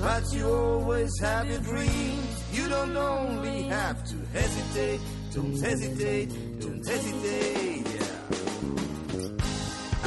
[0.00, 2.44] But you always have your dreams.
[2.52, 5.00] You don't only have to hesitate.
[5.34, 6.60] Don't hesitate.
[6.60, 7.86] Don't hesitate.
[7.96, 8.14] Yeah.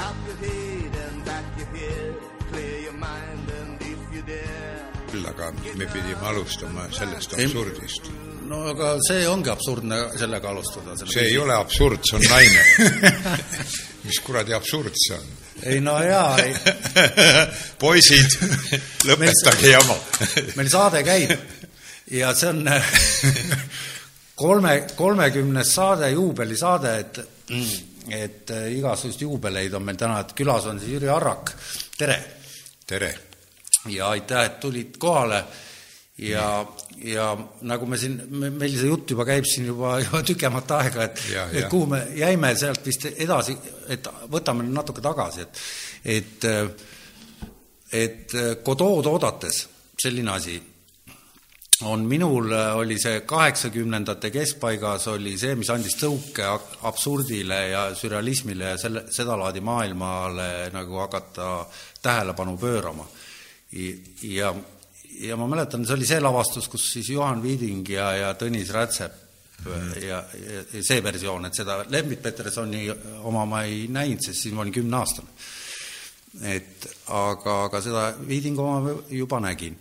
[0.06, 2.16] Up your head and back your head.
[2.52, 4.86] Clear your mind and if you dare.
[5.12, 8.12] küll aga me pidime alustama sellest absurdist.
[8.49, 10.95] No aga see ongi absurdne sellega alustada.
[11.05, 12.63] see ei ole absurd, see on naine
[14.08, 15.30] mis kuradi absurd see on?
[15.69, 16.56] ei no jaa, ei.
[17.83, 18.39] poisid,
[19.06, 19.97] lõpetage jama
[20.58, 21.36] meil saade käib
[22.16, 22.66] ja see on
[24.39, 27.19] kolme, kolmekümnes saade, juubelisaade, et,
[28.16, 31.53] et igasuguseid juubeleid on meil täna, et külas on siis Jüri Arrak,
[32.00, 32.19] tere!
[32.88, 33.11] tere!
[33.94, 35.44] ja aitäh, et tulid kohale
[36.20, 36.66] ja,
[37.03, 37.25] ja
[37.67, 41.67] nagu me siin, meil see jutt juba käib siin juba, juba tükemat aega, et, et
[41.72, 43.58] kuhu me jäime sealt vist edasi,
[43.89, 45.62] et võtame natuke tagasi, et,
[46.17, 46.50] et,
[48.03, 49.64] et Godot oodates,
[50.00, 50.59] selline asi,
[51.88, 56.44] on minul, oli see kaheksakümnendate keskpaigas oli see, mis andis tõuke
[56.90, 61.53] absurdile ja sürrealismile ja selle, sedalaadi maailmale nagu hakata
[62.03, 63.08] tähelepanu pöörama.
[64.28, 64.52] Ja,
[65.20, 69.16] ja ma mäletan, see oli see lavastus, kus siis Juhan Viiding ja, ja Tõnis Rätsep
[69.66, 70.20] ja, ja,
[70.73, 72.86] ja see versioon, et seda Lembit Petersoni
[73.28, 75.28] oma ma ei näinud, sest siis ma olin kümneaastane.
[76.53, 79.75] et aga, aga seda Viidingu oma juba nägin.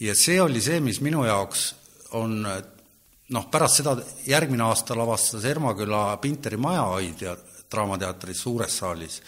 [0.00, 1.74] ja see oli see, mis minu jaoks
[2.18, 7.36] on noh, pärast seda järgmine aasta lavastas Ermaküla Pinteri majahoidja
[7.72, 9.22] Draamateatris suures saalis,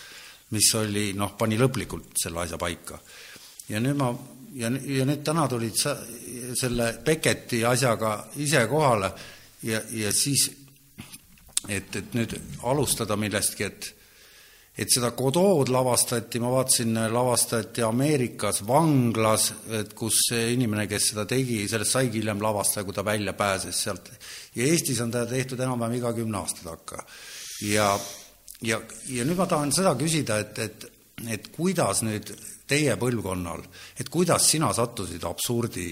[0.50, 2.98] mis oli noh, pani lõplikult selle asja paika
[3.68, 4.10] ja nüüd ma,
[4.54, 5.96] ja, ja nüüd täna tulid sa
[6.58, 9.10] selle Becketi asjaga ise kohale
[9.66, 10.48] ja, ja siis,
[11.68, 13.92] et, et nüüd alustada millestki, et
[14.74, 21.24] et seda Godot lavastati, ma vaatasin, lavastati Ameerikas vanglas, et kus see inimene, kes seda
[21.30, 24.10] tegi, sellest saigi hiljem lavastaja, kui ta välja pääses sealt.
[24.54, 27.04] ja Eestis on teda tehtud enam-vähem iga kümne aasta takka.
[27.68, 27.92] ja,
[28.62, 30.90] ja, ja nüüd ma tahan seda küsida, et, et,
[31.30, 32.34] et kuidas nüüd
[32.66, 33.62] teie põlvkonnal,
[34.00, 35.86] et kuidas sina sattusid absurdi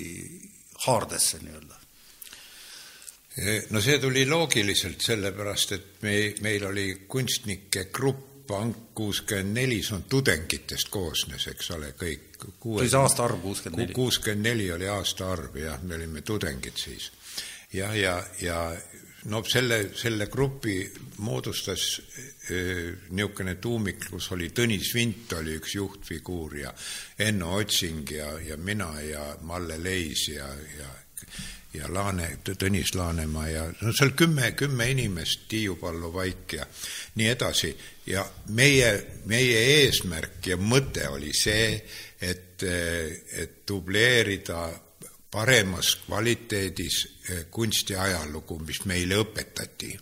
[0.87, 1.79] haardesse nii-öelda?
[3.73, 9.95] no see tuli loogiliselt, sellepärast et me, meil oli kunstnike grupp Pank kuuskümmend neli, see
[9.97, 12.43] on tudengitest koosnes, eks ole, kõik.
[12.75, 13.95] oli see aastaarv kuuskümmend neli?
[13.97, 17.13] kuuskümmend neli oli aastaarv, jah, me olime tudengid siis.
[17.73, 18.59] ja, ja, ja
[19.31, 20.77] no selle, selle grupi
[21.23, 21.85] moodustas
[22.49, 26.73] niisugune tuumik, kus oli Tõnis Vint oli üks juhtfiguur ja
[27.19, 30.91] Enno Otsing ja, ja mina ja Malle Leis ja, ja
[31.73, 36.67] ja Laane, Tõnis Laanemaa ja no seal kümme, kümme inimest, Tiiu Pallo Vaik ja
[37.17, 37.73] nii edasi.
[38.07, 38.91] ja meie,
[39.31, 41.77] meie eesmärk ja mõte oli see,
[42.21, 44.67] et, et dubleerida
[45.33, 46.97] paremas kvaliteedis
[47.51, 49.95] kunstiajalugu, mis meile õpetati.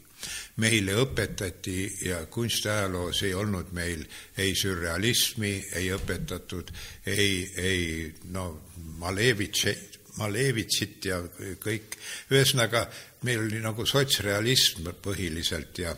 [0.60, 4.02] Meile õpetati ja kunstiajaloos ei olnud meil
[4.36, 6.72] ei sürrealismi, ei õpetatud,
[7.06, 7.86] ei, ei
[8.34, 8.66] no
[9.00, 9.76] Malevitši,
[10.18, 11.22] Malevitšit ja
[11.62, 11.97] kõik,
[12.34, 12.84] ühesõnaga
[13.24, 15.94] meil oli nagu sotsrealism põhiliselt ja,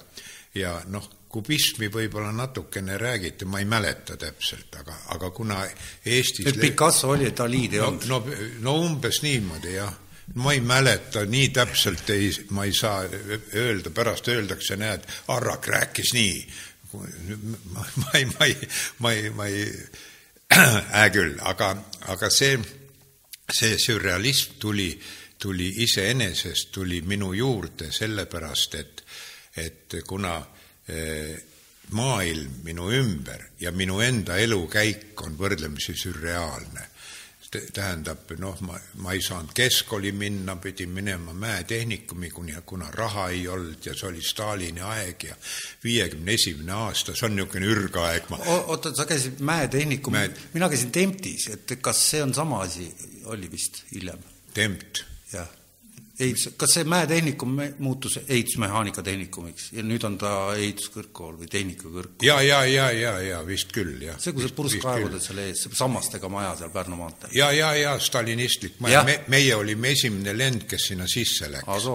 [0.54, 5.62] ja noh, kubismi võib-olla natukene räägiti, ma ei mäleta täpselt, aga, aga kuna
[6.04, 8.08] Eestis et Picasso oli, Dalid ei no, olnud?
[8.10, 8.22] no,
[8.66, 9.92] no umbes niimoodi, jah
[10.34, 13.02] ma ei mäleta, nii täpselt ei, ma ei saa
[13.54, 16.46] öelda, pärast öeldakse, näed, Arrak rääkis nii.
[17.72, 18.68] ma, ma ei, ma ei,
[18.98, 19.66] ma ei, ma ei,
[20.94, 21.74] hää küll, aga,
[22.12, 22.58] aga see,
[23.52, 24.90] see sürrealism tuli,
[25.38, 29.04] tuli iseenesest, tuli minu juurde sellepärast, et,
[29.56, 30.61] et kuna eh,
[31.92, 36.88] maailm minu ümber ja minu enda elukäik on võrdlemisi sürreaalne
[37.52, 43.46] tähendab, noh, ma, ma ei saanud keskkooli minna, pidin minema Mäetehnikumi, kuni, kuna raha ei
[43.48, 45.36] olnud ja see oli Stalini aeg ja
[45.84, 48.40] viiekümne esimene aasta, see on niisugune ürgaeg ma....
[48.72, 52.88] oota, sa käisid Mäetehnikumi Mäe..., mina käisin Temptis, et kas see on sama asi,
[53.32, 54.22] oli vist hiljem?
[54.54, 55.04] Tempt?
[55.32, 55.50] jah.
[56.20, 62.26] Ehitus, kas see Mäetehnikum muutus ehitusmehaanika tehnikumiks ja nüüd on ta ehituskõrgkool või tehnikakõrgkool?
[62.26, 64.18] ja, ja, ja, ja, ja vist küll, jah.
[64.20, 67.32] see, kus purskkaevud olid seal ees, sammastega maja seal Pärnu maanteel.
[67.36, 71.88] ja, ja, ja stalinistlik maja, me, meie olime esimene lend, kes sinna sisse läks.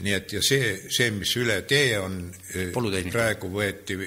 [0.00, 2.22] nii et ja see, see, mis üle tee on,
[3.12, 3.98] praegu võeti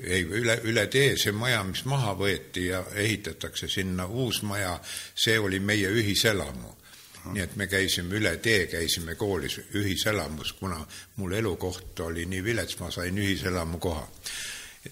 [0.00, 4.76] ei, üle, üle tee see maja, mis maha võeti ja ehitatakse sinna uus maja,
[5.14, 6.76] see oli meie ühiselamu
[7.24, 10.80] nii et me käisime üle tee, käisime koolis ühiselamus, kuna
[11.16, 14.06] mul elukoht oli nii vilets, ma sain ühiselamu koha.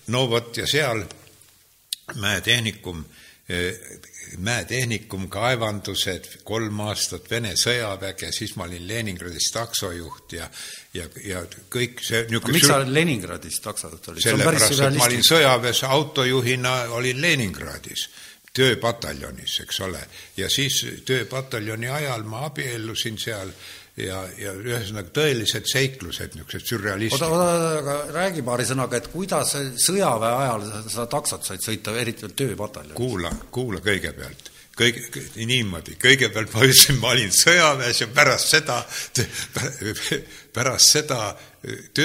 [0.06, 1.04] no vot, ja seal
[2.14, 3.04] Mäetehnikum,
[3.48, 3.74] eh,
[4.38, 10.48] Mäetehnikum, kaevandused, kolm aastat Vene sõjaväge, siis ma olin Leningradis taksojuht ja
[10.94, 11.42] ja, ja
[11.72, 14.24] kõik see niisugune miks sa Leningradis taksojuht olid?
[14.24, 18.08] sellepärast, et ma olin sõjaväes autojuhina, olin Leningradis
[18.56, 20.00] tööpataljonis, eks ole,
[20.36, 23.52] ja siis tööpataljoni ajal ma abiellusin seal
[23.98, 27.24] ja, ja ühesõnaga tõelised seiklused, niisugused sürrealistid.
[27.24, 32.26] oota, oota, aga räägi paari sõnaga, et kuidas sõjaväe ajal seda taksot said sõita, eriti
[32.26, 32.98] veel tööpataljonis?
[32.98, 38.78] kuula, kuula kõigepealt kõige, niimoodi, kõigepealt ma ütlesin, ma olin sõjaväes ja pärast seda,
[40.56, 41.20] pärast seda,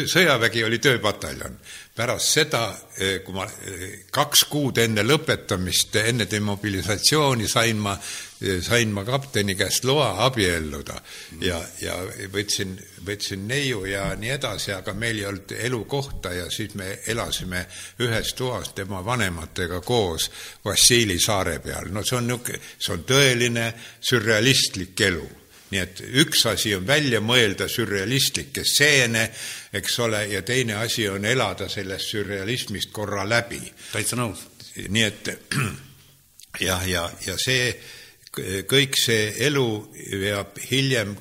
[0.09, 1.57] sõjavägi oli tööpataljon.
[1.93, 2.63] Pärast seda,
[2.97, 7.93] eh, kui ma eh, kaks kuud enne lõpetamist, enne demobilisatsiooni sain ma,
[8.61, 10.95] sain ma kapteni käest loa abielluda
[11.41, 11.95] ja, ja
[12.33, 12.75] võtsin,
[13.05, 17.65] võtsin neiu ja nii edasi, aga meil ei olnud elukohta ja siis me elasime
[18.03, 20.29] ühes toas tema vanematega koos
[20.65, 21.91] Vassili saare peal.
[21.91, 23.69] no see on niisugune, see on tõeline
[24.01, 25.29] sürrealistlik elu
[25.73, 29.23] nii et üks asi on välja mõelda sürrealistlikke stseene,
[29.73, 33.61] eks ole, ja teine asi on elada sellest sürrealismist korra läbi.
[33.91, 34.45] täitsa nõus.
[34.89, 35.33] nii et
[36.67, 37.73] jah, ja, ja see,
[38.69, 39.67] kõik see elu
[40.21, 41.15] veab hiljem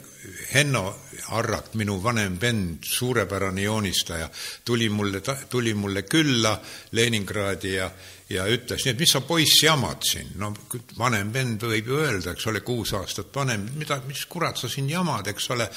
[0.53, 0.85] Henno
[1.33, 4.29] Arrak, minu vanem vend, suurepärane joonistaja,
[4.65, 6.53] tuli mulle, tuli mulle külla
[6.93, 7.91] Leningradi ja
[8.33, 10.53] ja ütles, nii et mis sa poiss jamad siin, no
[10.99, 14.89] vanem vend võib ju öelda, eks ole, kuus aastat vanem, mida, mis kurat sa siin
[14.91, 15.69] jamad, eks ole,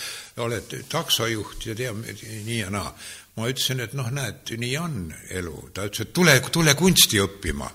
[0.45, 2.93] oled taksojuht ja tea, nii ja naa.
[3.35, 4.99] ma ütlesin, et noh, näed, nii on
[5.35, 7.67] elu, ta ütles, et tule, tule kunsti õppima,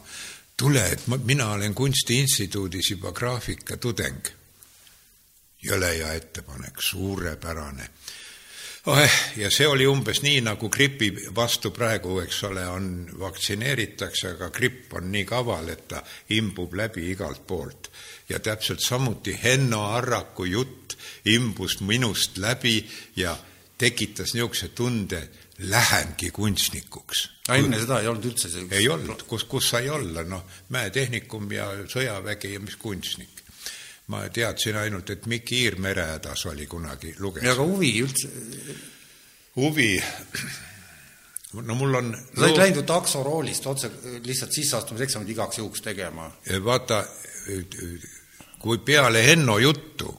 [0.61, 4.37] tule, et ma, mina olen Kunstiinstituudis juba graafikatudeng.
[5.61, 7.89] jõle hea ettepanek, suurepärane
[8.87, 9.17] oh,.
[9.37, 12.87] ja see oli umbes nii, nagu gripi vastu praegu, eks ole, on,
[13.21, 16.01] vaktsineeritakse, aga gripp on nii kaval, et ta
[16.37, 17.91] imbub läbi igalt poolt.
[18.29, 23.37] ja täpselt samuti Henno Arraku jutt imbus minust läbi ja
[23.79, 25.29] tekitas niisuguse tunde,
[25.61, 27.29] lähengi kunstnikuks.
[27.53, 31.69] enne seda ei olnud üldse see ei olnud, kus, kus sai olla, noh, Mäetehnikum ja
[31.91, 33.41] sõjavägi ja mis kunstnik
[34.11, 37.51] ma teadsin ainult, et Mikk Iir merehädas oli kunagi, lugesin.
[37.51, 38.31] aga huvi üldse?
[39.57, 39.91] huvi,
[41.61, 43.91] no mul on sa olid läinud ju taksoroolist otse
[44.25, 46.31] lihtsalt sisseastumiseksamit igaks juhuks tegema.
[46.65, 47.05] vaata,
[48.59, 50.15] kui peale Henno juttu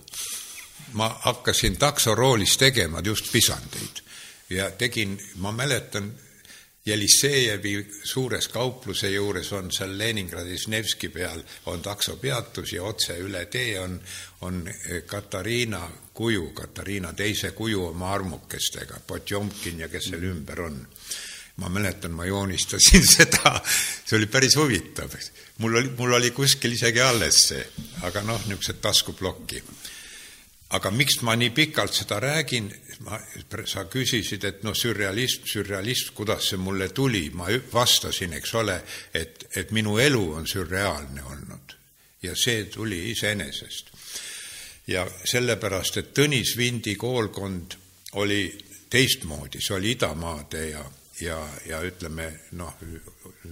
[0.93, 4.03] ma hakkasin taksoroolis tegema just pisandeid
[4.51, 6.11] ja tegin, ma mäletan,
[6.85, 13.75] Jelissejevi suures kaupluse juures on seal Leningradis Nevski peal on taksopeatus ja otse üle tee
[13.79, 13.99] on,
[14.41, 14.63] on
[15.05, 15.83] Katariina
[16.13, 20.87] kuju, Katariina teise kuju oma armukestega, Potjomkin ja kes seal ümber on.
[21.55, 23.61] ma mäletan, ma joonistasin seda,
[24.05, 25.13] see oli päris huvitav.
[25.57, 27.65] mul oli, mul oli kuskil isegi alles see,
[28.01, 29.63] aga noh, niisugused taskuplokki
[30.71, 32.69] aga miks ma nii pikalt seda räägin,
[33.05, 33.19] ma,
[33.67, 38.77] sa küsisid, et noh, sürrealism, sürrealism, kuidas see mulle tuli, ma vastasin, eks ole,
[39.13, 41.75] et, et minu elu on sürreaalne olnud.
[42.23, 43.91] Ja see tuli iseenesest.
[44.87, 47.75] ja sellepärast, et Tõnis Vindi koolkond
[48.19, 48.41] oli
[48.89, 50.83] teistmoodi, see oli idamaade ja,
[51.21, 52.27] ja, ja ütleme
[52.59, 52.81] noh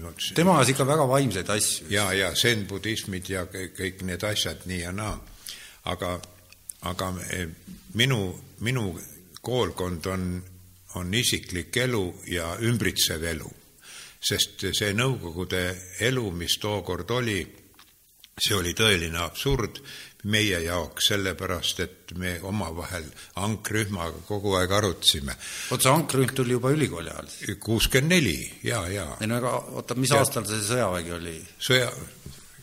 [0.02, 1.88] no, tema ajas ikka väga vaimseid asju.
[1.94, 5.16] ja, ja zen-budismid ja kõik need asjad nii ja naa,
[5.94, 6.18] aga
[6.88, 7.48] aga eh,
[8.00, 8.20] minu,
[8.66, 8.86] minu
[9.42, 10.44] koolkond on,
[10.96, 13.52] on isiklik elu ja ümbritsev elu.
[14.20, 15.64] sest see Nõukogude
[16.04, 17.40] elu, mis tookord oli,
[18.40, 19.80] see oli tõeline absurd
[20.28, 23.06] meie jaoks, sellepärast et me omavahel
[23.40, 25.36] ankrühmaga kogu aeg arutasime.
[25.72, 27.30] oot, see ankrühm tuli juba ülikooli ajal?
[27.64, 29.06] kuuskümmend neli, ja, ja.
[29.22, 31.36] ei no aga oota, mis ja, aastal see sõjavägi oli?
[31.70, 31.88] sõja,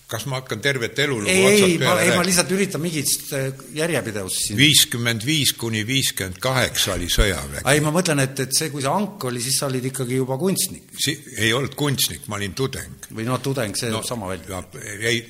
[0.06, 4.44] kas ma hakkan tervet elulugu ei, ei, ma, ei, ma lihtsalt üritan mingit äh, järjepidevust
[4.44, 4.58] siin.
[4.60, 7.64] viiskümmend viis kuni viiskümmend kaheksa oli sõjavägi.
[7.72, 10.38] ei, ma mõtlen, et, et see, kui see ank oli, siis sa olid ikkagi juba
[10.38, 10.94] kunstnik.
[11.02, 13.10] Si-, ei olnud kunstnik, ma olin tudeng.
[13.10, 14.62] või noh, tudeng, see no, sama välja.
[15.00, 15.24] ei,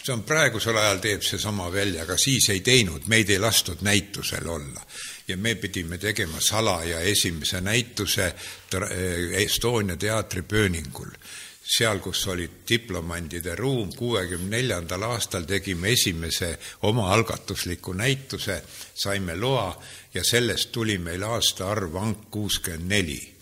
[0.00, 4.48] see on praegusel ajal teeb seesama välja, aga siis ei teinud, meid ei lastud näitusel
[4.48, 4.88] olla.
[5.28, 8.34] ja me pidime tegema salaja esimese näituse
[9.44, 11.12] Estonia teatri pööningul
[11.64, 18.62] seal, kus oli diplomandide ruum, kuuekümne neljandal aastal tegime esimese omaalgatusliku näituse,
[18.94, 19.82] saime loa
[20.14, 23.34] ja sellest tuli meil aastaarv Ank kuuskümmend neli.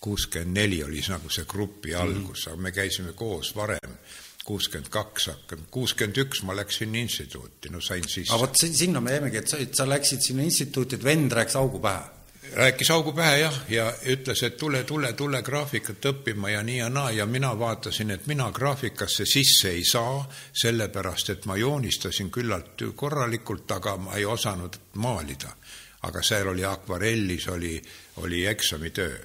[0.00, 2.02] kuuskümmend neli oli nagu see grupi mhm.
[2.02, 3.98] algus, aga me käisime koos varem
[4.44, 8.32] kuuskümmend kaks hakkanud, kuuskümmend üks ma läksin instituuti, no sain sisse.
[8.34, 11.80] aga vot sinna me jäimegi, et sa, sa läksid sinna instituuti, et vend rääkis augu
[11.80, 12.21] pähe
[12.54, 16.88] rääkis augu pähe jah, ja ütles, et tule, tule, tule graafikat õppima ja nii ja
[16.92, 22.84] naa ja mina vaatasin, et mina graafikasse sisse ei saa, sellepärast et ma joonistasin küllalt
[22.96, 25.56] korralikult, aga ma ei osanud maalida.
[26.02, 27.82] aga seal oli akvarellis, oli,
[28.16, 29.18] oli eksamitöö.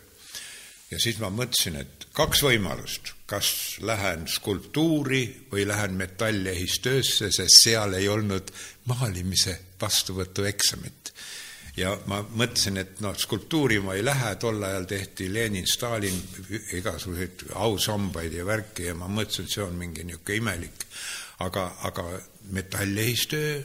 [0.91, 7.93] ja siis ma mõtlesin, et kaks võimalust, kas lähen skulptuuri või lähen metallehistöösse, sest seal
[7.93, 8.51] ei olnud
[8.86, 11.13] maalimise vastuvõtueksamit
[11.77, 16.17] ja ma mõtlesin, et noh, skulptuuri ma ei lähe, tol ajal tehti Lenin, Stalin
[16.79, 20.88] igasuguseid ausambaid ja värki ja ma mõtlesin, et see on mingi niisugune imelik.
[21.39, 22.03] aga, aga
[22.50, 23.62] metallehistöö,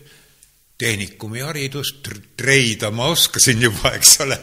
[0.78, 4.36] tehnikumi haridust, treida ma oskasin juba, eks ole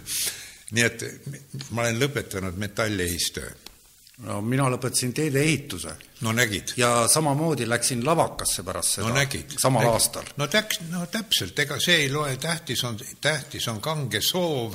[0.76, 1.04] nii et
[1.70, 3.67] ma olen lõpetanud metallehistöö
[4.26, 5.92] no mina lõpetasin teedeehituse.
[6.20, 6.72] no nägid.
[6.76, 9.14] ja samamoodi läksin lavakasse pärast seda no,
[9.58, 9.92] samal nägid.
[9.92, 10.30] aastal.
[10.36, 14.74] no täks-, no täpselt, ega see ei loe, tähtis on, tähtis on kange soov,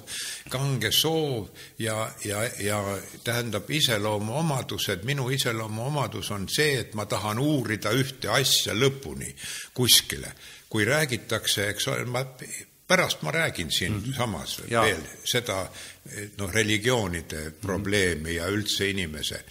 [0.49, 2.81] kange soov ja, ja, ja
[3.23, 9.35] tähendab iseloomuomadused, minu iseloomuomadus on see, et ma tahan uurida ühte asja lõpuni
[9.73, 10.31] kuskile.
[10.73, 12.23] kui räägitakse, eks ole, ma
[12.93, 14.67] pärast ma räägin siinsamas mhm.
[14.67, 14.85] mm -hmm.
[14.85, 15.69] veel seda
[16.37, 19.43] noh, religioonide probleemi ja üldse inimese.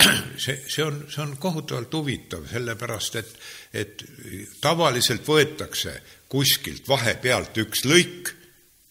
[0.44, 3.34] see, see on, see on kohutavalt huvitav, sellepärast et,
[3.74, 4.04] et
[4.60, 8.32] tavaliselt võetakse kuskilt vahepealt üks lõik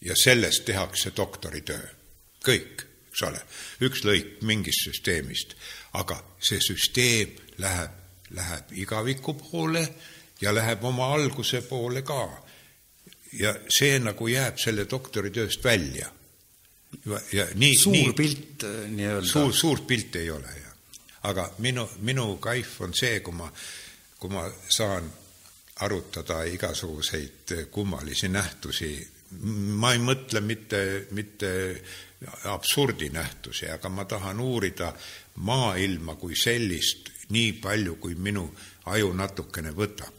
[0.02, 1.88] ja sellest tehakse doktoritöö.
[2.46, 3.42] kõik, eks ole,
[3.82, 5.56] üks lõik mingist süsteemist,
[5.94, 7.92] aga see süsteem läheb,
[8.32, 9.84] läheb igaviku poole
[10.42, 12.49] ja läheb oma alguse poole ka
[13.34, 16.10] ja see nagu jääb selle doktoritööst välja.
[17.34, 19.28] ja nii, suur nii, pilt äh, nii-öelda.
[19.28, 20.74] suur, suurt pilti ei ole, jah.
[21.30, 23.52] aga minu, minu kaif on see, kui ma,
[24.18, 25.12] kui ma saan
[25.86, 28.90] arutada igasuguseid kummalisi nähtusi,
[29.80, 30.82] ma ei mõtle mitte,
[31.16, 31.52] mitte
[32.52, 34.92] absurdinähtusi, aga ma tahan uurida
[35.46, 38.50] maailma kui sellist nii palju, kui minu
[38.92, 40.19] aju natukene võtab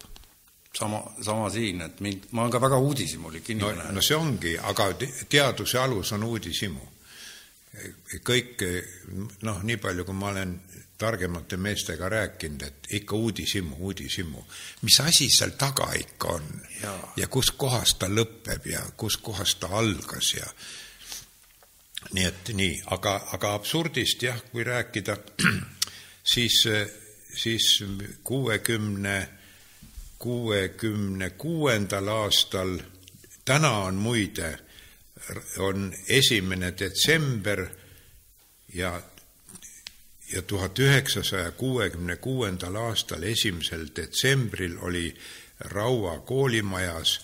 [0.79, 3.93] sama, sama siin, et mind, ma olen ka väga uudishimulik inimene no,.
[3.93, 4.93] no see ongi, aga
[5.29, 6.87] teaduse alus on uudishimu.
[8.27, 8.63] kõik,
[9.47, 10.57] noh, nii palju, kui ma olen
[10.99, 14.45] targemate meestega rääkinud, et ikka uudishimu, uudishimu.
[14.83, 16.49] mis asi seal taga ikka on
[16.83, 20.47] ja, ja kus kohas ta lõpeb ja kus kohas ta algas ja
[22.15, 25.17] nii et nii, aga, aga absurdist jah, kui rääkida,
[26.35, 26.63] siis,
[27.37, 27.69] siis
[28.25, 29.40] kuuekümne 60
[30.21, 32.79] kuuekümne kuuendal aastal,
[33.45, 34.59] täna on muide,
[35.59, 37.67] on esimene detsember
[38.75, 39.01] ja
[40.33, 45.17] ja tuhat üheksasaja kuuekümne kuuendal aastal, esimesel detsembril oli
[45.61, 47.21] Raua koolimajas,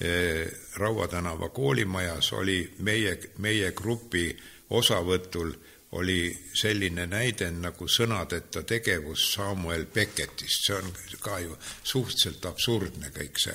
[0.00, 4.36] eh, Raua tänava koolimajas oli meie, meie grupi
[4.70, 5.52] osavõtul
[5.94, 10.90] oli selline näide nagu sõnadeta tegevus Samuel Becketist, see on
[11.22, 13.54] ka ju suhteliselt absurdne kõik see.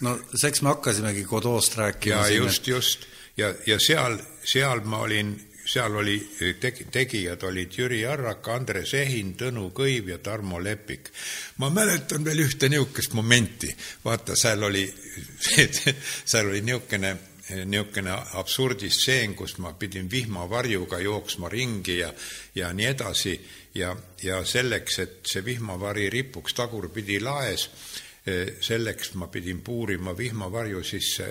[0.00, 2.28] no seks me hakkasimegi Godot'st rääkima.
[2.28, 2.72] ja just, et...
[2.74, 3.06] just
[3.36, 5.34] ja, ja seal, seal ma olin,
[5.66, 6.16] seal oli
[6.60, 11.12] teg-, tegijad olid Jüri Arrak, Andres Ehin, Tõnu Kõiv ja Tarmo Lepik.
[11.58, 14.86] ma mäletan veel ühte niisugust momenti, vaata, seal oli,
[16.30, 17.16] seal oli niisugune
[17.50, 22.12] niisugune absurdistseen, kus ma pidin vihmavarjuga jooksma ringi ja,
[22.54, 23.34] ja nii edasi
[23.74, 27.68] ja, ja selleks, et see vihmavari ripuks tagurpidi laes,
[28.26, 31.28] eh, selleks ma pidin puurima vihmavarju sisse,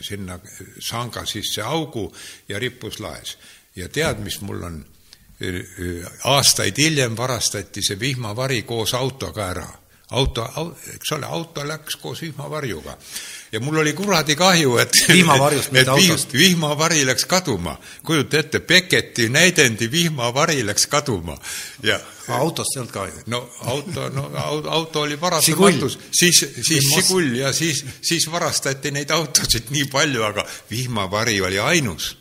[0.00, 0.38] sinna
[0.78, 2.06] sanga sisse augu
[2.48, 3.38] ja rippus laes.
[3.76, 4.84] ja tead, mis mul on?
[5.40, 9.68] Eh, eh, aastaid hiljem varastati see vihmavari koos autoga ära.
[10.10, 12.96] auto, eks ole, auto läks koos vihmavarjuga
[13.52, 16.32] ja mul oli kuradi kahju, et vihmavarjust, mitte autost.
[16.32, 17.78] vihmavari läks kaduma.
[18.04, 21.38] kujuta ette, Becketi näidendi vihmavari läks kaduma
[21.82, 23.22] ja autost ei olnud kahju?
[23.26, 24.30] no auto, no
[24.68, 30.46] auto oli parasematus, siis, siis Žigul ja siis, siis varastati neid autosid nii palju, aga
[30.70, 32.16] vihmavari oli ainus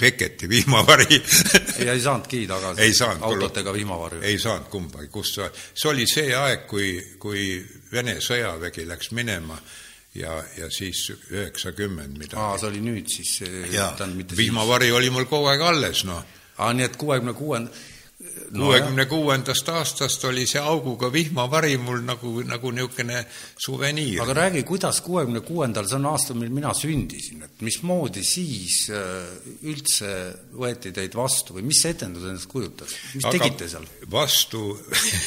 [0.00, 1.22] Beketi vihmavari
[1.84, 4.22] ja ei saanudki tagasi ei saanud, autot ega vihmavarju?
[4.22, 7.44] ei saanud kumbagi, kus sa, see oli see aeg, kui, kui
[7.92, 9.58] Vene sõjavägi läks minema
[10.14, 12.40] ja, ja siis üheksakümmend midagi.
[12.40, 13.36] aa, see oli nüüd siis?
[13.72, 13.94] jaa,
[14.36, 16.24] vihmavari oli mul kogu aeg alles, noh.
[16.58, 17.70] aa, nii et kuuekümne kuuenda
[18.52, 23.22] kuuekümne kuuendast aastast oli see auguga vihmavari mul nagu, nagu niisugune
[23.58, 24.20] suveniir.
[24.22, 29.30] aga räägi, kuidas kuuekümne kuuendal, see on aasta, mil mina sündisin, et mismoodi siis äh,
[29.70, 30.10] üldse
[30.52, 33.88] võeti teid vastu või mis etendus endast kujutas, mis aga tegite seal?
[34.12, 34.64] vastu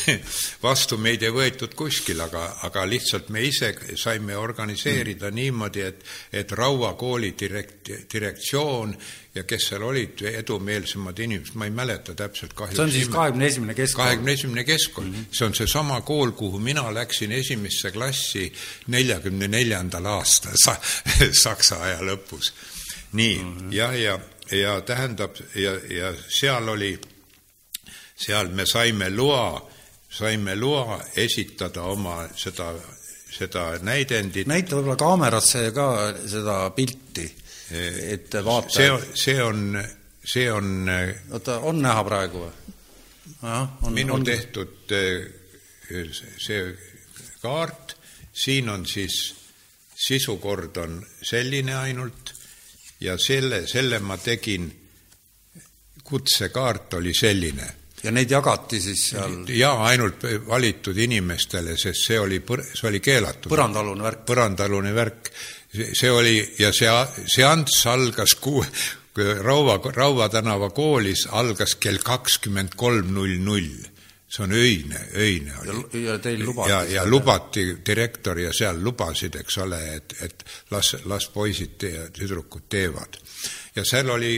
[0.68, 5.40] vastu meid ei võetud kuskil, aga, aga lihtsalt me ise saime organiseerida mm.
[5.42, 6.06] niimoodi, et,
[6.44, 8.94] et Raua kooli direkt-, direktsioon
[9.36, 12.78] ja kes seal olid edumeelsemad inimesed, ma ei mäleta täpselt kahjuks.
[12.78, 14.04] see on siis kahekümne esimene keskkool?
[14.04, 15.26] kahekümne esimene keskkool mm, -hmm.
[15.32, 18.54] see on seesama kool, kuhu mina läksin esimesse klassi
[18.88, 20.76] neljakümne neljandal aastal sa,
[21.44, 22.54] saksa aja lõpus.
[23.14, 23.74] nii mm, -hmm.
[23.74, 24.20] ja, ja,
[24.52, 27.00] ja tähendab, ja, ja seal oli,
[28.16, 29.70] seal me saime loa,
[30.10, 32.74] saime loa esitada oma seda
[33.34, 34.48] seda näidendit.
[34.48, 37.43] näita võib-olla kaamerasse ka seda pilti
[37.74, 38.70] et vaata.
[38.70, 39.84] see, see on,
[40.26, 40.90] see on.
[41.32, 42.52] oota, on näha praegu või?
[43.92, 44.24] minu on...
[44.28, 46.62] tehtud eh, see
[47.44, 47.96] kaart,
[48.34, 49.20] siin on siis,
[49.96, 52.34] sisukord on selline ainult
[53.04, 54.70] ja selle, selle ma tegin,
[56.04, 57.70] kutsekaart oli selline
[58.04, 59.36] ja neid jagati siis seal?
[59.56, 62.42] jaa, ainult valitud inimestele, sest see oli,
[62.74, 63.52] see oli keelatud.
[63.52, 64.26] põrandaalune värk?
[64.28, 65.32] põrandaalune värk
[65.74, 66.92] see oli ja see
[67.36, 68.66] seanss algas kuue,
[69.42, 73.90] Raua, Raua tänava koolis algas kell kakskümmend kolm null null.
[74.34, 76.06] see on öine, öine oli.
[76.06, 76.70] ja teil lubati?
[76.72, 82.08] ja, ja lubati, direktor ja seal lubasid, eks ole, et, et las, las poisid ja
[82.10, 83.20] tüdrukud teevad.
[83.76, 84.34] ja seal oli,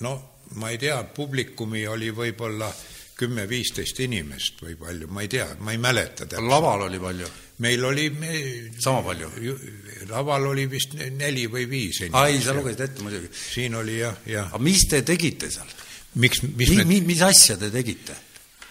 [0.00, 0.14] no
[0.54, 2.70] ma ei tea, publikumi oli võib-olla
[3.18, 7.26] kümme-viisteist inimest või palju, ma ei tea, ma ei mäleta laval oli palju?
[7.60, 8.32] Meil oli me,
[8.78, 9.30] sama palju?
[10.10, 13.30] laval oli vist neli või viis ai, sa lugesid ette muidugi.
[13.36, 14.50] siin oli jah, jah.
[14.50, 15.70] aga mis te tegite seal?
[16.14, 17.00] miks, mis mi, me...
[17.12, 18.16] mis asja te tegite?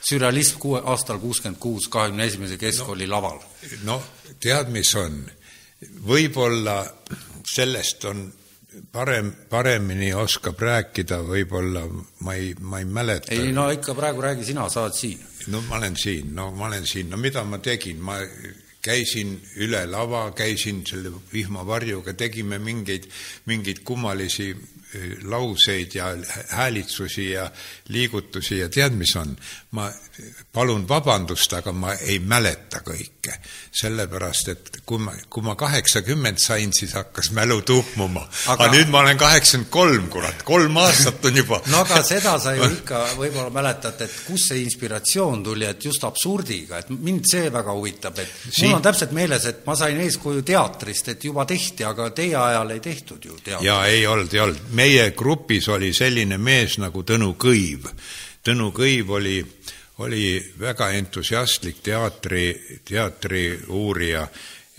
[0.09, 3.39] sürrealism kuue, aastal kuuskümmend kuus, kahekümne esimese keskkooli no, laval.
[3.87, 4.01] no
[4.39, 5.21] tead, mis on?
[6.07, 6.81] võib-olla
[7.47, 8.25] sellest on
[8.91, 11.85] parem, paremini oskab rääkida, võib-olla
[12.25, 13.33] ma ei, ma ei mäleta.
[13.33, 15.21] ei no ikka praegu räägi sina, sa oled siin.
[15.47, 18.19] no ma olen siin, no ma olen siin, no mida ma tegin, ma
[18.81, 23.09] käisin üle lava, käisin selle vihmavarjuga, tegime mingeid,
[23.45, 26.13] mingeid kummalisi eh, lauseid ja
[26.55, 27.49] häälitsusi ja
[27.89, 29.35] liigutusi ja tead, mis on?
[29.71, 29.89] ma
[30.59, 33.37] palun vabandust, aga ma ei mäleta kõike.
[33.79, 38.25] sellepärast, et kui ma, kui ma kaheksakümmend sain, siis hakkas mälu tuhmuma.
[38.51, 42.55] aga nüüd ma olen kaheksakümmend kolm, kurat, kolm aastat on juba no aga seda sa
[42.57, 47.47] ju ikka võib-olla mäletad, et kust see inspiratsioon tuli, et just absurdiga, et mind see
[47.53, 48.67] väga huvitab, et Siin...
[48.67, 52.75] mul on täpselt meeles, et ma sain eeskuju teatrist, et juba tehti, aga teie ajal
[52.75, 53.67] ei tehtud ju teatrit.
[53.69, 54.71] jaa, ei olnud, ei olnud.
[54.81, 57.87] meie grupis oli selline mees nagu Tõnu Kõiv.
[58.43, 59.37] Tõnu Kõiv oli
[59.99, 64.27] oli väga entusiastlik teatri, teatriuurija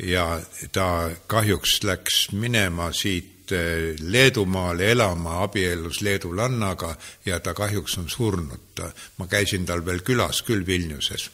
[0.03, 0.41] ja
[0.73, 6.95] ta kahjuks läks minema siit eh, Leedumaale elama, abiellus leedulannaga
[7.27, 8.85] ja ta kahjuks on surnud.
[9.19, 11.31] ma käisin tal veel külas küll Vilniuses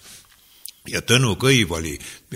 [0.90, 1.94] ja Tõnu Kõiv oli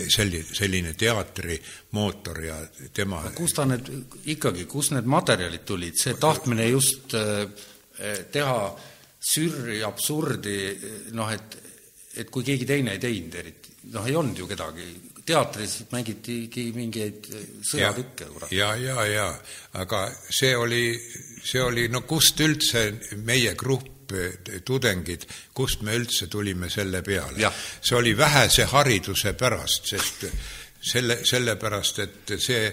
[0.09, 2.57] selline, selline teatrimootor ja
[2.95, 3.91] tema kust ta need
[4.31, 7.47] ikkagi, kust need materjalid tulid, see tahtmine just äh,
[8.33, 8.63] teha
[9.21, 10.57] sürri, absurdi,
[11.13, 11.57] noh, et,
[12.17, 14.89] et kui keegi teine ei teinud eriti, noh, ei olnud ju kedagi,
[15.31, 17.29] teatris mängitigi mingeid
[17.67, 18.53] sõjatükke, kurat.
[18.55, 19.29] ja, ja, ja,
[19.81, 20.85] aga see oli,
[21.45, 22.89] see oli, no kust üldse
[23.25, 23.99] meie grupp
[24.67, 27.53] tudengid, kust me üldse tulime selle peale.
[27.79, 30.27] see oli vähese hariduse pärast, sest
[30.81, 32.65] selle, sellepärast, et see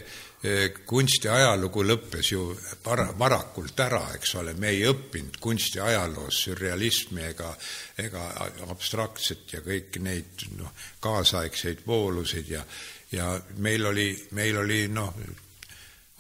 [0.86, 2.44] kunsti ajalugu lõppes ju
[2.84, 7.50] para-, varakult ära, eks ole, me ei õppinud kunsti ajaloos sürrealismi ega,
[7.98, 8.28] ega
[8.70, 10.70] abstraktset ja kõiki neid noh,
[11.02, 12.62] kaasaegseid voolusid ja,
[13.12, 15.18] ja meil oli, meil oli noh,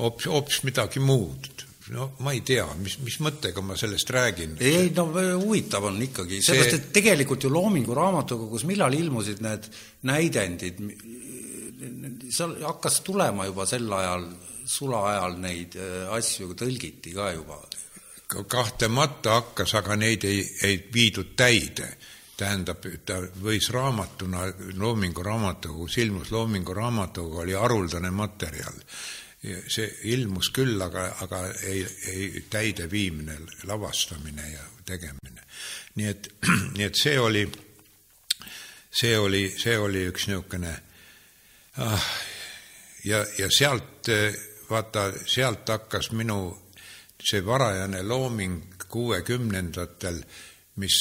[0.01, 4.57] hoopis, hoopis midagi muud no ma ei tea, mis, mis mõttega ma sellest räägin.
[4.59, 9.69] ei, no huvitav on ikkagi, sellepärast et tegelikult ju Loomingu raamatukogus, millal ilmusid need
[10.09, 10.81] näidendid,
[12.29, 14.27] seal hakkas tulema juba sel ajal,
[14.65, 17.59] sulaajal neid äh, asju tõlgiti ka juba.
[18.27, 21.97] kahtlemata hakkas, aga neid ei, ei viidud täide.
[22.37, 24.43] tähendab, ta võis raamatuna,
[24.77, 28.77] Loomingu raamatukogus ilmus, Loomingu raamatukogu oli haruldane materjal
[29.67, 33.37] see ilmus küll, aga, aga ei, ei täideviimine,
[33.69, 35.45] lavastamine ja tegemine.
[35.95, 36.29] nii et,
[36.77, 37.45] nii et see oli,
[38.91, 40.73] see oli, see oli üks niisugune
[43.03, 44.09] ja, ja sealt,
[44.69, 46.39] vaata, sealt hakkas minu
[47.17, 50.21] see varajane looming kuuekümnendatel,
[50.81, 50.97] mis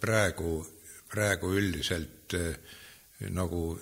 [0.00, 0.58] praegu,
[1.10, 2.36] praegu üldiselt
[3.30, 3.78] nagu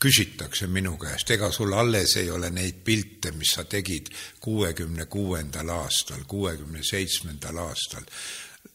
[0.00, 4.08] küsitakse minu käest, ega sul alles ei ole neid pilte, mis sa tegid
[4.40, 8.04] kuuekümne kuuendal aastal, kuuekümne seitsmendal aastal.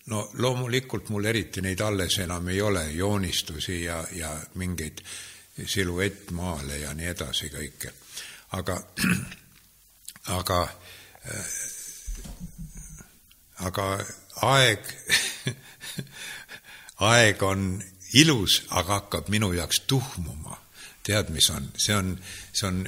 [0.06, 5.02] no loomulikult mul eriti neid alles enam ei ole, joonistusi ja, ja mingeid
[5.64, 7.94] siluettmaale ja nii edasi kõike.
[8.52, 8.76] aga,
[10.40, 10.60] aga,
[13.70, 13.88] aga
[14.42, 14.92] aeg
[17.12, 20.60] aeg on ilus, aga hakkab minu jaoks tuhmuma
[21.06, 22.16] tead, mis on, see on,
[22.54, 22.82] see on,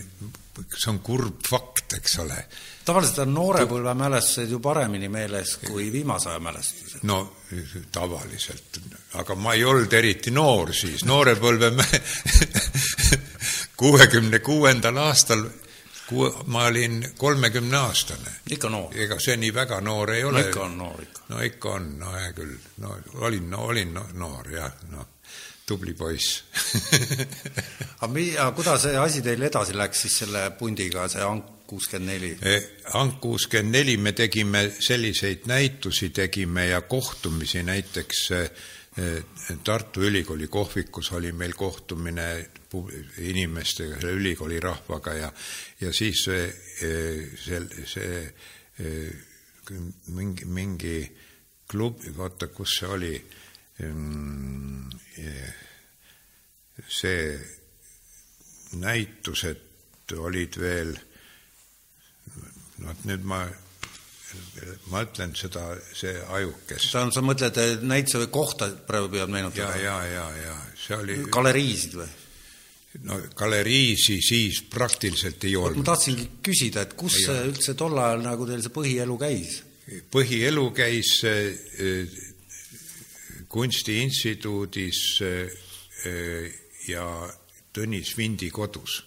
[0.73, 2.39] see on kurb fakt, eks ole.
[2.87, 7.03] Tavaliselt on noorepõlve mälestused ju paremini meeles kui viimase aja mälestused.
[7.07, 7.19] no
[7.91, 8.79] tavaliselt,
[9.19, 11.71] aga ma ei olnud eriti noor siis, noorepõlve
[13.81, 15.43] kuuekümne kuuendal aastal
[16.07, 18.37] kuue, ma olin kolmekümne aastane.
[18.49, 18.95] ikka noor.
[18.95, 20.41] ega see nii väga noor ei ole.
[20.41, 21.27] no ikka on noor ikka.
[21.27, 22.95] no ikka on, no hea küll, no
[23.27, 25.13] olin no,, olin no, noor jah, noh
[25.67, 26.43] tubli poiss
[27.99, 32.11] aga mi-, aga kuidas see asi teil edasi läks siis selle pundiga, see Ank kuuskümmend
[32.11, 32.31] neli?
[32.41, 32.57] E,
[32.99, 38.41] Ank kuuskümmend neli me tegime selliseid näitusi tegime ja kohtumisi, näiteks e,
[38.97, 39.21] e,
[39.63, 42.27] Tartu Ülikooli kohvikus oli meil kohtumine
[43.17, 45.31] inimestega, selle ülikooli rahvaga ja,
[45.81, 46.43] ja siis see,
[47.87, 48.17] see
[50.13, 50.97] mingi, mingi
[51.67, 53.13] klubi, vaata, kus see oli
[53.79, 54.89] Ehm,
[56.89, 57.37] see
[58.81, 60.95] näitused olid veel,
[62.83, 63.41] noh, nüüd ma,
[64.91, 66.89] ma ütlen seda, see ajukest.
[66.91, 69.75] sa, sa mõtled näituse kohta praegu pead meenutama?
[69.81, 71.19] ja, ja, ja, ja see oli.
[71.33, 72.09] galeriisid või?
[73.07, 75.81] no galeriisi siis praktiliselt ei olnud.
[75.83, 79.61] ma tahtsingi küsida, et kus ei üldse tol ajal nagu teil see põhielu käis?
[80.11, 81.13] põhielu käis
[83.47, 86.55] kunstiinstituudis eh,
[86.87, 87.05] ja
[87.77, 89.03] Tõnis Vindi kodus.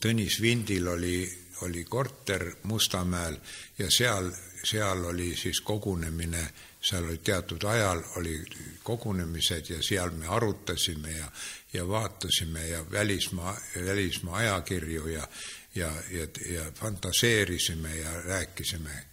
[0.00, 1.18] Tõnis Vindil oli,
[1.62, 3.36] oli korter Mustamäel
[3.78, 4.30] ja seal,
[4.64, 8.44] seal oli siis kogunemine, seal oli teatud ajal oli
[8.82, 11.30] kogunemised ja seal me arutasime ja,
[11.72, 15.28] ja vaatasime ja välismaa, välismaa ajakirju ja,
[15.74, 19.04] ja, ja, ja fantaseerisime ja rääkisime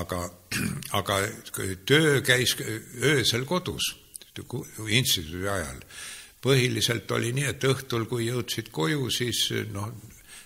[0.00, 0.24] aga,
[0.98, 1.18] aga
[1.86, 2.56] töö käis
[3.02, 3.94] öösel kodus
[4.88, 5.80] instituudi ajal.
[6.44, 9.94] põhiliselt oli nii, et õhtul, kui jõudsid koju, siis noh,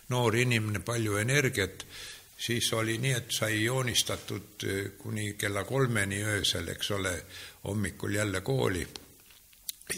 [0.09, 1.85] noor inimene, palju energiat,
[2.38, 4.66] siis oli nii, et sai joonistatud
[4.99, 7.14] kuni kella kolmeni öösel, eks ole,
[7.64, 8.87] hommikul jälle kooli.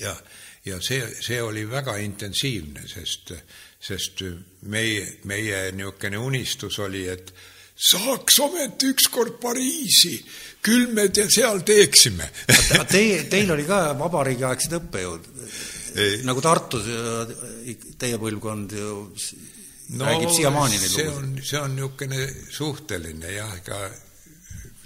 [0.01, 0.17] ja,
[0.65, 3.33] ja see, see oli väga intensiivne, sest,
[3.81, 4.23] sest
[4.63, 7.33] meie, meie niisugune unistus oli, et
[7.81, 10.19] saaks ometi ükskord Pariisi,
[10.63, 12.27] küll me te seal teeksime
[12.91, 15.31] Teie, teil oli ka vabariigiaegsed õppejõud,
[16.29, 16.91] nagu Tartus,
[17.99, 18.93] teie põlvkond ju
[19.97, 23.83] no, räägib siiamaani neid see on, see on niisugune suhteline jah, ega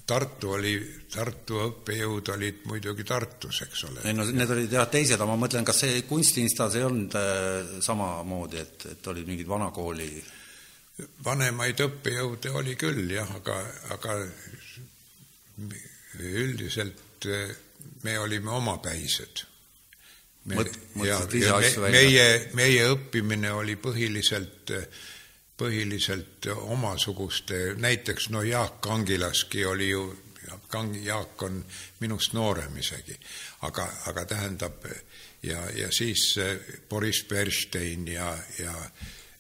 [0.04, 0.74] Tartu oli,
[1.08, 4.02] Tartu õppejõud olid muidugi Tartus, eks ole.
[4.04, 7.76] ei no need olid jah teised, aga ma mõtlen, kas see kunstiinstas ei olnud äh,
[7.84, 10.10] samamoodi, et, et olid mingid vanakooli
[11.24, 13.56] vanemaid õppejõude oli küll jah, aga,
[13.96, 14.18] aga
[16.20, 17.50] üldiselt eh,
[18.04, 19.44] me olime omapäised.
[20.44, 22.26] Me, Mõt, ja, ja me, meie,
[22.56, 24.72] meie õppimine oli põhiliselt,
[25.56, 30.04] põhiliselt omasuguste, näiteks no Jaak Kangilaski oli ju,
[31.02, 31.62] Jaak on
[32.00, 33.16] minust noorem isegi,
[33.64, 34.84] aga, aga tähendab,
[35.42, 38.74] ja, ja siis eh, Boris Bernstein ja, ja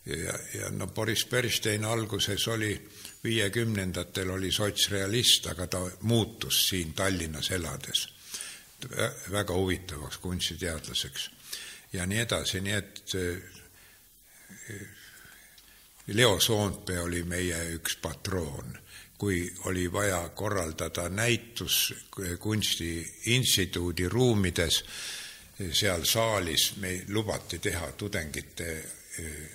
[0.04, 2.74] ja, ja no Boris Bernstein alguses oli,
[3.24, 8.13] viiekümnendatel oli sotsrealist, aga ta muutus siin Tallinnas elades
[9.30, 11.30] väga huvitavaks kunstiteadlaseks.
[11.92, 13.42] Ja nii edasi, nii et eh,
[16.06, 18.78] Leo Soompea oli meie üks patroon,
[19.18, 21.94] kui oli vaja korraldada näitus
[22.38, 24.84] Kunstiinstituudi ruumides,
[25.72, 28.70] seal saalis meil lubati teha tudengite
[29.18, 29.50] eh,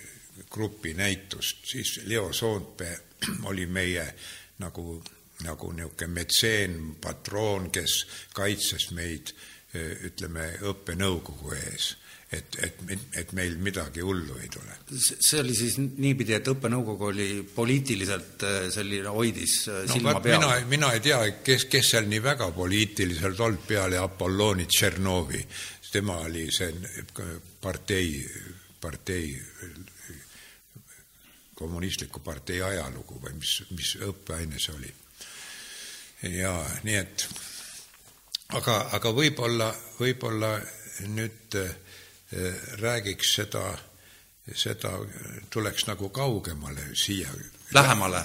[0.50, 2.98] grupi näitust, siis Leo Soompee
[3.42, 4.14] oli meie
[4.58, 5.02] nagu,
[5.46, 8.04] nagu niisugune metseen, patroon, kes
[8.36, 9.34] kaitses meid
[9.78, 11.96] ütleme, õppenõukogu ees.
[12.30, 12.82] et, et,
[13.18, 14.76] et meil midagi hullu ei tule.
[15.02, 20.38] see oli siis niipidi, et õppenõukogu oli poliitiliselt äh, selline, hoidis no, silma peal?
[20.38, 25.44] mina, mina ei tea, kes, kes seal nii väga poliitiliselt olnud peale Apolloni Tšernovi.
[25.90, 26.70] tema oli see
[27.60, 28.26] partei,
[28.80, 29.34] partei,
[31.54, 34.94] kommunistliku partei ajalugu või mis, mis õppeaine see oli.
[36.22, 36.54] Ja
[36.84, 37.26] nii et
[38.56, 40.54] aga, aga võib-olla, võib-olla
[41.10, 41.70] nüüd äh,
[42.80, 43.64] räägiks seda,
[44.52, 44.92] seda
[45.50, 47.30] tuleks nagu kaugemale siia.
[47.74, 48.24] Lähemale?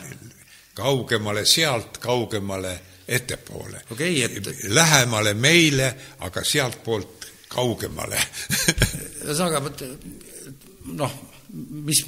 [0.76, 2.74] kaugemale sealt, kaugemale
[3.08, 4.24] ettepoole okay,.
[4.24, 4.50] Et...
[4.68, 8.20] Lähemale meile, aga sealtpoolt kaugemale
[9.24, 9.84] ühesõnaga, vot
[11.00, 11.14] noh,
[11.88, 12.04] mis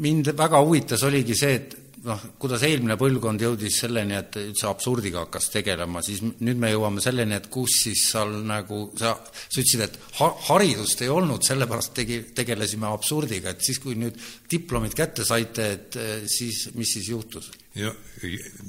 [0.00, 5.24] mind väga huvitas, oligi see, et noh, kuidas eelmine põlvkond jõudis selleni, et üldse absurdiga
[5.24, 9.84] hakkas tegelema, siis nüüd me jõuame selleni, et kus siis seal nagu sa, sa ütlesid,
[9.86, 14.18] et ha-, haridust ei olnud, sellepärast tegi, tegelesime absurdiga, et siis, kui nüüd
[14.50, 17.52] diplomid kätte saite, et eh, siis, mis siis juhtus?
[17.74, 17.90] no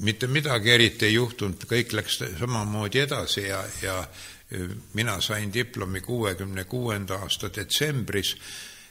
[0.02, 4.00] mitte midagi eriti ei juhtunud, kõik läks samamoodi edasi ja, ja
[4.98, 8.34] mina sain diplomi kuuekümne kuuenda aasta detsembris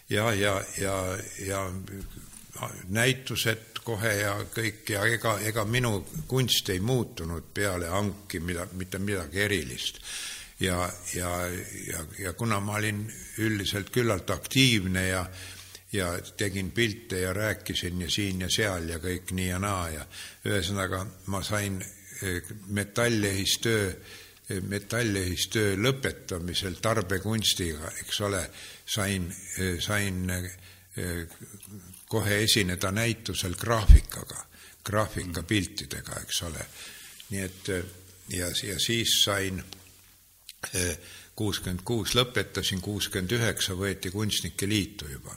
[0.09, 0.95] ja, ja, ja,
[1.43, 1.61] ja
[2.89, 8.99] näitused kohe ja kõik ja ega, ega minu kunst ei muutunud peale hanki mida, mitte
[8.99, 9.99] midagi erilist.
[10.59, 11.29] ja, ja,
[11.87, 13.05] ja, ja kuna ma olin
[13.43, 15.25] üldiselt küllalt aktiivne ja
[15.95, 20.05] ja tegin pilte ja rääkisin ja siin ja seal ja kõik nii ja naa ja
[20.45, 23.85] ühesõnaga ma sain eh, metallehistöö,
[24.49, 28.43] eh, metallehistöö lõpetamisel tarbekunstiga, eks ole,
[28.85, 30.25] sain, eh, sain
[32.15, 34.45] kohe esineda näitusel graafikaga,
[34.87, 36.65] graafikapiltidega, eks ole.
[37.29, 37.69] nii et
[38.29, 39.63] ja, ja siis sain
[40.73, 40.97] eh,
[41.35, 45.35] kuuskümmend kuus lõpetasin, kuuskümmend üheksa võeti Kunstnike Liitu juba.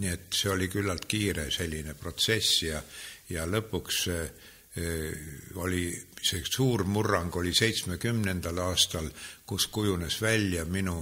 [0.00, 2.82] nii et see oli küllalt kiire selline protsess ja,
[3.28, 4.30] ja lõpuks eh,
[5.56, 5.84] oli
[6.22, 9.08] see suur murrang oli seitsmekümnendal aastal,
[9.46, 11.00] kus kujunes välja minu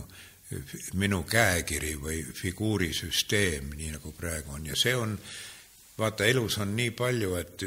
[0.94, 4.66] minu käekiri või figuurisüsteem, nii nagu praegu on.
[4.66, 5.18] Ja see on,
[5.98, 7.64] vaata, elus on nii palju, et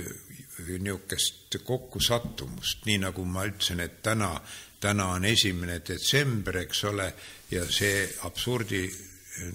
[0.68, 4.34] niisugust kokkusattumust, nii nagu ma ütlesin, et täna,
[4.82, 7.08] täna on esimene detsember, eks ole,
[7.52, 8.86] ja see absurdi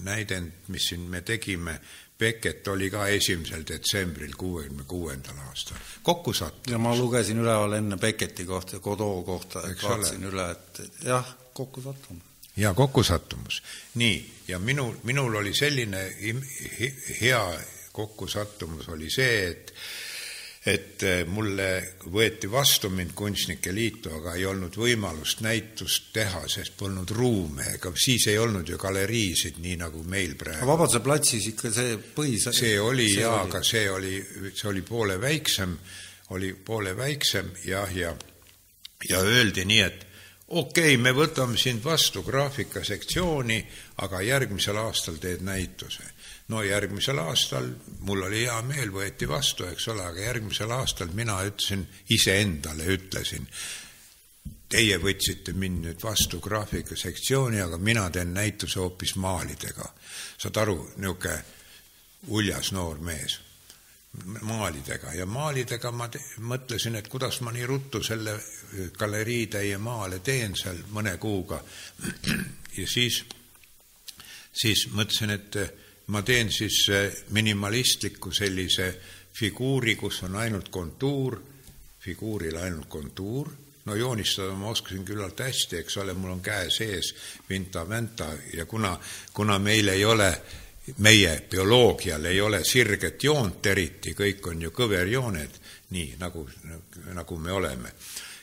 [0.06, 1.80] näidend, mis siin me tegime,
[2.16, 6.72] Beckett oli ka esimesel detsembril kuuekümne kuuendal aastal, kokkusattumus.
[6.72, 12.74] ja ma lugesin üleval enne Becketti kohta, Godot kohta, vaatasin üle, et jah, kokkusattumus ja
[12.74, 13.62] kokkusattumus.
[13.94, 16.16] nii, ja minu, minul oli selline
[17.20, 17.44] hea
[17.92, 19.72] kokkusattumus oli see, et
[20.66, 21.68] et eh, mulle
[22.10, 27.92] võeti vastu mind Kunstnike Liitu, aga ei olnud võimalust näitust teha, sest polnud ruume, ega
[27.94, 30.66] siis ei olnud ju galeriisid, nii nagu meil praegu.
[30.66, 32.48] Vabaduse platsis ikka see põhis-?
[32.50, 34.18] see oli see jaa, aga see oli,
[34.50, 35.78] see oli poole väiksem,
[36.34, 38.10] oli poole väiksem jah, ja,
[39.06, 40.06] ja öeldi nii, et
[40.48, 43.58] okei okay,, me võtame sind vastu graafikasektsiooni,
[44.02, 46.04] aga järgmisel aastal teed näituse.
[46.48, 47.66] no järgmisel aastal,
[48.06, 51.82] mul oli hea meel, võeti vastu, eks ole, aga järgmisel aastal mina ütlesin,
[52.14, 53.48] iseendale ütlesin,
[54.68, 59.92] teie võtsite mind nüüd vastu graafikasektsiooni, aga mina teen näituse hoopis maalidega.
[60.38, 61.42] saad aru, niisugune
[62.26, 63.45] uljas noor mees
[64.24, 68.36] maalidega ja maalidega ma mõtlesin, et kuidas ma nii ruttu selle
[68.98, 71.60] galeriitäie maale teen seal mõne kuuga.
[72.80, 73.24] ja siis,
[74.52, 75.60] siis mõtlesin, et
[76.06, 76.86] ma teen siis
[77.30, 78.94] minimalistliku sellise
[79.36, 81.40] figuuri, kus on ainult kontuur,
[82.00, 83.50] figuuril ainult kontuur,
[83.86, 87.12] no joonistada ma oskasin küllalt hästi, eks ole, mul on käe sees
[87.50, 88.96] vinta-vänta ja kuna,
[89.34, 90.30] kuna meil ei ole
[90.98, 95.58] meie bioloogial ei ole sirget joont eriti, kõik on ju kõverjooned,
[95.90, 96.46] nii nagu,
[97.14, 97.92] nagu me oleme.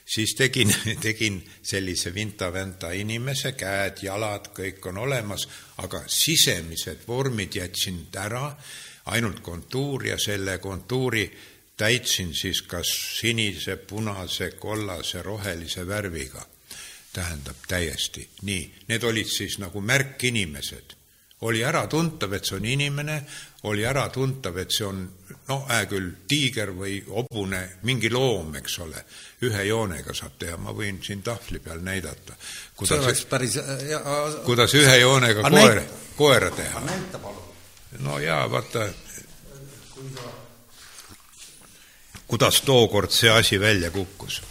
[0.06, 8.08] siis tegin, tegin sellise vinta-vänta inimese, käed, jalad, kõik on olemas, aga sisemised vormid jätsin
[8.16, 8.56] ära,
[9.06, 11.32] ainult kontuur ja selle kontuuri
[11.78, 12.88] täitsin siis kas
[13.20, 16.46] sinise, punase, kollase, rohelise värviga.
[17.14, 20.96] tähendab täiesti nii, need olid siis nagu märkinimesed
[21.44, 23.18] oli äratuntav, et see on inimene,
[23.70, 25.02] oli äratuntav, et see on
[25.48, 29.04] no hää küll, tiiger või hobune, mingi loom, eks ole,
[29.44, 32.38] ühe joonega saab teha, ma võin siin tahvli peal näidata.
[32.84, 33.58] see oleks päris
[33.90, 34.00] ja,
[34.46, 35.84] kuidas ühe joonega koer,
[36.16, 36.86] koera teha.
[36.88, 37.52] näita palun.
[38.00, 38.88] no jaa, vaata,
[42.28, 44.42] kuidas tookord see asi välja kukkus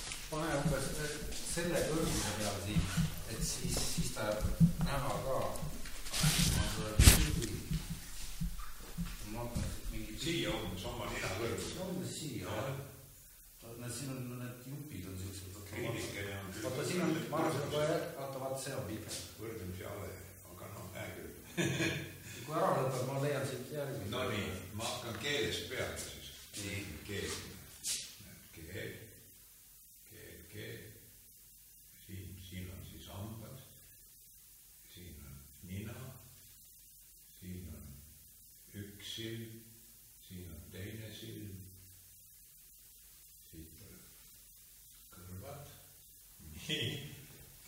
[17.32, 19.14] Marsian pojat ottavat selfie.
[19.40, 20.10] Võrdlemisi ale,
[20.52, 21.38] aga noh, äärmiselt.
[22.44, 24.10] kui ära lõpeb, ma leian siit järgmist.
[24.12, 26.34] no nii, ma hakkan keelest peale siis.
[26.60, 26.84] nii.
[27.08, 27.51] keel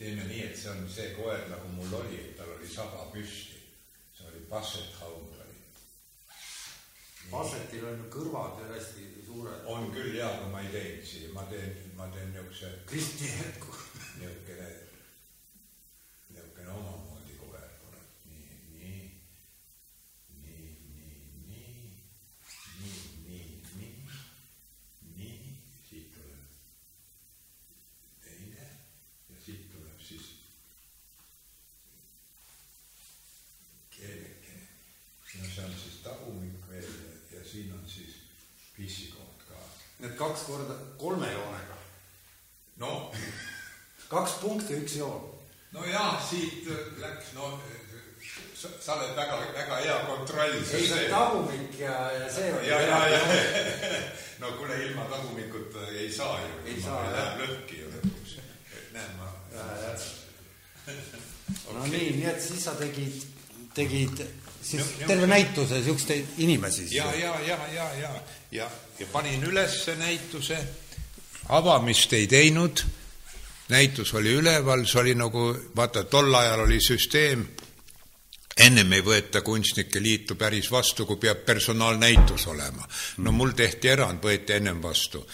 [0.05, 3.61] teeme nii, et see on see koer, nagu mul oli, et tal oli saba püsti.
[4.15, 5.57] see oli Basset Hound oli.
[7.31, 9.65] Bassetil on ju kõrvad ju hästi suured.
[9.65, 13.73] on küll jaa, aga ma ei teinud siia, ma teen, ma teen niisuguse, Kristi jätku.
[14.21, 14.69] niisugune,
[16.29, 17.04] niisugune omamoodi
[40.05, 41.77] Need kaks korda kolme joonega.
[42.77, 43.13] no
[44.13, 45.31] kaks punkti, üks joon.
[45.73, 46.69] no jaa, siit
[47.01, 47.55] läks, no
[48.53, 50.59] sa, sa oled väga, väga hea kontroll.
[50.61, 52.69] ei, see tagumik ja, ja see oli.
[52.69, 53.23] ja, ja, ja
[54.45, 56.53] no kuule, ilma tagumikuta ei saa ju.
[56.67, 57.17] Ei saa, jah.
[57.17, 58.39] Läheb lõhki ju lõpuks.
[58.93, 59.33] näed, ma.
[61.79, 63.25] no nii, nii et siis sa tegid,
[63.77, 64.27] tegid
[64.65, 68.11] siis No- terve näituse siukseid inimesi ja, ja, ja, ja, ja,
[68.53, 70.59] ja, ja panin üles näituse,
[71.49, 72.85] avamist ei teinud,
[73.69, 77.45] näitus oli üleval, see oli nagu, vaata, tol ajal oli süsteem,
[78.57, 82.89] ennem ei võeta Kunstnike Liitu päris vastu, kui peab personaalnäitus olema.
[83.19, 85.27] no mul tehti erand, võeti ennem vastu.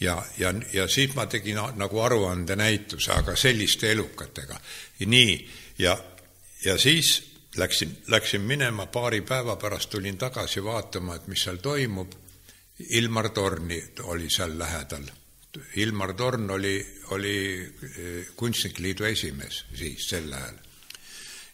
[0.00, 4.60] ja, ja, ja siis ma tegin nagu aruandenäituse, aga selliste elukatega.
[5.06, 5.98] nii, ja,
[6.64, 12.12] ja siis läksin, läksin minema, paari päeva pärast tulin tagasi vaatama, et mis seal toimub.
[12.90, 15.06] Ilmar Torni oli seal lähedal.
[15.76, 20.56] Ilmar Torn oli, oli eh, Kunstnike Liidu esimees siis sel ajal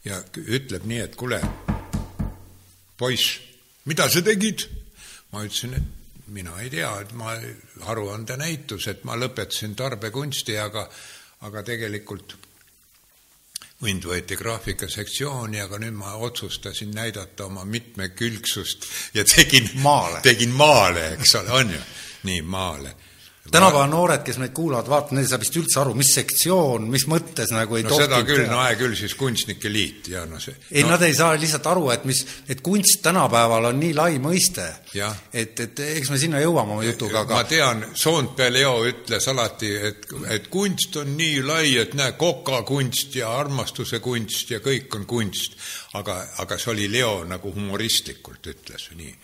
[0.05, 1.41] ja ütleb nii, et kuule,
[2.99, 3.39] poiss,
[3.85, 4.67] mida sa tegid?
[5.31, 7.37] ma ütlesin, et mina ei tea, et ma
[7.93, 10.83] aruandenäitus, et ma lõpetasin tarbekunsti, aga,
[11.47, 12.35] aga tegelikult
[13.81, 20.21] mind võeti graafikasektsiooni, aga nüüd ma otsustasin näidata oma mitmekülgsust ja tegin Maale.
[20.23, 21.81] tegin maale, eks ole, on ju,
[22.29, 22.95] nii maale
[23.48, 27.07] tänapäeva noored, kes meid kuulavad, vaatavad, neil ei saa vist üldse aru, mis sektsioon, mis
[27.11, 30.55] mõttes nagu ei no seda küll, no hea küll, siis Kunstnike Liit ja no see
[30.70, 32.20] ei no, no,, nad ei saa lihtsalt aru, et mis,
[32.53, 34.66] et kunst tänapäeval on nii lai mõiste.
[35.33, 39.72] Et, et eks me sinna jõuame oma jutuga, ma aga tean, Soompea Leo ütles alati,
[39.88, 40.05] et,
[40.37, 45.57] et kunst on nii lai, et näe, kokakunst ja armastuse kunst ja kõik on kunst.
[45.98, 49.16] aga, aga see oli Leo nagu humoristlikult ütles nii.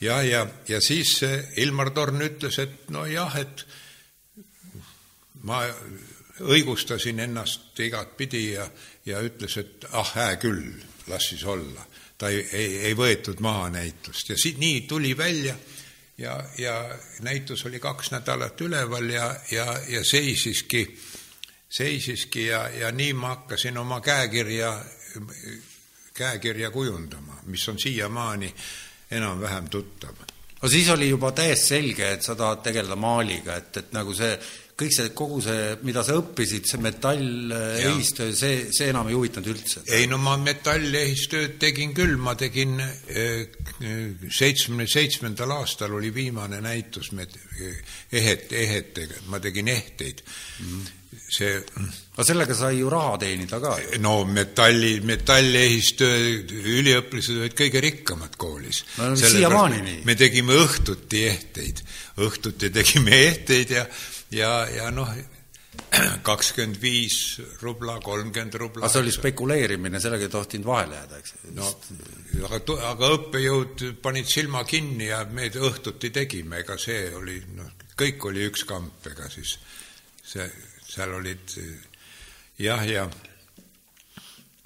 [0.00, 3.66] Ja, ja, ja siis eh, Ilmar Torn ütles, et nojah, et
[5.42, 5.62] ma
[6.40, 8.66] õigustasin ennast igatpidi ja,
[9.06, 10.72] ja ütles, et ah, hää küll,
[11.08, 11.86] las siis olla.
[12.18, 15.56] ta ei, ei, ei võetud maha näitust ja siit nii tuli välja
[16.20, 20.98] ja, ja näitus oli kaks nädalat üleval ja, ja, ja seisiski,
[21.68, 24.84] seisiski ja, ja nii ma hakkasin oma käekirja,
[26.14, 28.54] käekirja kujundama, mis on siiamaani
[29.10, 30.26] enam-vähem tuttav.
[30.60, 34.34] No siis oli juba täiesti selge, et sa tahad tegeleda maaliga, et, et nagu see,
[34.80, 39.48] kõik see, kogu see, mida sa õppisid, see metall, ehistöö, see, see enam ei huvitanud
[39.54, 39.82] üldse.
[39.96, 42.76] ei no ma metallehistööd tegin küll, ma tegin
[43.08, 47.40] seitsmekümne seitsmendal aastal oli viimane näitus met-
[48.12, 50.24] ehet, ehetega, ma tegin ehteid.
[50.60, 50.88] Mm..
[51.30, 51.56] see
[52.20, 53.98] aga sellega sai ju raha teenida ka ju.
[54.04, 56.18] no metalli, metallehistöö
[56.76, 58.82] üliõpilased olid kõige rikkamad koolis.
[59.00, 59.98] No siiamaani nii.
[60.04, 61.80] me tegime õhtuti ehteid,
[62.20, 63.86] õhtuti tegime ehteid ja,
[64.36, 65.08] ja, ja noh,
[66.28, 68.84] kakskümmend viis rubla, kolmkümmend rubla.
[68.84, 71.36] aga see oli spekuleerimine, sellega ei tohtinud vahele jääda, eks.
[71.56, 71.72] no
[72.50, 72.62] aga,
[72.92, 78.44] aga õppejõud panid silma kinni ja me õhtuti tegime, ega see oli, noh, kõik oli
[78.50, 79.56] üks kamp, ega siis
[80.20, 80.44] see,
[80.84, 81.56] seal olid
[82.60, 83.04] jah, ja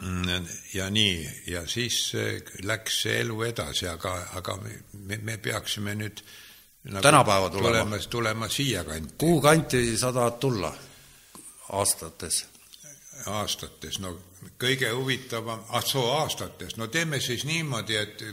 [0.03, 5.39] mm, ja nii, ja siis eh, läks see elu edasi, aga, aga me, me, me
[5.39, 6.25] peaksime nüüd
[6.91, 7.85] nagu Tänapäeva tulema.
[7.85, 10.75] tulema, tulema siiakanti kuhu kanti sa tahad tulla
[11.73, 12.45] aastates?
[13.27, 14.11] aastates, no
[14.61, 18.25] kõige huvitavam, ah soo aastates, no teeme siis niimoodi, et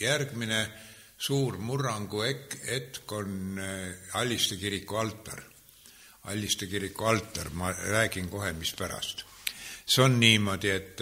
[0.00, 0.66] järgmine
[1.16, 5.40] suur murrangu ek-, hetk on äh, Alliste kiriku altar.
[6.26, 9.24] Alliste kiriku altar, ma räägin kohe, mispärast.
[9.86, 11.00] see on niimoodi, et,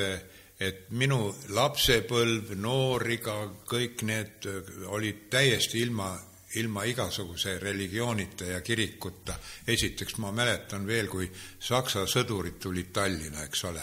[0.61, 4.49] et minu lapsepõlv, nooriga, kõik need
[4.93, 6.13] olid täiesti ilma
[6.55, 9.35] ilma igasuguse religioonita ja kirikuta.
[9.67, 13.83] esiteks ma mäletan veel, kui Saksa sõdurid tulid Tallinna, eks ole,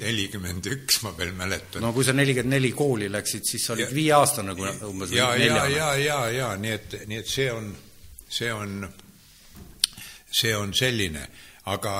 [0.00, 1.82] nelikümmend üks ma veel mäletan.
[1.82, 5.12] no kui sa nelikümmend neli kooli läksid, siis sa olid viieaastane nagu umbes.
[5.16, 7.70] ja, ja, ja, ja, ja nii et, nii et see on,
[8.28, 8.84] see on,
[10.30, 11.24] see on selline,
[11.72, 11.96] aga,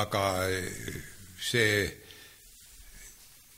[0.00, 0.24] aga
[1.40, 1.86] see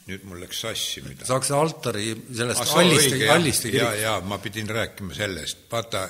[0.08, 1.26] nüüd mul läks sassi mida.
[1.28, 3.98] saaks altari sellest ah, alliste, alliste kirikust?
[4.00, 6.06] ja, ja ma pidin rääkima sellest, vaata,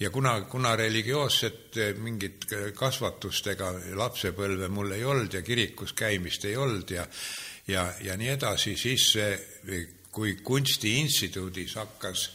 [0.00, 2.44] ja kuna, kuna religioosset eh, mingit
[2.76, 7.06] kasvatust ega lapsepõlve mul ei olnud ja kirikus käimist ei olnud ja
[7.68, 9.12] ja, ja nii edasi, siis
[10.12, 12.26] kui Kunstiinstituudis hakkas,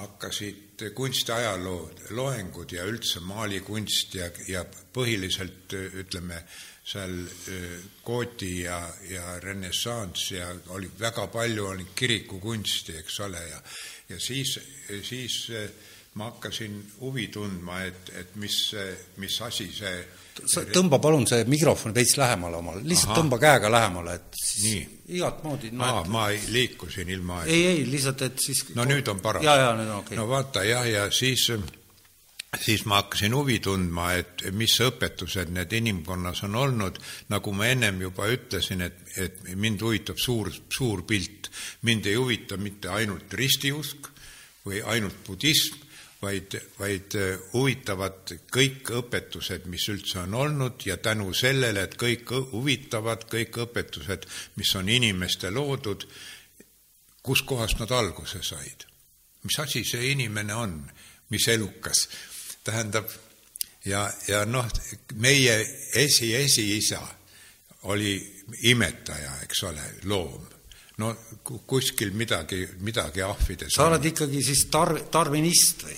[0.00, 6.42] hakkasid kunstiajaloo loengud ja üldse maalikunst ja, ja põhiliselt ütleme,
[6.90, 7.12] seal
[8.04, 8.80] Gooti ja,
[9.10, 13.60] ja renessanss ja oli väga palju oli kirikukunsti, eks ole, ja
[14.10, 14.58] ja siis,
[15.02, 15.52] siis
[16.20, 18.56] ma hakkasin huvi tundma, et, et mis,
[19.22, 19.94] mis asi see
[20.48, 23.18] sa tõmba palun see mikrofon veits lähemale omale, lihtsalt Aha.
[23.20, 28.22] tõmba käega lähemale, et siis igat moodi no, Aa, ma liikusin ilma ei, ei, lihtsalt,
[28.28, 29.44] et siis no nüüd on paras.
[29.44, 30.20] ja, ja nüüd on okei okay..
[30.20, 31.48] no vaata jah, ja siis
[32.58, 36.98] siis ma hakkasin huvi tundma, et mis õpetused need inimkonnas on olnud,
[37.30, 41.50] nagu ma ennem juba ütlesin, et, et mind huvitab suur, suur pilt.
[41.86, 44.10] mind ei huvita mitte ainult ristiusk
[44.66, 45.78] või ainult budism,
[46.22, 47.16] vaid, vaid
[47.52, 54.28] huvitavad kõik õpetused, mis üldse on olnud ja tänu sellele, et kõik huvitavad, kõik õpetused,
[54.60, 56.06] mis on inimeste loodud,
[57.22, 58.90] kuskohast nad alguse said?
[59.42, 60.74] mis asi see inimene on,
[61.32, 62.08] mis elukas
[62.64, 63.08] tähendab,
[63.84, 64.68] ja, ja noh,
[65.14, 65.56] meie
[65.96, 67.00] esi-esiisa
[67.88, 68.12] oli
[68.68, 70.44] imetaja, eks ole, loom.
[71.00, 71.14] no
[71.66, 75.96] kuskil midagi, midagi ahvides sa oled ikkagi siis tar-, tarvinist või?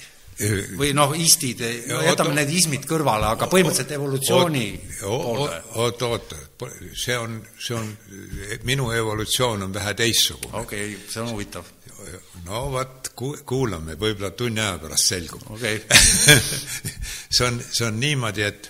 [0.78, 4.64] Või noh, istid, jätame need ismid kõrvale, aga põhimõtteliselt evolutsiooni
[5.02, 5.60] poole.
[5.82, 6.34] oot, oot,
[6.96, 7.92] see on, see on,
[8.68, 10.64] minu evolutsioon on vähe teistsugune.
[10.64, 11.68] okei okay,, see on huvitav
[12.46, 13.12] no vot,
[13.46, 15.80] kuulame, võib-olla tunni aja pärast selgub okay.
[17.34, 18.68] see on, see on niimoodi, et,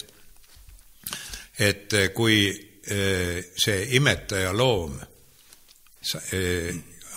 [1.70, 4.98] et kui eh, see imetaja loom
[6.36, 6.72] eh,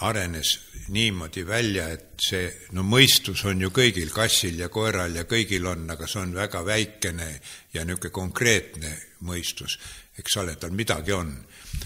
[0.05, 0.55] arenes
[0.93, 2.45] niimoodi välja, et see,
[2.77, 6.61] no mõistus on ju kõigil, kassil ja koeral ja kõigil on, aga see on väga
[6.65, 7.29] väikene
[7.73, 8.91] ja niisugune konkreetne
[9.25, 9.79] mõistus,
[10.19, 11.31] eks ole, tal midagi on.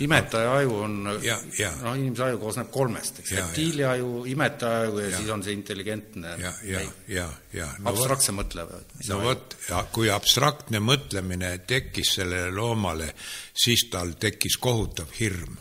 [0.04, 1.24] Imetaja aju on, noh,
[1.96, 5.18] inimese aju koosneb kolmest, eks, reptiiliaju, imetaja aju ja, ja.
[5.18, 7.26] siis on see intelligentne ja, ja, ja,
[7.56, 7.70] ja.
[7.80, 8.76] No abstraktse mõtlev.
[9.08, 9.56] no vot,
[9.96, 13.14] kui abstraktne mõtlemine tekkis sellele loomale,
[13.54, 15.58] siis tal tekkis kohutav hirm.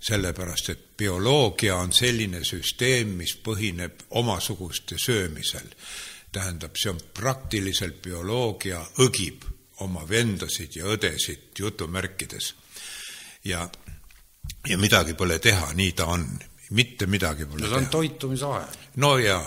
[0.00, 5.68] Sellepärast, et bioloogia on selline süsteem, mis põhineb omasuguste söömisel.
[6.32, 9.44] tähendab, see on praktiliselt bioloogia õgib
[9.82, 12.54] oma vendasid ja õdesid jutumärkides
[13.44, 13.68] ja,
[14.68, 16.26] ja midagi pole teha, nii ta on,
[16.70, 17.74] mitte midagi pole no, teha.
[17.74, 18.78] see on toitumisaeg.
[18.96, 19.42] no jaa,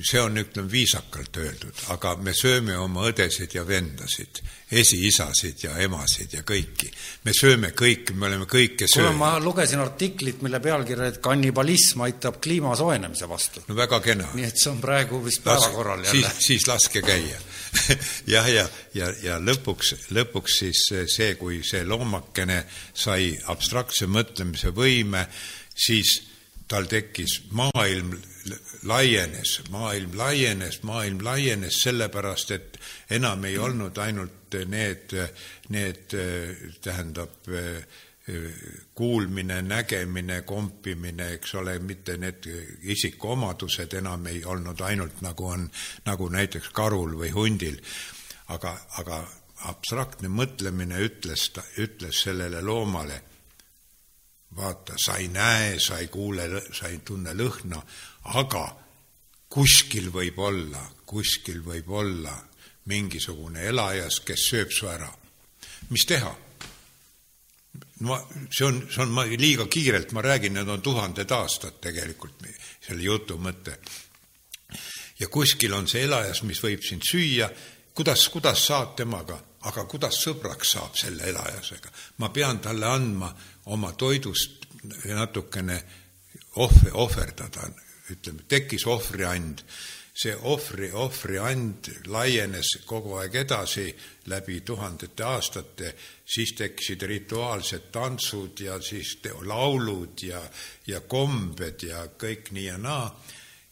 [0.00, 4.40] see on, ütleme, viisakalt öeldud, aga me sööme oma õdesid ja vendasid,
[4.72, 6.88] esiisasid ja emasid ja kõiki.
[7.24, 9.18] me sööme kõiki, me oleme kõike söönud.
[9.20, 13.64] ma lugesin artiklit, mille pealkiri, et kannibalism aitab kliima soojenemise vastu.
[13.68, 14.30] no väga kena.
[14.34, 16.30] nii et see on praegu vist päevakorral jälle.
[16.30, 17.38] siis, siis laske käia
[18.34, 20.82] jah, ja, ja, ja lõpuks, lõpuks siis
[21.12, 22.62] see, kui see loomakene
[22.94, 25.26] sai abstraktse mõtlemise võime,
[25.74, 26.20] siis
[26.68, 28.14] tal tekkis maailm
[28.82, 32.80] laienes, maailm laienes, maailm laienes sellepärast, et
[33.10, 35.14] enam ei olnud ainult need,
[35.68, 36.16] need
[36.82, 37.50] tähendab
[38.94, 42.46] kuulmine, nägemine, kompimine, eks ole, mitte need
[42.82, 45.66] isikuomadused enam ei olnud ainult nagu on,
[46.06, 47.80] nagu näiteks karul või hundil.
[48.48, 49.24] aga, aga
[49.70, 53.22] abstraktne mõtlemine ütles, ütles sellele loomale,
[54.56, 57.80] vaata, sa ei näe, sa ei kuule, sa ei tunne lõhna,
[58.38, 58.64] aga
[59.52, 62.34] kuskil võib olla, kuskil võib olla
[62.90, 65.10] mingisugune elajas, kes sööb su ära.
[65.90, 66.32] mis teha?
[68.00, 68.18] ma,
[68.50, 72.42] see on, see on, ma liiga kiirelt ma räägin, need on tuhanded aastad tegelikult,
[72.80, 73.76] selle jutu mõte.
[75.20, 77.50] ja kuskil on see elajas, mis võib sind süüa,
[77.94, 79.38] kuidas, kuidas saad temaga,
[79.68, 81.92] aga kuidas sõbraks saab selle elajasega?
[82.18, 83.30] ma pean talle andma
[83.66, 84.66] oma toidust
[85.04, 85.82] natukene
[86.56, 87.68] ohve, ohverdada,
[88.10, 89.62] ütleme, tekkis ohvriand
[90.14, 93.86] see ohvri, ohvriand laienes kogu aeg edasi
[94.28, 95.94] läbi tuhandete aastate,
[96.24, 99.16] siis tekkisid rituaalsed tantsud ja siis
[99.48, 100.42] laulud ja,
[100.86, 103.06] ja kombed ja kõik nii ja naa.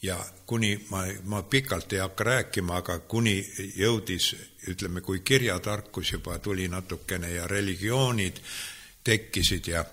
[0.03, 0.17] ja
[0.47, 3.35] kuni ma, ma pikalt ei hakka rääkima, aga kuni
[3.77, 4.31] jõudis,
[4.73, 8.41] ütleme, kui kirjatarkus juba tuli natukene ja religioonid
[9.05, 9.85] tekkisid ja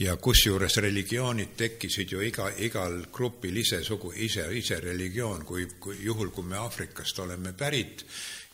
[0.00, 5.98] ja kusjuures religioonid tekkisid ju iga, igal grupil ise sugu, ise, ise religioon, kui, kui
[6.04, 8.06] juhul, kui me Aafrikast oleme pärit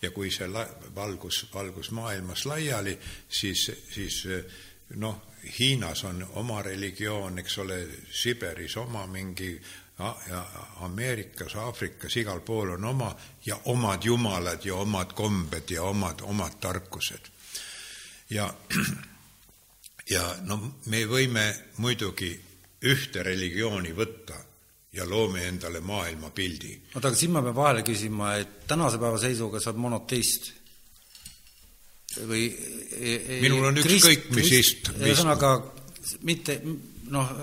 [0.02, 4.24] ja kui see la, valgus, valgus maailmas laiali, siis, siis
[4.98, 5.22] noh,
[5.58, 7.78] Hiinas on oma religioon, eks ole,
[8.10, 9.52] Siberis oma mingi
[10.82, 13.14] Ameerikas, Aafrikas, igal pool on oma
[13.46, 17.30] ja omad jumalad ja omad kombed ja omad, omad tarkused.
[18.30, 18.50] ja
[20.10, 20.58] ja no
[20.92, 21.46] me võime
[21.82, 22.30] muidugi
[22.86, 24.36] ühte religiooni võtta
[24.96, 26.72] ja loome endale maailmapildi.
[26.94, 30.52] oota, aga siin ma pean vahele küsima, et tänase päeva seisuga sa oled monoteist
[32.28, 34.92] või e, e, minul on ükskõik, mis ist-.
[34.96, 35.56] ühesõnaga
[36.28, 36.60] mitte
[37.12, 37.34] noh,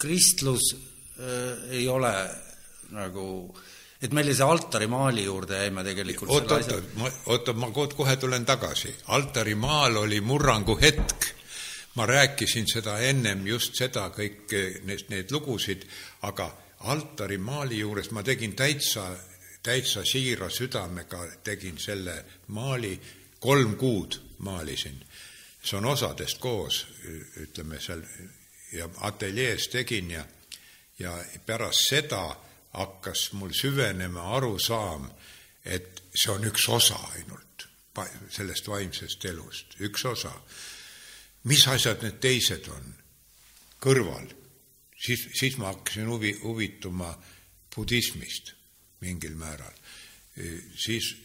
[0.00, 2.14] kristlus äh, ei ole
[2.92, 3.26] nagu
[4.02, 8.94] et meil see altarimaali juurde jäime tegelikult oota, oota, ma, oota, ma kohe tulen tagasi.
[9.14, 11.41] altarimaal oli murrangu hetk
[11.94, 15.84] ma rääkisin seda ennem, just seda kõike, need, need lugusid,
[16.22, 16.48] aga
[16.88, 19.10] altarimaali juures ma tegin täitsa,
[19.62, 22.16] täitsa siira südamega, tegin selle
[22.48, 23.00] maali,
[23.40, 25.04] kolm kuud maalisin.
[25.62, 26.86] see on osadest koos,
[27.36, 28.02] ütleme seal,
[28.72, 30.24] ja ateljees tegin ja,
[30.98, 31.12] ja
[31.46, 32.36] pärast seda
[32.72, 35.10] hakkas mul süvenema arusaam,
[35.64, 37.68] et see on üks osa ainult
[38.30, 40.32] sellest vaimsest elust, üks osa
[41.44, 42.92] mis asjad need teised on
[43.82, 44.28] kõrval,
[44.94, 47.10] siis, siis ma hakkasin huvi, huvituma
[47.74, 48.54] budismist
[49.02, 49.74] mingil määral.
[50.76, 51.16] siis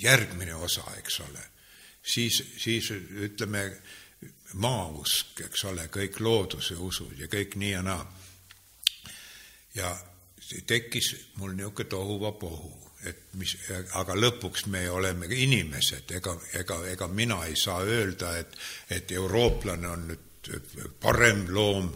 [0.00, 1.44] järgmine osa, eks ole,
[2.02, 2.90] siis, siis
[3.28, 3.68] ütleme,
[4.54, 8.04] maausk, eks ole, kõik looduse usud ja kõik nii ja naa.
[9.74, 9.90] ja
[10.66, 13.56] tekkis mul niisugune tohuvapohu et mis,
[14.00, 18.56] aga lõpuks me oleme inimesed, ega, ega, ega mina ei saa öelda, et,
[18.90, 20.30] et eurooplane on nüüd
[21.00, 21.90] parem loom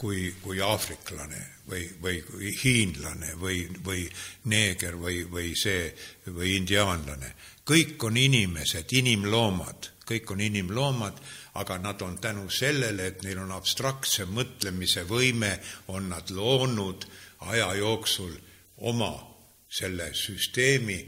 [0.00, 4.06] kui, kui aafriklane või, või hiinlane või, või
[4.48, 5.90] neeger või, või see,
[6.26, 7.34] või indiaanlane.
[7.64, 11.20] kõik on inimesed, inimloomad, kõik on inimloomad,
[11.60, 15.58] aga nad on tänu sellele, et neil on abstraktse mõtlemise võime,
[15.88, 17.06] on nad loonud
[17.50, 18.32] aja jooksul
[18.76, 19.29] oma
[19.70, 20.98] selle süsteemi,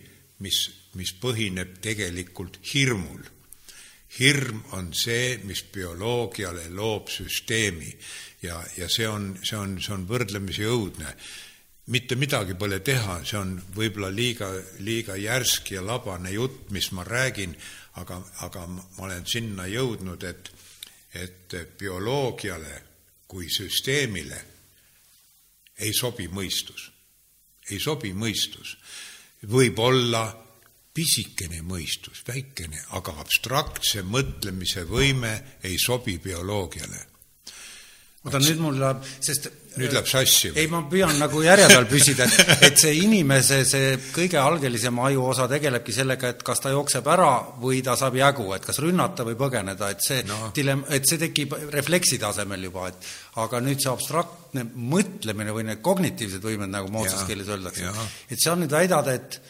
[0.43, 0.59] mis,
[0.99, 3.23] mis põhineb tegelikult hirmul.
[4.13, 7.89] hirm on see, mis bioloogiale loob süsteemi
[8.43, 11.15] ja, ja see on, see on, see on võrdlemisi õudne.
[11.87, 17.05] mitte midagi pole teha, see on võib-olla liiga, liiga järsk ja labane jutt, mis ma
[17.05, 17.57] räägin,
[17.99, 20.53] aga, aga ma olen sinna jõudnud, et,
[21.15, 22.83] et bioloogiale
[23.27, 24.45] kui süsteemile
[25.81, 26.92] ei sobi mõistus
[27.71, 28.77] ei sobi mõistus.
[29.43, 30.23] võib olla
[30.95, 35.33] pisikene mõistus, väikene, aga abstraktse mõtlemise võime
[35.65, 37.07] ei sobi bioloogiale.
[38.25, 39.49] oota, nüüd mul läheb, sest
[39.81, 40.63] nüüd läheb sassi või?
[40.63, 45.49] ei, ma püüan nagu järje peal püsida, et, et see inimese, see kõige algelisem ajuosa
[45.51, 47.31] tegelebki sellega, et kas ta jookseb ära
[47.63, 50.53] või ta saab jagu, et kas rünnata või põgeneda, et see no.
[50.57, 53.11] dilemm, et see tekib refleksi tasemel juba, et
[53.43, 57.93] aga nüüd see abstraktne mõtlemine või need kognitiivsed võimed, nagu moodsas keeles öeldakse,
[58.29, 59.43] et seal nüüd väidad, et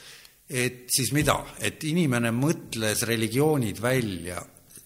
[0.52, 4.42] et siis mida, et inimene mõtles religioonid välja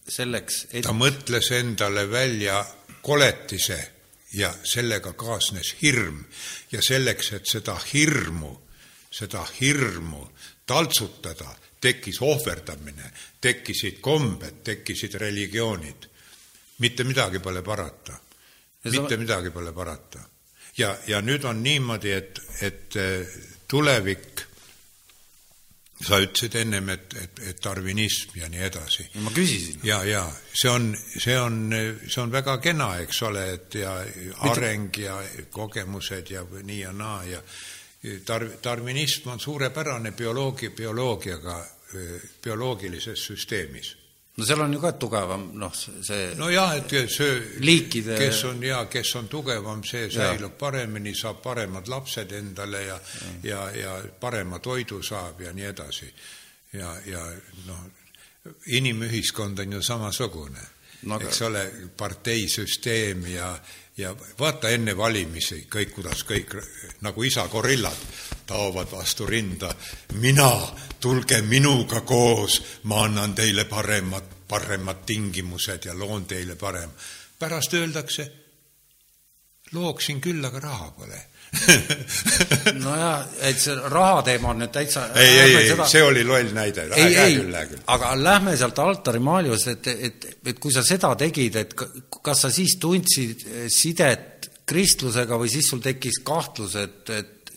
[0.07, 2.61] selleks, et ta mõtles endale välja
[3.03, 3.96] koletise
[4.33, 6.23] ja sellega kaasnes hirm
[6.71, 8.51] ja selleks, et seda hirmu,
[9.11, 10.27] seda hirmu
[10.65, 13.11] taltsutada, tekkis ohverdamine,
[13.41, 16.07] tekkisid kombed, tekkisid religioonid.
[16.79, 18.19] mitte midagi pole parata
[18.91, 19.17] mitte sa...
[19.17, 20.19] midagi pole parata.
[20.77, 24.46] ja, ja nüüd on niimoodi, et, et eh, tulevik,
[26.03, 29.07] sa ütlesid ennem, et, et, et darwinism ja nii edasi.
[29.23, 29.79] ma küsisin.
[29.83, 30.23] ja, ja
[30.53, 31.59] see on, see on,
[32.05, 33.95] see on väga kena, eks ole, et ja
[34.51, 35.17] areng ja
[35.51, 37.41] kogemused ja nii ja naa ja
[38.27, 41.61] dar-, darwinism on suurepärane bioloogi, bioloogiaga,
[42.43, 43.96] bioloogilises süsteemis
[44.37, 48.83] no seal on ju ka tugevam, noh, see nojah, et see liikide kes on ja
[48.85, 50.57] kes on tugevam, see säilub ja.
[50.59, 52.99] paremini, saab paremad lapsed endale ja
[53.43, 56.11] ja, ja, ja parema toidu saab ja nii edasi.
[56.73, 57.23] ja, ja
[57.65, 57.85] noh,
[58.65, 60.61] inimühiskond on ju samasugune.
[61.01, 61.63] no, eks ole,
[61.97, 63.51] parteisüsteem ja,
[63.97, 66.53] ja vaata enne valimisi kõik, kuidas kõik
[67.01, 67.97] nagu isa gorillad
[68.45, 69.75] taovad vastu rinda.
[70.13, 70.51] mina,
[70.99, 76.89] tulge minuga koos, ma annan teile paremad, paremad tingimused ja loon teile parem.
[77.39, 78.31] pärast öeldakse,
[79.71, 81.36] looksin küll, aga raha pole
[82.85, 86.53] nojah, et see raha teema on nüüd täitsa ei, ei, ei seda..., see oli loll
[86.55, 91.59] näide, ei, ei, aga lähme sealt altarimaali juurde, et, et, et kui sa seda tegid,
[91.61, 97.53] et kas sa siis tundsid sidet kristlusega või siis sul tekkis kahtlus, et, et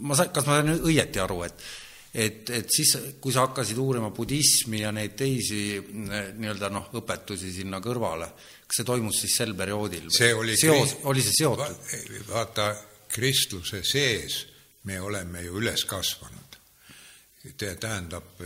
[0.00, 1.70] ma sain, kas ma sain õieti aru, et
[2.12, 2.90] et, et siis,
[3.24, 8.28] kui sa hakkasid uurima budismi ja neid teisi nii-öelda noh, õpetusi sinna kõrvale,
[8.66, 10.10] kas see toimus siis sel perioodil?
[10.12, 12.10] see oli seos, oli see seotud va?
[12.34, 12.66] vaata
[13.12, 14.46] kristluse sees
[14.84, 16.38] me oleme ju üles kasvanud.
[17.58, 18.40] tähendab,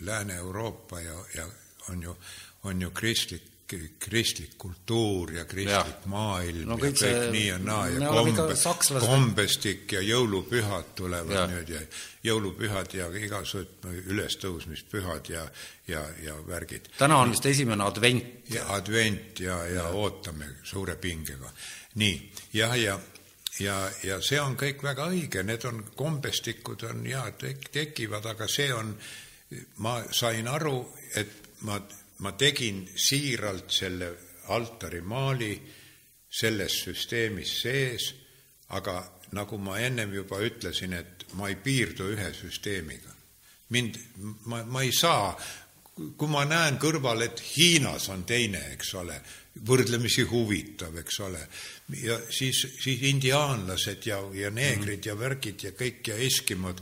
[0.00, 1.46] Lääne-Euroopa ja, ja
[1.88, 2.16] on ju,
[2.62, 3.50] on ju kristlik
[3.98, 6.10] kristlik kultuur ja kristlik ja.
[6.10, 8.56] maailm no, kõik ja kõik see, nii ja naa ja kombe,
[9.04, 11.44] kombestik ja jõulupühad tulevad ja.
[11.52, 11.82] nüüd ja
[12.26, 15.44] jõulupühad ja igasugused ülestõusmispühad ja,
[15.86, 16.90] ja, ja värgid.
[16.98, 18.50] täna on vist esimene advent.
[18.50, 21.54] ja advent ja, ja, ja ootame suure pingega.
[21.94, 22.18] nii,
[22.52, 23.19] jah, ja, ja
[23.60, 28.48] ja, ja see on kõik väga õige, need on kombestikud on ja tek-, tekivad, aga
[28.48, 28.94] see on,
[29.84, 30.78] ma sain aru,
[31.16, 31.78] et ma,
[32.24, 34.10] ma tegin siiralt selle
[34.50, 35.54] altarimaali
[36.30, 38.10] selles süsteemis sees,
[38.76, 39.00] aga
[39.34, 43.14] nagu ma ennem juba ütlesin, et ma ei piirdu ühe süsteemiga.
[43.70, 43.98] mind,
[44.50, 45.36] ma, ma ei saa,
[46.16, 49.18] kui ma näen kõrval, et Hiinas on teine, eks ole,
[49.66, 51.40] võrdlemisi huvitav, eks ole,
[52.00, 56.80] ja siis, siis indiaanlased ja, ja neegrid ja värgid ja kõik ja eskimod,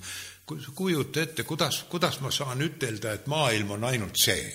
[0.75, 4.47] kujuta ette, kuidas, kuidas ma saan ütelda, et maailm on ainult see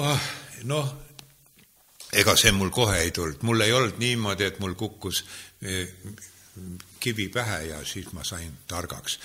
[0.00, 0.30] oh,?
[0.70, 0.92] noh,
[2.14, 5.24] ega see mul kohe ei tulnud, mul ei olnud niimoodi, et mul kukkus
[5.62, 5.90] eh,
[7.00, 9.18] kivi pähe ja siis ma sain targaks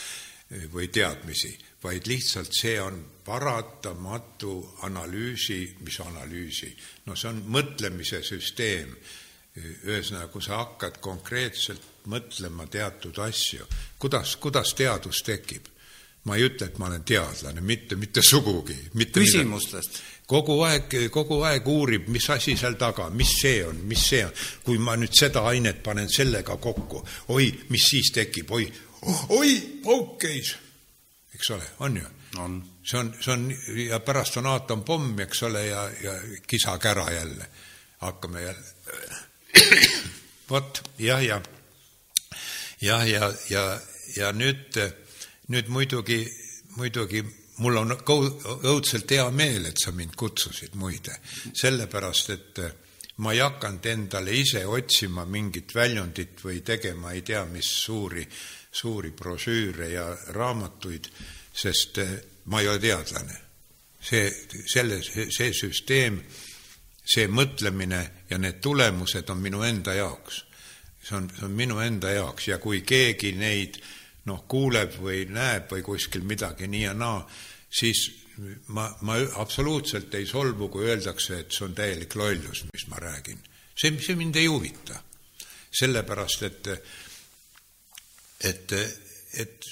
[0.52, 1.54] eh, või teadmisi,
[1.84, 4.54] vaid lihtsalt see on paratamatu
[4.88, 6.74] analüüsi, mis analüüsi,
[7.06, 8.96] no see on mõtlemise süsteem
[9.60, 13.66] ühesõnaga, kui sa hakkad konkreetselt mõtlema teatud asju,
[14.00, 15.68] kuidas, kuidas teadus tekib?
[16.28, 18.76] ma ei ütle, et ma olen teadlane, mitte, mitte sugugi.
[19.14, 20.02] küsimustest?
[20.30, 24.34] kogu aeg, kogu aeg uurib, mis asi seal taga, mis see on, mis see on.
[24.64, 27.02] kui ma nüüd seda ainet panen sellega kokku,
[27.34, 28.68] oi, mis siis tekib, oi,
[29.30, 29.54] oi,
[29.84, 30.54] pauk käis.
[31.40, 32.08] Eks ole, on ju?
[32.38, 32.60] on.
[32.84, 33.48] see on, see on
[33.88, 36.14] ja pärast on aatompomm, eks ole, ja, ja
[36.48, 37.48] kisa-kära jälle.
[38.00, 38.68] hakkame jälle
[40.50, 41.42] vot jah, ja
[42.82, 43.64] jah, ja, ja,
[44.16, 44.78] ja nüüd,
[45.48, 46.24] nüüd muidugi,
[46.78, 47.24] muidugi
[47.60, 51.18] mul on õudselt hea meel, et sa mind kutsusid, muide,
[51.54, 52.62] sellepärast et
[53.20, 58.24] ma ei hakanud endale ise otsima mingit väljundit või tegema ei tea mis suuri,
[58.72, 60.06] suuri brošüüre ja
[60.36, 61.10] raamatuid,
[61.54, 62.00] sest
[62.46, 63.42] ma ei ole teadlane.
[64.02, 64.30] see,
[64.72, 66.22] selle, see süsteem
[67.10, 68.00] see mõtlemine
[68.30, 70.44] ja need tulemused on minu enda jaoks.
[71.04, 73.80] see on, see on minu enda jaoks ja kui keegi neid
[74.30, 77.24] noh, kuuleb või näeb või kuskil midagi nii ja naa,
[77.70, 78.19] siis
[78.68, 83.40] ma, ma absoluutselt ei solvu, kui öeldakse, et see on täielik lollus, mis ma räägin.
[83.76, 85.02] see, see mind ei huvita.
[85.72, 86.68] sellepärast, et,
[88.44, 88.72] et,
[89.34, 89.66] et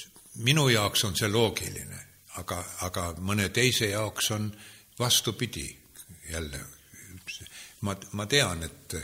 [0.46, 2.02] minu jaoks on see loogiline,
[2.38, 4.52] aga, aga mõne teise jaoks on
[5.00, 5.66] vastupidi
[6.30, 6.60] jälle
[7.82, 8.96] ma, ma tean, et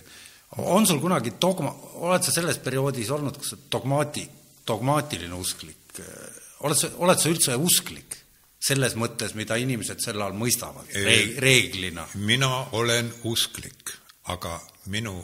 [0.62, 1.74] on sul kunagi dogma,
[2.06, 4.26] oled sa selles perioodis olnud, kas sa dogmaati,
[4.68, 6.02] dogmaatiline usklik,
[6.64, 8.20] oled sa, oled sa üldse usklik?
[8.64, 12.06] Selles mõttes, mida inimesed selle all mõistavad reeg, reeglina?
[12.16, 13.92] mina olen usklik,
[14.32, 14.60] aga
[14.94, 15.18] minu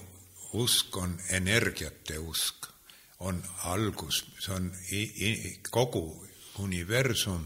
[0.60, 2.68] usk on energiate usk,
[3.20, 3.40] on
[3.72, 4.70] algus, see on
[5.72, 6.04] kogu
[6.64, 7.46] universum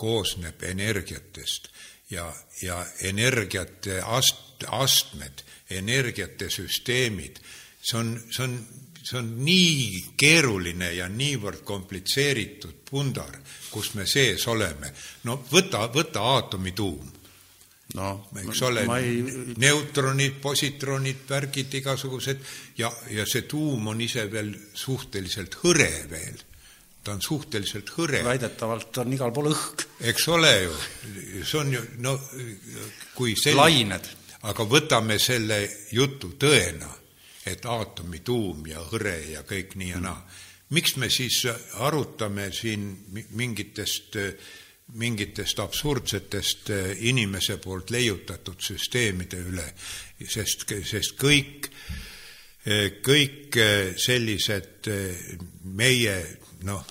[0.00, 1.68] koosneb energiatest
[2.10, 2.26] ja,
[2.62, 7.40] ja energiate ast-, astmed, energiate süsteemid,
[7.80, 8.56] see on, see on,
[9.02, 13.38] see on nii keeruline ja niivõrd komplitseeritud pundar,
[13.70, 14.92] kus me sees oleme.
[15.24, 17.16] no võta, võta aatomituum
[17.98, 19.22] noh, eks ole, ei...
[19.58, 22.44] neutronid, positronid, värgid igasugused
[22.78, 26.38] ja, ja see tuum on ise veel suhteliselt hõre veel.
[27.02, 28.22] ta on suhteliselt hõre.
[28.24, 29.88] väidetavalt on igal pool õhk.
[30.12, 30.78] eks ole ju,
[31.42, 32.16] see on ju, no
[33.16, 34.16] kui selline lained
[34.48, 35.60] aga võtame selle
[35.92, 36.88] jutu tõena,
[37.46, 40.26] et aatomituum ja hõre ja kõik nii ja naa.
[40.70, 42.96] miks me siis arutame siin
[43.30, 44.16] mingitest
[44.94, 49.66] mingitest absurdsetest äh, inimese poolt leiutatud süsteemide üle,
[50.26, 51.70] sest, sest kõik,
[52.66, 54.90] äh, kõik äh, sellised
[55.76, 56.16] meie
[56.66, 56.86] noh,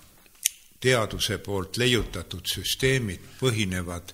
[0.80, 4.14] teaduse poolt leiutatud süsteemid põhinevad,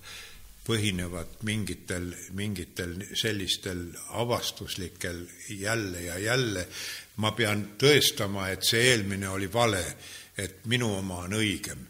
[0.65, 3.87] põhinevad mingitel, mingitel sellistel
[4.21, 6.67] avastuslikel jälle ja jälle.
[7.15, 9.83] ma pean tõestama, et see eelmine oli vale,
[10.37, 11.85] et minu oma on õigem.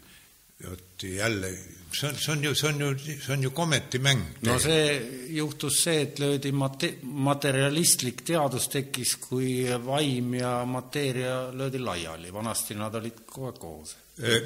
[0.62, 1.50] vot jälle
[1.92, 4.22] see on, see on ju, see on ju, see on ju kometimäng.
[4.42, 11.80] no see juhtus see, et löödi mate-, materialistlik teadus tekkis, kui vaim ja mateeria löödi
[11.80, 13.96] laiali, vanasti nad olid kogu aeg koos.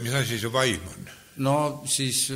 [0.03, 1.13] mis asi see vaim on?
[1.47, 1.57] no
[1.87, 2.27] siis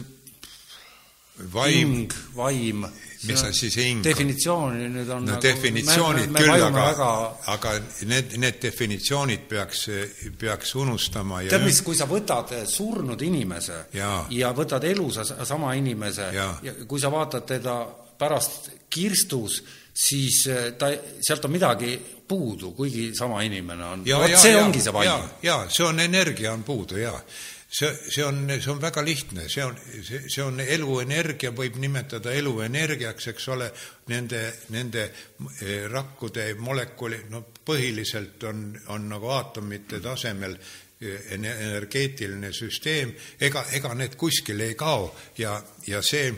[1.53, 2.07] vaim,
[2.37, 2.85] vaim
[3.27, 4.05] mis asi see hing on?
[4.07, 7.09] definitsiooni nüüd on no nagu, definitsioonid me, me küll, aga väga...,
[7.55, 7.73] aga
[8.11, 9.87] need, need definitsioonid peaks,
[10.39, 15.75] peaks unustama ja tead mis, kui sa võtad surnud inimese ja, ja võtad elusa sama
[15.79, 16.51] inimese ja.
[16.63, 17.81] ja kui sa vaatad teda
[18.19, 19.59] pärast kirstus,
[19.91, 21.97] siis eh, ta, sealt on midagi
[22.29, 24.05] puudu, kuigi sama inimene on.
[24.07, 25.27] vot see ja, ongi see vaim.
[25.43, 27.19] jaa, see on energia on puudu, jaa
[27.75, 32.33] see, see on, see on väga lihtne, see on, see, see on eluenergia, võib nimetada
[32.35, 33.69] eluenergiaks, eks ole,
[34.13, 34.43] nende,
[34.75, 43.67] nende eh, rakkude molekuli, no põhiliselt on, on nagu aatomite tasemel eh, energeetiline süsteem, ega,
[43.75, 45.11] ega need kuskile ei kao.
[45.39, 45.57] Ja,
[45.89, 46.31] ja see,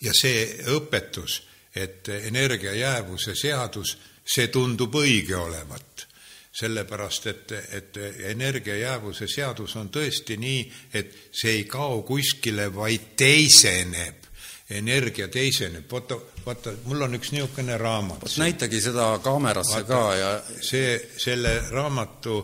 [0.00, 1.42] ja see õpetus,
[1.74, 6.06] et energia jäävuse seadus, see tundub õige olevat
[6.54, 7.96] sellepärast et, et
[8.30, 10.60] energiajäävuse seadus on tõesti nii,
[10.94, 14.22] et see ei kao kuskile, vaid teiseneb.
[14.70, 18.22] energia teiseneb, vaata, vaata, mul on üks niisugune raamat.
[18.38, 20.30] näitagi seda kaamerasse vaata, ka ja
[20.60, 22.38] see, selle raamatu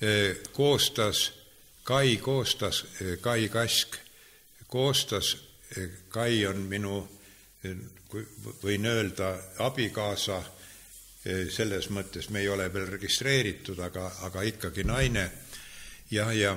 [0.00, 1.32] eh, koostas,
[1.82, 3.96] Kai koostas, eh, Kai Kask
[4.66, 5.36] koostas,
[5.76, 7.08] eh, Kai on minu,
[8.62, 10.42] võin öelda, abikaasa
[11.50, 15.24] selles mõttes me ei ole veel registreeritud, aga, aga ikkagi naine
[16.10, 16.56] ja, ja,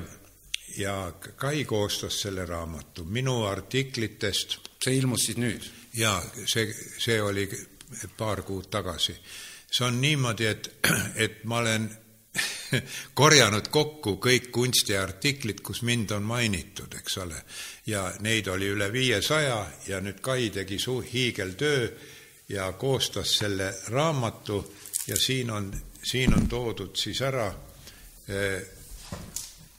[0.78, 4.60] ja Kai koostas selle raamatu minu artiklitest.
[4.84, 5.66] see ilmus siis nüüd?
[5.94, 7.50] jaa, see, see oli
[8.18, 9.16] paar kuud tagasi.
[9.72, 10.72] see on niimoodi, et,
[11.16, 11.90] et ma olen
[13.20, 17.44] korjanud kokku kõik kunstiartiklid, kus mind on mainitud, eks ole.
[17.86, 21.92] ja neid oli üle viiesaja ja nüüd Kai tegi suu-, hiigeltöö
[22.54, 24.74] ja koostas selle raamatu
[25.08, 27.48] ja siin on, siin on toodud siis ära
[28.28, 28.62] eh,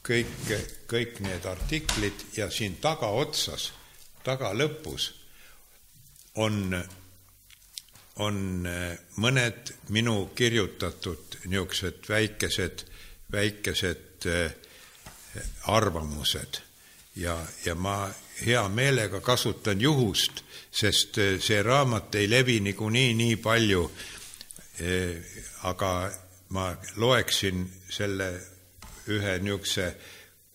[0.03, 0.51] kõik,
[0.89, 3.71] kõik need artiklid ja siin tagaotsas,
[4.23, 5.11] tagalõpus
[6.35, 6.75] on,
[8.25, 12.85] on eh, mõned minu kirjutatud niisugused väikesed,
[13.31, 14.53] väikesed eh,
[15.67, 16.61] arvamused.
[17.15, 18.07] Ja, ja ma
[18.45, 20.42] hea meelega kasutan juhust
[20.73, 23.83] sest eh, see raamat ei levi niikuinii nii palju,
[24.79, 25.21] eh,
[25.69, 25.91] aga
[26.49, 28.29] ma loeksin selle
[29.13, 29.87] ühe niisuguse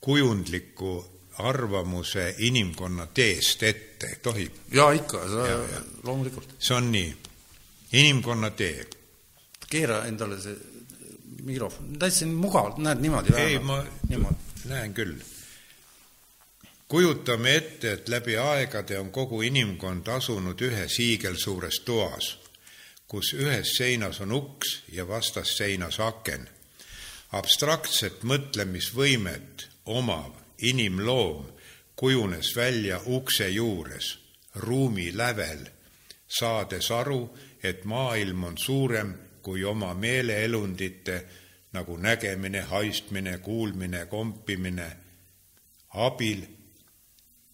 [0.01, 0.93] kujundliku
[1.39, 4.53] arvamuse inimkonna teest ette, tohib?
[4.75, 5.23] jaa, ikka,
[6.03, 6.57] loomulikult.
[6.59, 7.15] see on nii,
[7.93, 8.87] inimkonna tee.
[9.71, 10.57] keera endale see
[11.47, 13.35] mikrofon, täitsa mugavalt, näed niimoodi.
[13.39, 14.65] ei, ma niimoodi.
[14.67, 15.15] näen küll
[16.89, 22.39] kujutame ette, et läbi aegade on kogu inimkond asunud ühes hiigelsuures toas,
[23.09, 26.49] kus ühes seinas on uks ja vastasseinas aken.
[27.33, 31.45] abstraktset mõtlemisvõimet omav inimloom
[31.97, 34.19] kujunes välja ukse juures,
[34.55, 35.67] ruumi lävel,
[36.29, 41.25] saades aru, et maailm on suurem kui oma meeleelundite
[41.73, 44.97] nagu nägemine, haistmine, kuulmine, kompimine
[45.89, 46.47] abil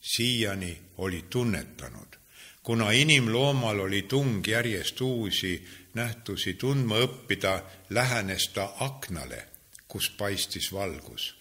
[0.04, 2.16] siiani oli tunnetanud.
[2.62, 9.46] kuna inimloomal oli tung järjest uusi nähtusi tundma õppida, lähenes ta aknale,
[9.88, 11.34] kus paistis valgus.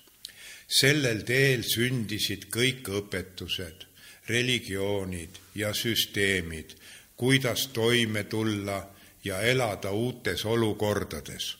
[0.68, 3.86] sellel teel sündisid kõik õpetused,
[4.28, 6.76] religioonid ja süsteemid,
[7.16, 8.90] kuidas toime tulla
[9.24, 11.58] ja elada uutes olukordades.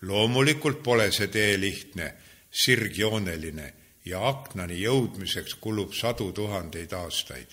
[0.00, 2.14] loomulikult pole see tee lihtne,
[2.50, 7.46] sirgjooneline ja aknani jõudmiseks kulub sadu tuhandeid aastaid.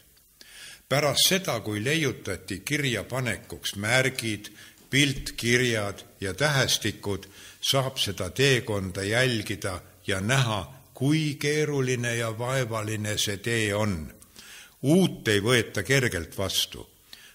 [0.89, 4.49] pärast seda, kui leiutati kirjapanekuks märgid,
[4.89, 7.27] piltkirjad ja tähestikud,
[7.61, 14.13] saab seda teekonda jälgida ja näha, kui keeruline ja vaevaline see tee on.
[14.81, 16.89] uut ei võeta kergelt vastu,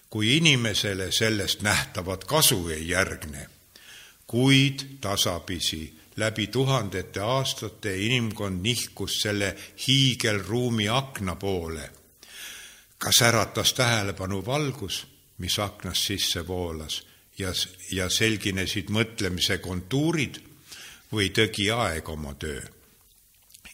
[0.09, 3.47] kui inimesele sellest nähtavat kasu ei järgne,
[4.27, 9.55] kuid tasapisi läbi tuhandete aastate inimkond nihkus selle
[9.87, 11.89] hiigelruumi akna poole.
[12.97, 15.07] kas äratas tähelepanu valgus,
[15.37, 17.07] mis aknast sisse voolas
[17.37, 17.51] ja,
[17.91, 20.39] ja selginesid mõtlemise kontuurid
[21.11, 22.61] või tegi aeg oma töö?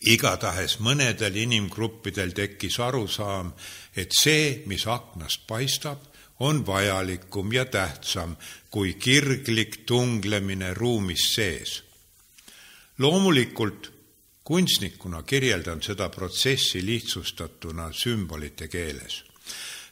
[0.02, 3.54] igatahes mõnedel inimgruppidel tekkis arusaam,
[3.96, 6.00] et see, mis aknast paistab,
[6.40, 8.36] on vajalikum ja tähtsam
[8.70, 11.91] kui kirglik tunglemine ruumis sees
[13.02, 13.92] loomulikult
[14.44, 19.24] kunstnikuna kirjeldan seda protsessi lihtsustatuna sümbolite keeles.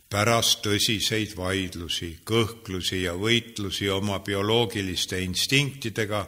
[0.10, 6.24] pärast tõsiseid vaidlusi, kõhklusi ja võitlusi oma bioloogiliste instinktidega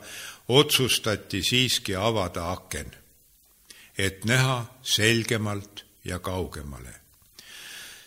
[0.48, 2.92] otsustati siiski avada aken,
[3.98, 6.96] et näha selgemalt ja kaugemale.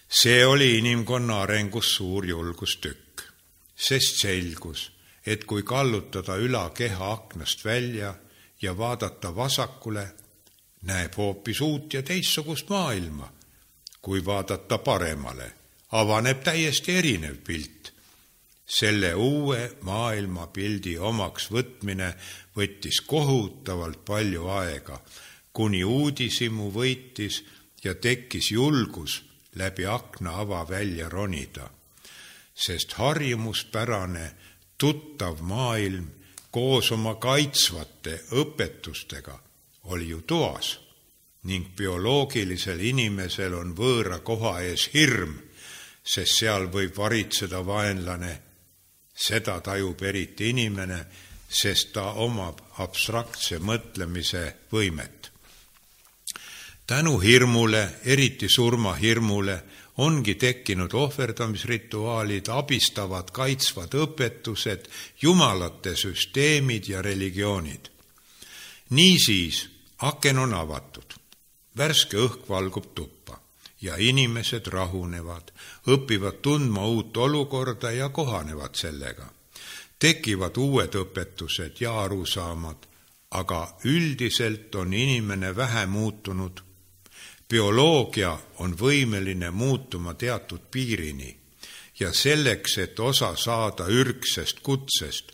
[0.08, 3.22] see oli inimkonna arengus suur julgustükk,
[3.76, 4.90] sest selgus,
[5.26, 8.14] et kui kallutada ülakeha aknast välja
[8.64, 10.08] ja vaadata vasakule,
[10.82, 13.32] näeb hoopis uut ja teistsugust maailma.
[14.02, 15.52] kui vaadata paremale,
[15.92, 17.92] avaneb täiesti erinev pilt.
[18.66, 22.14] selle uue maailmapildi omaks võtmine
[22.56, 25.00] võttis kohutavalt palju aega,
[25.52, 27.44] kuni uudishimu võitis
[27.84, 29.22] ja tekkis julgus
[29.54, 31.70] läbi akna ava välja ronida,
[32.54, 34.30] sest harjumuspärane
[34.78, 36.08] tuttav maailm
[36.54, 39.34] koos oma kaitsvate õpetustega
[39.90, 40.76] oli ju toas
[41.50, 45.34] ning bioloogilisel inimesel on võõra koha ees hirm,
[46.00, 48.40] sest seal võib varitseda vaenlane.
[49.14, 51.06] seda tajub eriti inimene,
[51.48, 55.30] sest ta omab abstraktse mõtlemise võimet.
[56.86, 59.62] tänu hirmule, eriti surmahirmule,
[59.96, 64.88] ongi tekkinud ohverdamisrituaalid, abistavad, kaitsvad õpetused,
[65.22, 67.88] jumalate süsteemid ja religioonid.
[68.90, 69.68] niisiis,
[69.98, 71.14] aken on avatud,
[71.76, 73.40] värske õhk valgub tuppa
[73.80, 75.52] ja inimesed rahunevad,
[75.86, 79.26] õpivad tundma uut olukorda ja kohanevad sellega.
[79.98, 82.86] tekivad uued õpetused ja arusaamad,
[83.30, 86.60] aga üldiselt on inimene vähe muutunud
[87.48, 91.36] bioloogia on võimeline muutuma teatud piirini
[92.00, 95.32] ja selleks, et osa saada ürgsest kutsest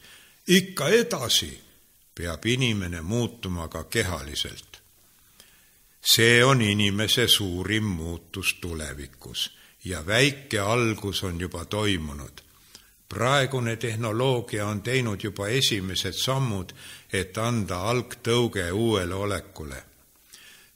[0.48, 1.60] ikka edasi,
[2.14, 4.80] peab inimene muutuma ka kehaliselt.
[6.00, 9.50] see on inimese suurim muutus tulevikus
[9.84, 12.40] ja väike algus on juba toimunud.
[13.08, 16.72] praegune tehnoloogia on teinud juba esimesed sammud,
[17.12, 19.84] et anda algtõuge uuele olekule.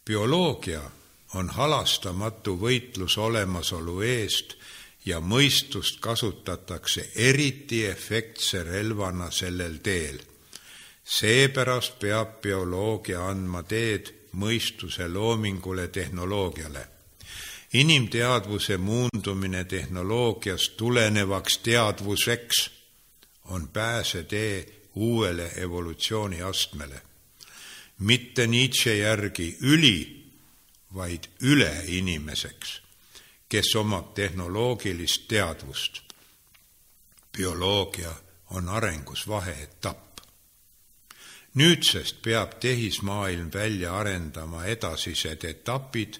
[0.05, 0.82] bioloogia
[1.35, 4.55] on halastamatu võitlus olemasolu eest
[5.07, 10.18] ja mõistust kasutatakse eriti efektse relvana sellel teel.
[11.05, 16.89] seepärast peab bioloogia andma teed mõistuse loomingule tehnoloogiale.
[17.72, 22.70] inimteadvuse muundumine tehnoloogiast tulenevaks teadvuseks
[23.45, 27.03] on pääsetee uuele evolutsiooniastmele.
[27.99, 30.23] mitte Nietzsche järgi üli
[30.95, 32.80] vaid üleinimeseks,
[33.49, 36.01] kes omab tehnoloogilist teadvust.
[37.36, 38.14] bioloogia
[38.51, 40.18] on arengus vaheetapp.
[41.55, 46.18] nüüdsest peab tehismaailm välja arendama edasised etapid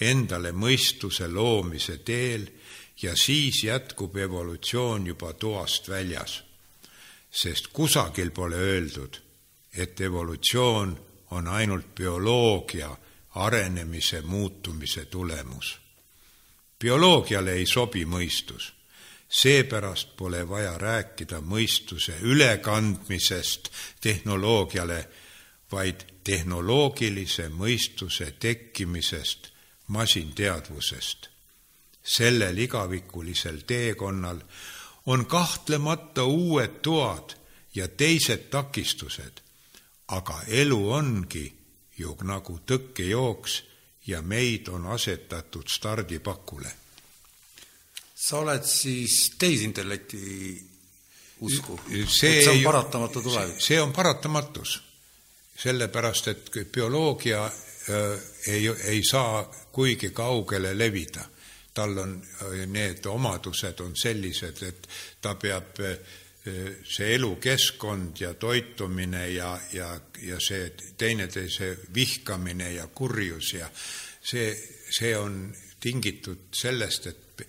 [0.00, 2.46] endale mõistuse loomise teel
[3.02, 6.42] ja siis jätkub evolutsioon juba toast väljas.
[7.30, 9.22] sest kusagil pole öeldud,
[9.76, 11.00] et evolutsioon
[11.30, 12.96] on ainult bioloogia
[13.36, 15.80] arenemise muutumise tulemus.
[16.78, 18.72] bioloogiale ei sobi mõistus,
[19.28, 23.70] seepärast pole vaja rääkida mõistuse ülekandmisest
[24.00, 25.08] tehnoloogiale,
[25.72, 29.48] vaid tehnoloogilise mõistuse tekkimisest
[29.86, 31.28] masinteadvusest.
[32.02, 34.40] sellel igavikulisel teekonnal
[35.06, 37.34] on kahtlemata uued toad
[37.74, 39.42] ja teised takistused,
[40.08, 41.65] aga elu ongi
[41.98, 43.62] ju nagu tõkkejooks
[44.06, 46.72] ja meid on asetatud stardipakule.
[48.14, 50.62] sa oled siis tehisintellekti
[51.40, 53.60] usku, see on paratamatu tulevik?
[53.60, 54.82] see on paratamatus,
[55.56, 61.24] sellepärast et bioloogia äh, ei, ei saa kuigi kaugele levida.
[61.74, 62.22] tal on,
[62.66, 64.88] need omadused on sellised, et
[65.20, 65.76] ta peab
[66.46, 69.88] see elukeskkond ja toitumine ja, ja,
[70.22, 73.70] ja see teineteise vihkamine ja kurjus ja
[74.22, 74.50] see,
[74.90, 77.46] see on tingitud sellest, et,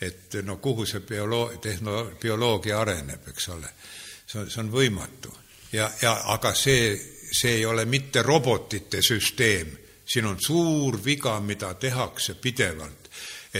[0.00, 3.70] et no kuhu see bioloo-, tehno-, bioloogia areneb, eks ole.
[4.26, 5.32] see on, see on võimatu.
[5.72, 6.92] Ja, ja aga see,
[7.32, 9.70] see ei ole mitte robotite süsteem,
[10.08, 12.97] siin on suur viga, mida tehakse pidevalt,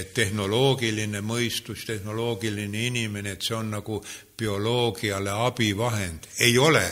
[0.01, 4.01] et tehnoloogiline mõistus, tehnoloogiline inimene, et see on nagu
[4.39, 6.87] bioloogiale abivahend, ei ole.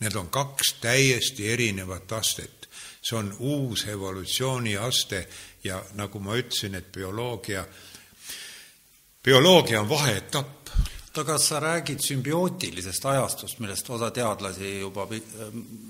[0.00, 2.68] Need on kaks täiesti erinevat astet.
[3.04, 5.26] see on uus evolutsiooni aste
[5.64, 7.66] ja nagu ma ütlesin, et bioloogia,
[9.22, 10.64] bioloogia on vaheetapp
[11.14, 15.06] oota, kas sa räägid sümbiootilisest ajastust, millest osa teadlasi juba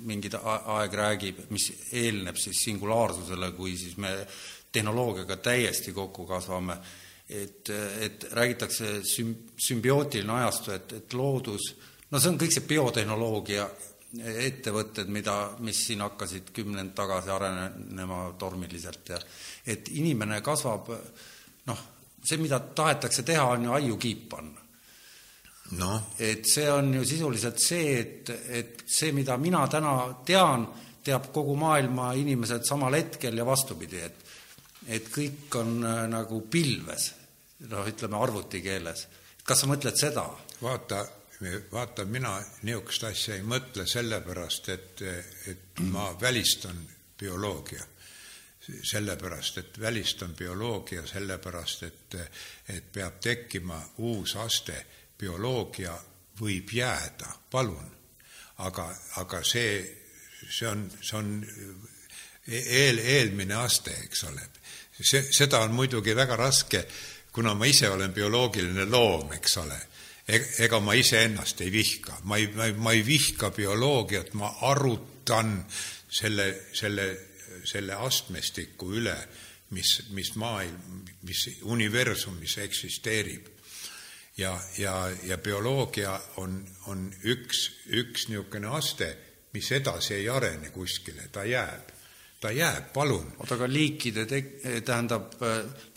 [0.04, 4.12] mingi aeg räägib, mis eelneb siis singulaarsusele, kui siis me
[4.74, 6.76] tehnoloogiaga täiesti kokku kasvame,
[7.28, 7.70] et,
[8.04, 11.70] et räägitakse süm-, sümbiootiline ajastu, et, et loodus,
[12.10, 13.68] no see on kõik see biotehnoloogia
[14.14, 19.18] ettevõtted, mida, mis siin hakkasid kümnend tagasi arenema tormiliselt ja
[19.66, 20.90] et inimene kasvab,
[21.66, 21.80] noh,
[22.22, 24.60] see, mida tahetakse teha, on ju aiukiip panna.
[25.74, 25.94] No..
[26.20, 29.94] et see on ju sisuliselt see, et, et see, mida mina täna
[30.26, 30.66] tean,
[31.04, 34.23] teab kogu maailma inimesed samal hetkel ja vastupidi, et
[34.88, 37.12] et kõik on äh, nagu pilves,
[37.70, 39.06] noh, ütleme arvuti keeles.
[39.44, 40.26] kas sa mõtled seda?
[40.62, 41.04] vaata,
[41.72, 45.02] vaata, mina niisugust asja ei mõtle sellepärast, et,
[45.50, 46.78] et ma välistan
[47.18, 47.84] bioloogia
[48.82, 52.14] sellepärast, et välistan bioloogia, sellepärast et,
[52.68, 54.78] et peab tekkima uus aste
[55.18, 55.94] bioloogia
[56.40, 57.90] võib jääda, palun.
[58.58, 59.78] aga, aga see,
[60.48, 61.30] see on, see on
[62.46, 64.48] eel, eelmine aste, eks ole.
[65.00, 66.84] See, seda on muidugi väga raske,
[67.34, 69.80] kuna ma ise olen bioloogiline loom, eks ole.
[70.64, 75.58] Ega ma iseennast ei vihka, ma ei, ma ei vihka bioloogiat, ma arutan
[76.08, 77.08] selle, selle,
[77.64, 79.16] selle astmestiku üle,
[79.76, 83.50] mis, mis maailm, mis universumis eksisteerib.
[84.36, 86.56] Ja, ja, ja bioloogia on,
[86.90, 89.12] on üks, üks niisugune aste,
[89.54, 91.93] mis edasi ei arene kuskile, ta jääb,
[92.44, 93.24] ta jääb, palun.
[93.38, 95.32] oota, aga liikide tek-, tähendab,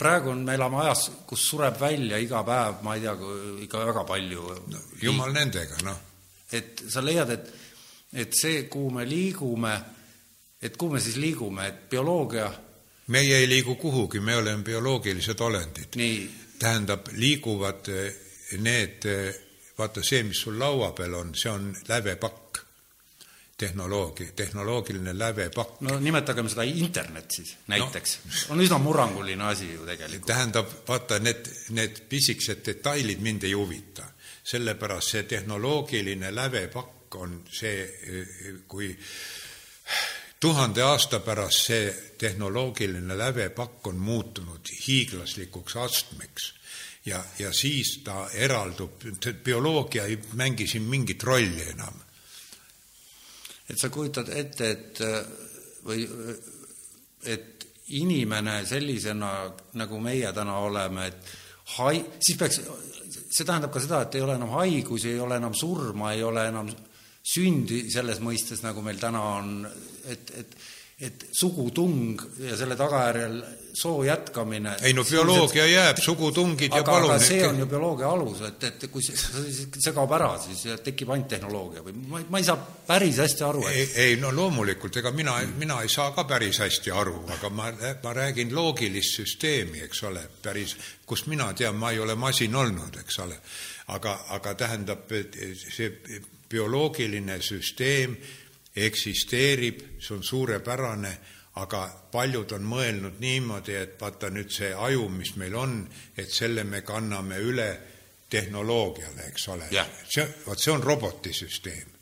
[0.00, 3.14] praegu on, me elame ajas, kus sureb välja iga päev, ma ei tea,
[3.66, 4.80] ikka väga palju no,.
[5.02, 5.98] jumal nendega, noh.
[6.52, 7.52] et sa leiad, et,
[8.24, 9.74] et see, kuhu me liigume,
[10.62, 12.48] et kuhu me siis liigume, et bioloogia
[13.12, 16.00] meie ei liigu kuhugi, me oleme bioloogilised olendid.
[16.58, 17.92] tähendab, liiguvad
[18.64, 19.04] need,
[19.78, 22.47] vaata see, mis sul laua peal on, see on lävepakk,
[23.58, 25.80] tehnoloogia, tehnoloogiline lävepakk.
[25.80, 30.26] no nimetagem seda internet siis näiteks no., on üsna murranguline asi ju tegelikult.
[30.26, 34.06] tähendab, vaata, need, need pisikesed detailid mind ei huvita,
[34.44, 37.82] sellepärast see tehnoloogiline lävepakk on see,
[38.68, 38.92] kui
[40.40, 46.52] tuhande aasta pärast see tehnoloogiline lävepakk on muutunud hiiglaslikuks astmeks
[47.06, 49.02] ja, ja siis ta eraldub,
[49.44, 52.04] bioloogia ei mängi siin mingit rolli enam.
[53.68, 55.02] Et sa kujutad ette, et
[55.84, 56.04] või
[57.28, 57.66] et
[57.96, 59.32] inimene sellisena,
[59.80, 61.30] nagu meie täna oleme, et
[61.78, 62.60] hai-, siis peaks,
[63.28, 66.48] see tähendab ka seda, et ei ole enam haigusi, ei ole enam surma, ei ole
[66.50, 66.68] enam
[67.28, 69.54] sündi selles mõistes, nagu meil täna on,
[70.08, 70.54] et, et
[70.98, 73.36] et sugutung ja selle tagajärjel
[73.78, 78.08] soo jätkamine ei no bioloogia see, jääb, sugutungid aga, ja palun see on ju bioloogia
[78.10, 82.40] alus, et, et kui see, see kaob ära, siis tekib ainult tehnoloogia või ma, ma
[82.42, 83.76] ei saa päris hästi aru et...
[83.76, 87.70] ei, ei no loomulikult, ega mina, mina ei saa ka päris hästi aru, aga ma,
[88.02, 90.74] ma räägin loogilist süsteemi, eks ole, päris,
[91.06, 93.38] kust mina tean, ma ei ole masin olnud, eks ole.
[93.94, 96.20] aga, aga tähendab, see
[96.50, 98.18] bioloogiline süsteem
[98.86, 101.12] eksisteerib, see on suurepärane,
[101.58, 105.78] aga paljud on mõelnud niimoodi, et vaata nüüd see aju, mis meil on,
[106.16, 107.68] et selle me kanname üle
[108.30, 109.70] tehnoloogiale, eks ole.
[110.08, 111.96] see, vot see on robotisüsteem.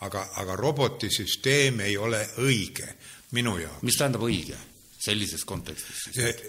[0.00, 2.88] aga, aga robotisüsteem ei ole õige
[3.36, 3.82] minu jaoks.
[3.82, 4.56] mis tähendab õige
[5.00, 6.42] sellises kontekstis siis?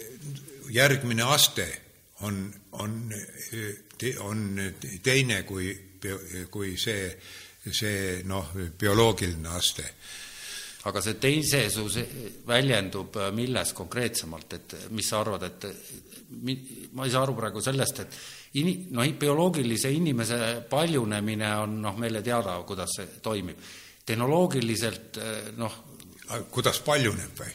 [0.72, 1.68] järgmine aste
[2.22, 3.14] on, on,
[4.20, 4.60] on
[5.04, 5.72] teine kui,
[6.52, 7.12] kui see
[7.70, 9.86] see noh, bioloogiline aste.
[10.90, 12.00] aga see teisesus
[12.48, 15.68] väljendub äh, milles konkreetsemalt, et mis sa arvad, et
[16.98, 18.18] ma ei saa aru praegu sellest, et
[18.58, 23.62] ini-, noh, bioloogilise inimese paljunemine on noh, meile teada, kuidas see toimib.
[24.06, 25.78] tehnoloogiliselt äh, noh
[26.50, 27.52] kuidas paljuneb või?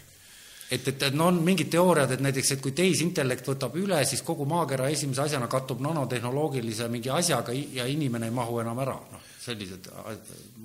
[0.70, 4.22] et, et, et no on mingid teooriad, et näiteks, et kui tehisintellekt võtab üle, siis
[4.22, 9.25] kogu maakera esimese asjana kattub nanotehnoloogilise mingi asjaga ja inimene ei mahu enam ära, noh
[9.46, 9.90] sellised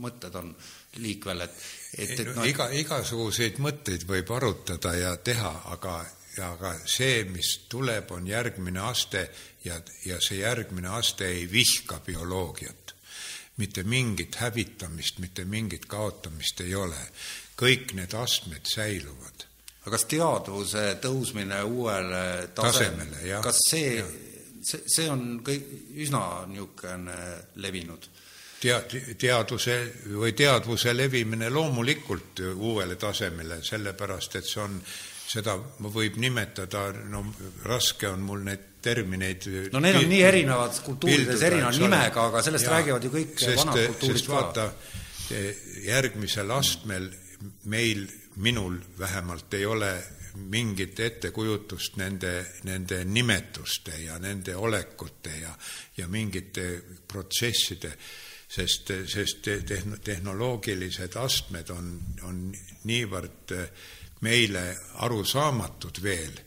[0.01, 0.49] mõtted on
[1.01, 1.59] liikvel, et,
[1.97, 5.99] et, et no, iga, igasuguseid mõtteid võib arutada ja teha, aga,
[6.47, 9.27] aga see, mis tuleb, on järgmine aste
[9.65, 12.95] ja, ja see järgmine aste ei vihka bioloogiat.
[13.57, 17.01] mitte mingit hävitamist, mitte mingit kaotamist ei ole.
[17.61, 19.45] kõik need astmed säiluvad.
[19.81, 24.03] aga kas teadvuse tõusmine uuele tasemele, tasemele, kas see,
[24.63, 27.17] see, see on kõik üsna niisugune
[27.55, 28.09] levinud?
[28.61, 29.77] Tea-, teaduse
[30.13, 34.77] või teadvuse levimine loomulikult uuele tasemele, sellepärast et see on,
[35.31, 35.55] seda
[35.95, 37.23] võib nimetada, no
[37.67, 42.65] raske on mul neid termineid no need on nii erinevad kultuurides erineva nimega, aga sellest
[42.65, 44.33] ja, räägivad ju kõik sest, vanad kultuurid ka.
[44.33, 44.65] vaata,
[45.85, 47.05] järgmisel astmel
[47.69, 48.07] meil,
[48.41, 49.91] minul vähemalt, ei ole
[50.51, 52.33] mingit ettekujutust nende,
[52.63, 55.51] nende nimetuste ja nende olekute ja,
[55.97, 56.67] ja mingite
[57.07, 57.91] protsesside
[58.51, 61.91] sest, sest tehn-, tehnoloogilised astmed on,
[62.27, 62.39] on
[62.89, 63.55] niivõrd
[64.25, 64.63] meile
[65.05, 66.39] arusaamatud veel,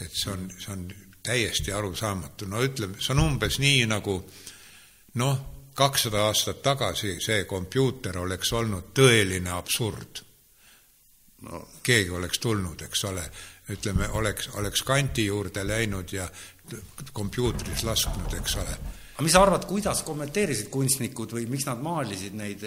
[0.00, 0.84] et see on, see on
[1.24, 4.18] täiesti arusaamatu, no ütleme, see on umbes nii, nagu
[5.20, 5.40] noh,
[5.78, 10.24] kakssada aastat tagasi see kompuuter oleks olnud tõeline absurd.
[11.46, 13.22] no keegi oleks tulnud, eks ole,
[13.70, 16.28] ütleme, oleks, oleks kanti juurde läinud ja
[17.12, 18.78] kompuutris lasknud, eks ole
[19.18, 22.60] aga mis sa arvad, kuidas kommenteerisid kunstnikud või miks nad maalisid neid,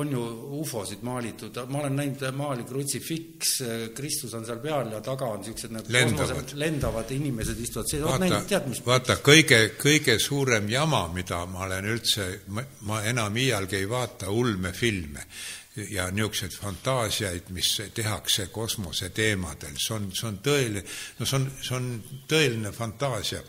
[0.00, 0.22] on ju
[0.56, 3.50] ufosid maalitud, ma olen näinud maali krutsifiks,
[3.96, 7.90] Kristus on seal peal ja taga on niisugused nagu lendavad, lendavad inimesed istuvad.
[7.92, 12.30] Sees, oled näinud, tead mis vaata, kõige, kõige suurem jama, mida ma olen üldse,
[12.88, 15.28] ma enam iialgi ei vaata ulmefilme
[15.92, 20.88] ja niisuguseid fantaasiaid, mis tehakse kosmose teemadel, see on, see on tõeline,
[21.20, 21.92] no see on, see on
[22.32, 23.44] tõeline fantaasia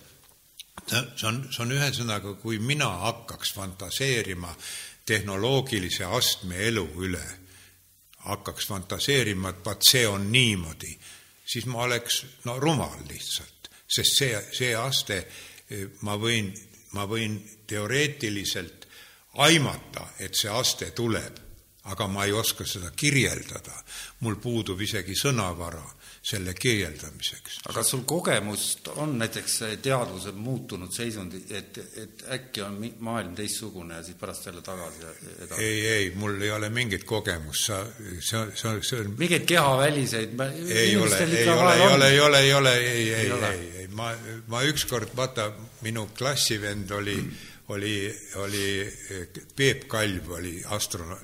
[0.88, 4.54] see on, see on ühesõnaga, kui mina hakkaks fantaseerima
[5.10, 7.24] tehnoloogilise astme elu üle,
[8.30, 10.92] hakkaks fantaseerima, et vaat see on niimoodi,
[11.46, 15.24] siis ma oleks no rumal lihtsalt, sest see, see aste,
[16.06, 16.52] ma võin,
[16.94, 18.88] ma võin teoreetiliselt
[19.42, 21.40] aimata, et see aste tuleb,
[21.90, 23.74] aga ma ei oska seda kirjeldada,
[24.22, 25.86] mul puudub isegi sõnavara
[26.30, 27.60] selle kirjeldamiseks.
[27.72, 34.04] aga sul kogemust on näiteks teadvuse muutunud seisundi, et, et äkki on maailm teistsugune ja
[34.04, 35.06] siis pärast jälle tagasi
[35.46, 35.62] edasi?
[35.64, 37.82] ei, ei, mul ei ole mingit kogemust, sa,
[38.20, 42.54] see, see, see on mingeid kehaväliseid ei ole, ei ole, ei ole, ei ole, ei
[42.54, 44.12] ole, ei, ei, ei, ei, ma,
[44.48, 45.52] ma ükskord, vaata,
[45.86, 48.94] minu klassivend oli mm oli, oli
[49.56, 51.20] Peep Kalv oli astronaut,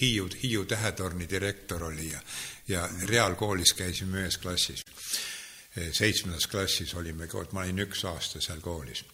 [0.00, 2.20] Hiiu, Hiiu tähetorni direktor oli ja
[2.68, 4.84] ja reaalkoolis käisime ühes klassis.
[5.92, 9.04] seitsmendas klassis olime koos, ma olin üks aasta seal koolis.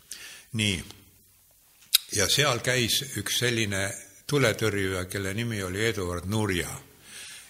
[0.53, 0.85] nii,
[2.17, 3.89] ja seal käis üks selline
[4.29, 6.71] tuletõrjuja, kelle nimi oli Eduard Nurja.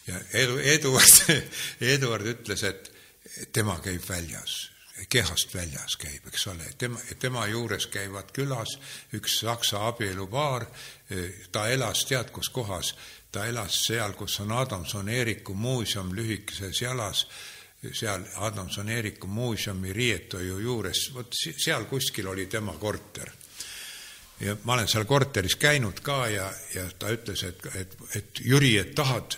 [0.07, 1.23] ja Edu, Eduard,
[1.95, 2.93] Eduard ütles, et
[3.53, 4.71] tema käib väljas,
[5.09, 8.79] kehast väljas käib, eks ole, tema, tema juures käivad külas
[9.15, 10.67] üks saksa abielupaar,
[11.53, 12.95] ta elas tead kus kohas
[13.33, 17.27] ta elas seal, kus on Adamson-Eeriku muuseum lühikeses jalas,
[17.93, 23.31] seal Adamson-Eeriku muuseumi riietoju juures, vot seal kuskil oli tema korter.
[24.41, 28.77] ja ma olen seal korteris käinud ka ja, ja ta ütles, et, et, et Jüri,
[28.79, 29.37] et tahad,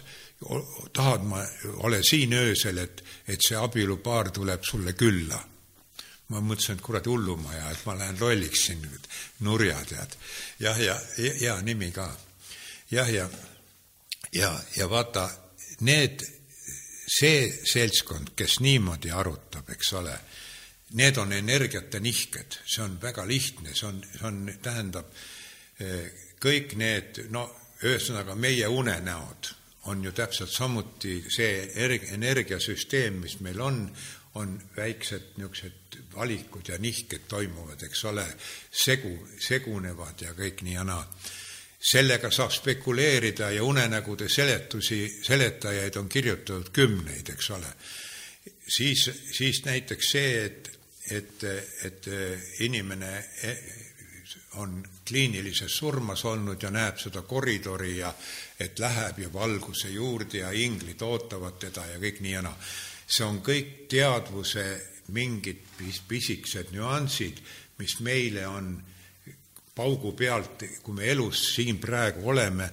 [0.92, 1.44] tahad ma,
[1.88, 5.40] ole siin öösel, et, et see abielupaar tuleb sulle külla
[6.30, 8.84] ma mõtlesin, et kurat hullumaja, et ma lähen lolliks siin,
[9.40, 10.12] nurja tead.
[10.60, 12.06] jah, ja hea nimi ka.
[12.90, 13.49] jah, ja, ja
[14.32, 15.28] ja, ja vaata,
[15.86, 16.24] need,
[17.10, 20.14] see seltskond, kes niimoodi arutab, eks ole,
[20.98, 25.10] need on energiate nihked, see on väga lihtne, see on, see on, tähendab,
[26.40, 27.46] kõik need, no
[27.80, 29.54] ühesõnaga meie unenäod
[29.88, 31.70] on ju täpselt samuti see
[32.12, 33.84] energiasüsteem, mis meil on,
[34.36, 38.26] on väiksed niisugused valikud ja nihked toimuvad, eks ole,
[38.70, 41.02] segu, segunevad ja kõik nii ja naa
[41.80, 47.72] sellega saab spekuleerida ja unenägude seletusi, seletajaid on kirjutatud kümneid, eks ole.
[48.68, 50.70] siis, siis näiteks see, et,
[51.10, 51.44] et,
[51.84, 52.10] et
[52.60, 53.24] inimene
[54.54, 58.12] on kliinilises surmas olnud ja näeb seda koridori ja
[58.60, 62.56] et läheb ja valguse juurde ja inglid ootavad teda ja kõik nii ja naa.
[63.06, 64.64] see on kõik teadvuse
[65.10, 65.64] mingid
[66.08, 67.40] pisikesed nüansid,
[67.78, 68.76] mis meile on
[69.80, 72.68] paugu pealt, kui me elus siin praegu oleme,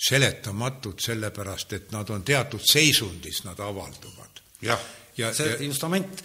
[0.00, 4.40] seletamatud, sellepärast et nad on teatud seisundis, nad avalduvad.
[4.64, 4.80] jah
[5.16, 6.22] ja, see ja, justament,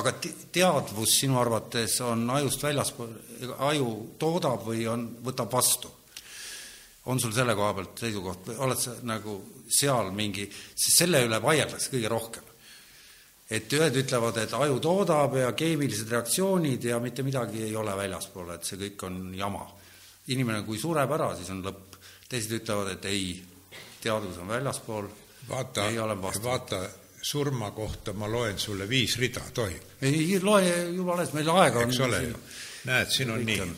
[0.00, 0.14] aga
[0.52, 3.12] teadvus sinu arvates on ajust väljaspool,
[3.68, 5.92] aju toodab või on, võtab vastu?
[7.04, 9.34] on sul selle koha pealt seisukoht või oled sa nagu
[9.68, 12.43] seal mingi, sest selle üle vaieldakse kõige rohkem
[13.50, 18.54] et ühed ütlevad, et aju toodab ja keemilised reaktsioonid ja mitte midagi ei ole väljaspool,
[18.54, 19.66] et see kõik on jama.
[20.26, 21.96] inimene, kui sureb ära, siis on lõpp.
[22.28, 23.42] teised ütlevad, et ei,
[24.00, 25.08] teadus on väljaspool,
[25.88, 26.42] ei ole vastu.
[26.44, 26.88] vaata,
[27.22, 29.82] surma kohta ma loen sulle viis rida, tohib?
[30.00, 31.88] ei, loe jumala eest, meil aega on.
[31.88, 32.20] eks ole,
[32.84, 33.68] näed, siin on nii.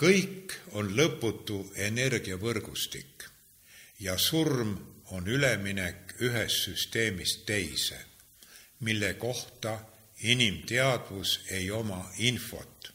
[0.00, 3.28] kõik on lõputu energiavõrgustik
[4.00, 4.76] ja surm
[5.16, 7.98] on üleminek ühest süsteemist teise,
[8.80, 9.78] mille kohta
[10.22, 12.92] inimteadvus ei oma infot,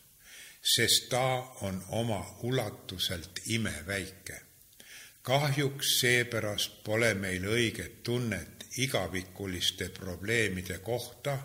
[0.75, 4.41] sest ta on oma ulatuselt imeväike.
[5.21, 11.37] kahjuks seepärast pole meil õiget tunnet igavikuliste probleemide kohta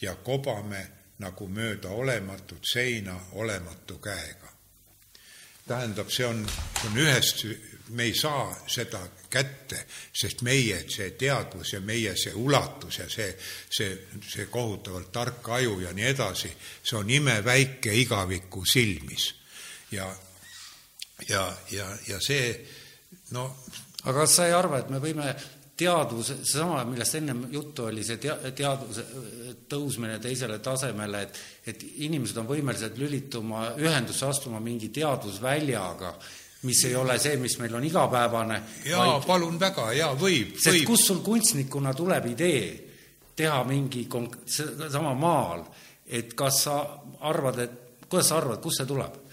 [0.00, 0.86] ja kobame
[1.18, 4.52] nagu mööda olematut seina olematu käega.
[5.68, 6.46] tähendab, see on,
[6.80, 7.46] see on ühest,
[7.88, 13.28] me ei saa seda kätte, sest meie see teadvus ja meie see ulatus ja see,
[13.70, 16.52] see, see kohutavalt tark aju ja nii edasi,
[16.82, 19.34] see on imeväike igaviku silmis.
[19.92, 20.08] ja,
[21.28, 22.50] ja, ja, ja see
[23.30, 23.50] no
[24.04, 25.32] aga kas sa ei arva, et me võime
[25.78, 29.04] teadvus, seesama, millest ennem juttu oli, see tea-, teadvuse
[29.70, 36.14] tõusmine teisele tasemele, et et inimesed on võimelised lülituma ühendusse, astuma mingi teadvusväljaga,
[36.62, 38.62] mis ei ole see, mis meil on igapäevane.
[38.84, 40.84] jaa vaid..., palun väga, jaa, võib, võib.
[40.86, 42.64] kust sul kunstnikuna tuleb idee
[43.38, 44.40] teha mingi konk-,
[44.90, 45.62] sama maal,
[46.06, 46.80] et kas sa
[47.30, 47.78] arvad, et,
[48.08, 49.24] kuidas sa arvad, kust see tuleb?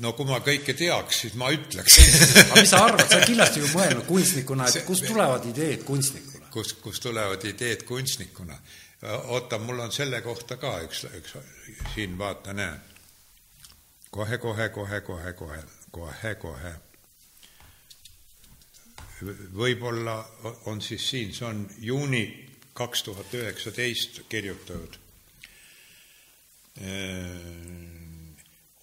[0.00, 2.00] no kui ma kõike teaks, siis ma ütleks
[2.46, 6.50] aga mis sa arvad, sa oled kindlasti ju mõelnud kunstnikuna, et kust tulevad ideed kunstnikuna?
[6.52, 8.58] kust, kust tulevad ideed kunstnikuna?
[9.36, 11.36] oota, mul on selle kohta ka üks, üks,
[11.94, 12.76] siin vaata, näe.
[14.16, 15.62] Kohe, kohe, kohe, kohe, kohe,
[15.92, 16.74] kohe, kohe.
[19.56, 20.16] võib-olla
[20.66, 22.24] on siis siin, see on juuni
[22.76, 24.98] kaks tuhat üheksateist kirjutatud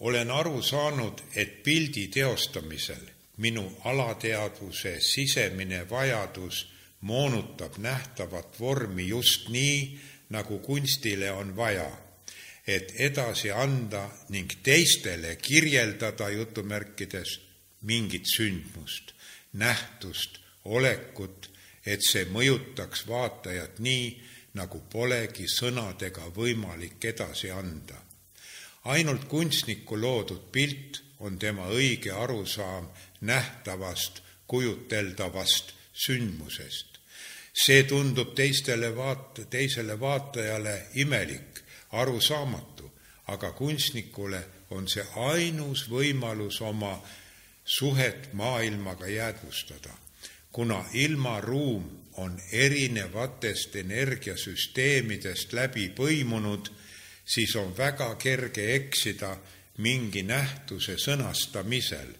[0.03, 3.03] olen aru saanud, et pildi teostamisel
[3.37, 6.67] minu alateadvuse sisemine vajadus
[7.01, 9.99] moonutab nähtavat vormi just nii,
[10.29, 11.91] nagu kunstile on vaja,
[12.67, 17.39] et edasi anda ning teistele kirjeldada jutumärkides
[17.81, 19.11] mingit sündmust,
[19.53, 21.49] nähtust, olekut,
[21.85, 24.07] et see mõjutaks vaatajat nii,
[24.53, 27.99] nagu polegi sõnadega võimalik edasi anda
[28.83, 32.89] ainult kunstniku loodud pilt on tema õige arusaam
[33.21, 36.87] nähtavast, kujuteldavast sündmusest.
[37.53, 41.52] see tundub teistele vaat-, teisele vaatajale imelik,
[42.01, 42.91] arusaamatu,
[43.27, 46.97] aga kunstnikule on see ainus võimalus oma
[47.65, 49.93] suhet maailmaga jäädvustada,
[50.51, 51.85] kuna ilmaruum
[52.17, 56.69] on erinevatest energiasüsteemidest läbi põimunud
[57.25, 59.37] siis on väga kerge eksida
[59.77, 62.13] mingi nähtuse sõnastamisel.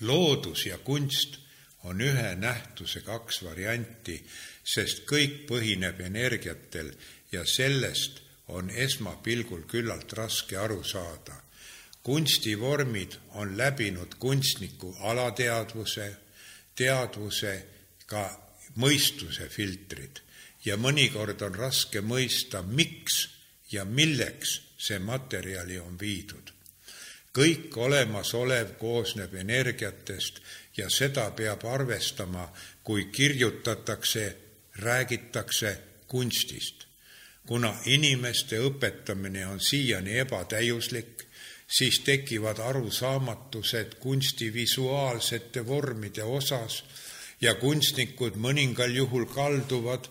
[0.00, 1.36] loodus ja kunst
[1.84, 4.24] on ühe nähtuse kaks varianti,
[4.64, 6.92] sest kõik põhineb energiatel
[7.32, 8.20] ja sellest
[8.56, 11.34] on esmapilgul küllalt raske aru saada.
[12.02, 16.16] kunstivormid on läbinud kunstniku alateadvuse,
[16.74, 17.66] teadvuse,
[18.06, 18.24] ka
[18.76, 20.22] mõistuse filtrid
[20.64, 23.28] ja mõnikord on raske mõista, miks
[23.72, 26.52] ja milleks see materjali on viidud.
[27.32, 30.40] kõik olemasolev koosneb energiatest
[30.76, 32.48] ja seda peab arvestama,
[32.82, 34.36] kui kirjutatakse,
[34.82, 36.79] räägitakse kunstist.
[37.46, 41.24] Kuna inimeste õpetamine on siiani ebatäiuslik,
[41.66, 46.84] siis tekivad arusaamatused kunsti visuaalsete vormide osas
[47.40, 50.10] ja kunstnikud mõningal juhul kalduvad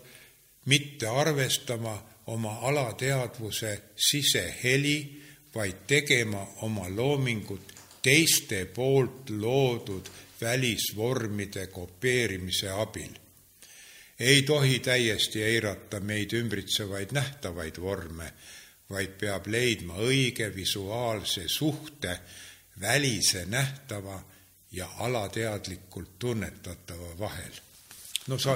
[0.66, 1.94] mitte arvestama
[2.26, 5.22] oma alateadvuse siseheli,
[5.54, 10.06] vaid tegema oma loomingut teiste poolt loodud
[10.40, 13.19] välisvormide kopeerimise abil.
[14.20, 18.32] Ei tohi täiesti eirata meid ümbritsevaid nähtavaid vorme,
[18.90, 22.18] vaid peab leidma õige visuaalse suhte
[22.80, 24.20] välise nähtava
[24.72, 27.60] ja alateadlikult tunnetatava vahel
[28.30, 28.54] no sa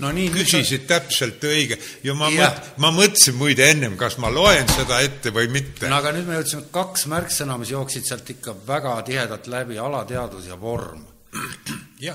[0.00, 0.88] no nii, küsisid sa...
[0.94, 2.46] täpselt õige ja ma ja.
[2.46, 5.88] mõt-, ma mõtlesin muide ennem, kas ma loen seda ette või mitte.
[5.90, 10.48] no aga nüüd me jõudsime kaks märksõna, mis jooksid sealt ikka väga tihedalt läbi, alateadvus
[10.50, 11.04] ja vorm.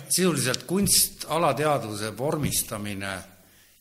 [0.09, 3.13] Sisuliselt kunst, alateadvuse vormistamine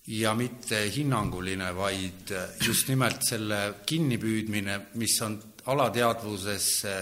[0.07, 2.33] ja mitte hinnanguline, vaid
[2.67, 6.95] just nimelt selle kinnipüüdmine, mis on alateadvusesse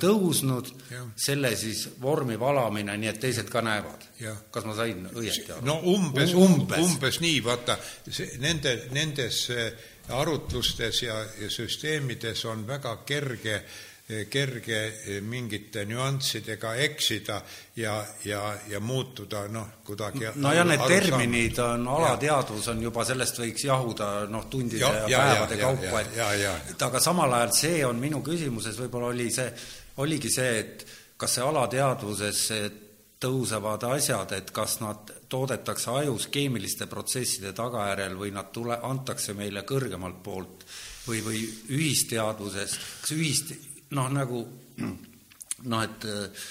[0.00, 0.68] tõusnud,
[1.16, 4.04] selle siis vormi valamine, nii et teised ka näevad.
[4.52, 5.64] kas ma sain õieti aru?
[5.64, 7.78] no umbes, umbes, umbes nii, vaata,
[8.38, 9.46] nende, nendes
[10.10, 13.62] arutlustes ja, ja süsteemides on väga kerge
[14.30, 14.80] kerge
[15.22, 17.40] mingite nüanssidega eksida
[17.76, 23.40] ja, ja, ja muutuda noh, kuidagi no ja need terminid on, alateadvus on juba, sellest
[23.42, 26.04] võiks jahuda noh, tundide ja, ja, ja päevade ja, kaupa,
[26.72, 29.48] et aga samal ajal see on minu küsimuses, võib-olla oli see,
[30.02, 30.86] oligi see, et
[31.20, 32.46] kas see alateadvuses
[33.20, 39.62] tõusevad asjad, et kas nad toodetakse ajus keemiliste protsesside tagajärjel või nad tule, antakse meile
[39.68, 40.64] kõrgemalt poolt
[41.06, 41.42] või, või
[41.76, 43.52] ühisteadvuses, kas ühist,
[43.96, 44.44] noh, nagu
[44.80, 46.44] noh, et äh,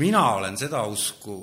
[0.00, 1.36] mina olen seda usku,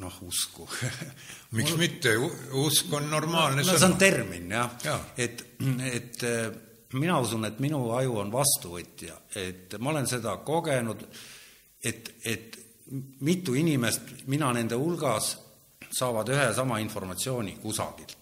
[0.00, 0.66] noh, usku
[1.56, 1.78] miks Mul...
[1.78, 2.16] mitte,
[2.60, 3.78] usk on normaalne no, sõna.
[3.78, 5.44] see on termin jah ja., et,
[5.90, 6.48] et äh,
[6.98, 11.04] mina usun, et minu aju on vastuvõtja, et ma olen seda kogenud,
[11.86, 12.58] et, et
[13.22, 15.36] mitu inimest, mina nende hulgas,
[15.90, 18.19] saavad ühe ja sama informatsiooni kusagilt.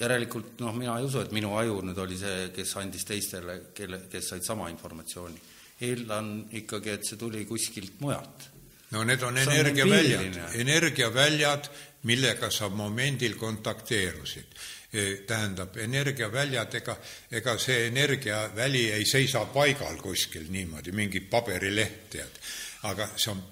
[0.00, 4.02] Järelikult noh, mina ei usu, et minu aju nüüd oli see, kes andis teistele, kelle,
[4.12, 5.40] kes said sama informatsiooni.
[5.80, 8.48] eeldan ikkagi, et see tuli kuskilt mujalt.
[8.90, 11.68] no need on energiaväljad, energiaväljad,
[12.02, 14.54] millega sa momendil kontakteerusid
[14.92, 16.96] e, tähendab, energiaväljad, ega,
[17.30, 22.40] ega see energiaväli ei seisa paigal kuskil niimoodi, mingi paberileht, tead.
[22.82, 23.42] aga see on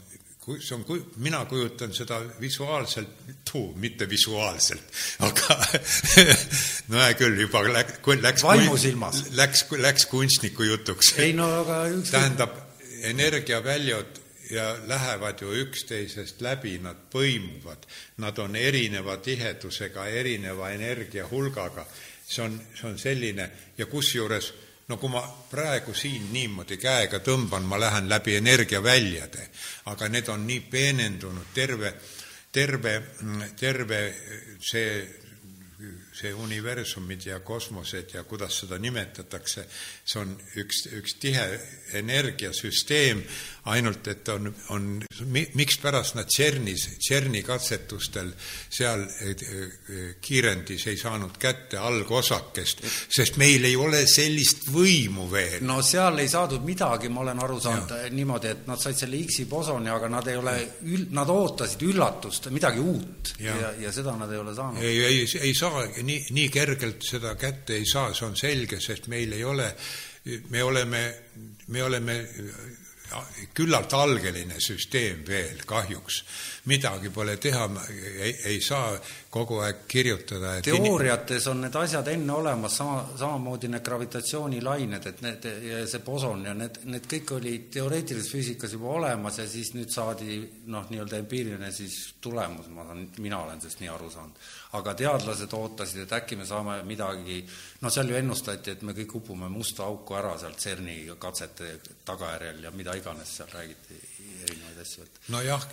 [0.45, 3.09] kui see on, mina kujutan seda visuaalselt,
[3.81, 4.91] mitte visuaalselt,
[5.25, 5.57] aga
[6.93, 9.23] no hea küll, juba läks, läks vaimusilmas.
[9.39, 11.15] Läks, läks kunstniku jutuks.
[11.25, 12.59] ei no aga üks tähendab,
[13.09, 17.89] energiaväljad ja lähevad ju üksteisest läbi, nad põimuvad,
[18.21, 21.87] nad on erineva tihedusega, erineva energiahulgaga.
[22.27, 24.53] see on, see on selline ja kusjuures
[24.89, 29.49] no kui ma praegu siin niimoodi käega tõmban, ma lähen läbi energiaväljade,
[29.93, 31.95] aga need on nii peenendunud, terve,
[32.53, 32.97] terve,
[33.61, 34.01] terve
[34.61, 35.23] see
[36.15, 39.65] see universumid ja kosmosed ja kuidas seda nimetatakse,
[40.07, 40.31] see on
[40.63, 41.43] üks, üks tihe
[41.99, 43.25] energiasüsteem,
[43.73, 44.89] ainult et on, on,
[45.57, 48.29] mikspärast nad CERNis, CERNi katsetustel
[48.69, 49.07] seal
[50.25, 55.65] kiirendis ei saanud kätte algosakest, sest meil ei ole sellist võimu veel.
[55.65, 58.13] no seal ei saadud midagi, ma olen aru saanud ja.
[58.13, 60.57] niimoodi, et nad said selle X-i bosoni, aga nad ei ole,
[61.17, 64.85] nad ootasid üllatust, midagi uut ja, ja, ja seda nad ei ole saanud.
[64.85, 69.09] ei, ei, ei saa nii, nii kergelt seda kätte ei saa, see on selge, sest
[69.13, 69.73] meil ei ole,
[70.53, 71.05] me oleme,
[71.73, 72.21] me oleme
[73.55, 76.25] küllalt algeline süsteem veel kahjuks.
[76.65, 78.97] midagi pole teha, ei, ei saa
[79.31, 80.55] kogu aeg kirjutada.
[80.65, 86.45] teooriates on need asjad enne olemas, sama, samamoodi need gravitatsioonilained, et need ja see boson
[86.49, 90.41] ja need, need kõik olid teoreetilises füüsikas juba olemas ja siis nüüd saadi
[90.73, 95.53] noh, nii-öelda empiiriline siis tulemus, ma saan, mina olen sellest nii aru saanud aga teadlased
[95.55, 97.41] ootasid, et äkki me saame midagi,
[97.83, 101.77] no seal ju ennustati, et me kõik upume musta auku ära sealt CERN-i katsete
[102.07, 104.01] tagajärjel ja mida iganes seal räägiti,
[104.43, 105.69] erinevaid asju, nojah,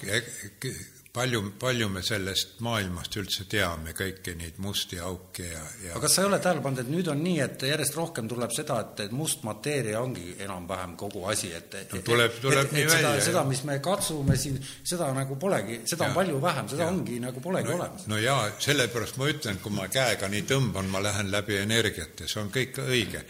[1.13, 6.15] palju, palju me sellest maailmast üldse teame, kõiki neid musti auke ja, ja aga kas
[6.15, 9.03] sa ei ole tähele pannud, et nüüd on nii, et järjest rohkem tuleb seda, et,
[9.07, 13.13] et must mateeria ongi enam-vähem kogu asi, et no tuleb, tuleb et, nii et välja.
[13.27, 16.95] seda, mis me katsume siin, seda nagu polegi, seda ja, on palju vähem, seda ja.
[16.95, 18.07] ongi nagu polegi no, olemas.
[18.11, 22.43] no jaa, sellepärast ma ütlen, kui ma käega nii tõmban, ma lähen läbi energiate, see
[22.43, 23.25] on kõik õige.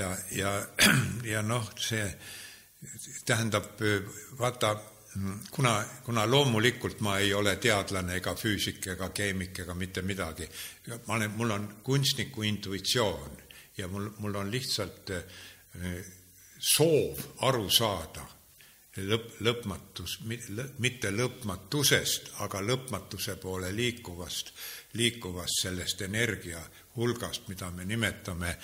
[0.00, 0.58] ja, ja,
[1.34, 2.06] ja noh, see
[3.28, 3.74] tähendab,
[4.38, 4.78] vaata
[5.50, 10.48] kuna, kuna loomulikult ma ei ole teadlane ega füüsik ega keemik ega mitte midagi,
[11.06, 13.38] ma olen, mul on kunstniku intuitsioon
[13.78, 16.04] ja mul, mul on lihtsalt eh,
[16.58, 18.26] soov aru saada
[18.98, 20.18] lõpp, lõpmatus,
[20.78, 24.52] mitte lõpmatusest, aga lõpmatuse poole liikuvast,
[24.98, 26.62] liikuvast sellest energia
[26.96, 28.56] hulgast, mida me nimetame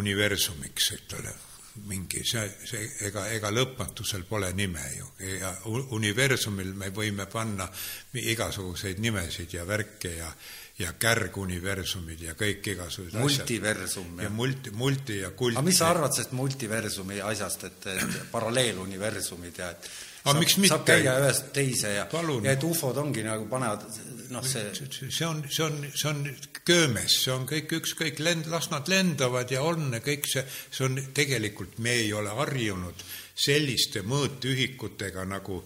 [0.00, 1.49] universumiks, ütleme
[1.86, 5.06] mingi see, see, ega, ega lõpmatusel pole nime ju
[5.38, 5.52] ja
[5.96, 7.68] universumil me võime panna
[8.14, 10.32] igasuguseid nimesid ja värke ja
[10.80, 15.58] ja kärguniversumid ja kõik igasugused multiversum ja multi, multi ja kult.
[15.58, 19.90] aga mis sa arvad sellest multiversumi asjast, et, et paralleeluniversumid ja et
[20.24, 20.72] aga miks mitte?
[20.72, 23.84] saab käia ühest teise ja, ja et ufod ongi nagu panevad
[24.30, 26.22] noh, see see on, see on, see on
[26.66, 30.98] köömes, see on kõik ükskõik, lend-, las nad lendavad ja on kõik see, see on
[31.16, 33.04] tegelikult, me ei ole harjunud
[33.40, 35.62] selliste mõõtühikutega nagu,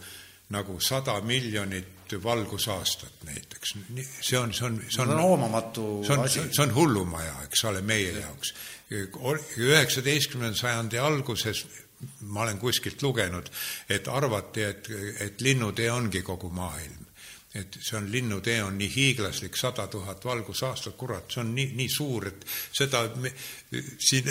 [0.55, 1.93] nagu sada miljonit
[2.25, 3.75] valgusaastat näiteks.
[4.21, 6.45] see on, see on, see on loomamatu asi.
[6.51, 8.55] see on hullumaja, eks ole, meie jaoks.
[9.59, 11.65] üheksateistkümnenda sajandi alguses
[12.21, 13.49] ma olen kuskilt lugenud,
[13.89, 14.91] et arvati, et,
[15.25, 17.04] et linnutee ongi kogu maailm
[17.55, 21.89] et see on, linnutee on nii hiiglaslik, sada tuhat valgusaastat, kurat, see on nii, nii
[21.93, 23.31] suur, et seda me,
[24.03, 24.27] siin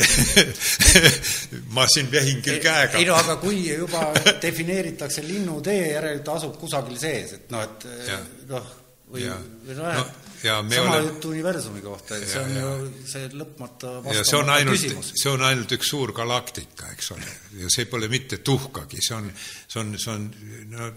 [1.75, 2.99] ma siin vehin küll käega.
[2.99, 4.09] ei no aga kui juba
[4.43, 8.71] defineeritakse linnutee, järelikult ta asub kusagil sees, et noh, et noh,
[9.13, 9.29] või,
[9.64, 10.06] või noh no,,
[10.44, 11.07] ja me sama oleme...
[11.07, 12.64] jutt universumi kohta, et ja, see on ja.
[12.64, 17.35] ju see lõpmata ja see on ainult, see on ainult üks suur galaktika, eks ole,
[17.61, 20.27] ja see pole mitte tuhkagi, see on, see on, see on,
[20.73, 20.90] no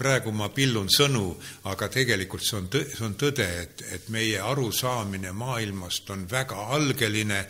[0.00, 1.26] praegu ma pillun sõnu,
[1.70, 6.68] aga tegelikult see on tõ-, see on tõde, et, et meie arusaamine maailmast on väga
[6.78, 7.44] algeline,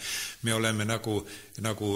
[0.45, 1.21] me oleme nagu,
[1.65, 1.91] nagu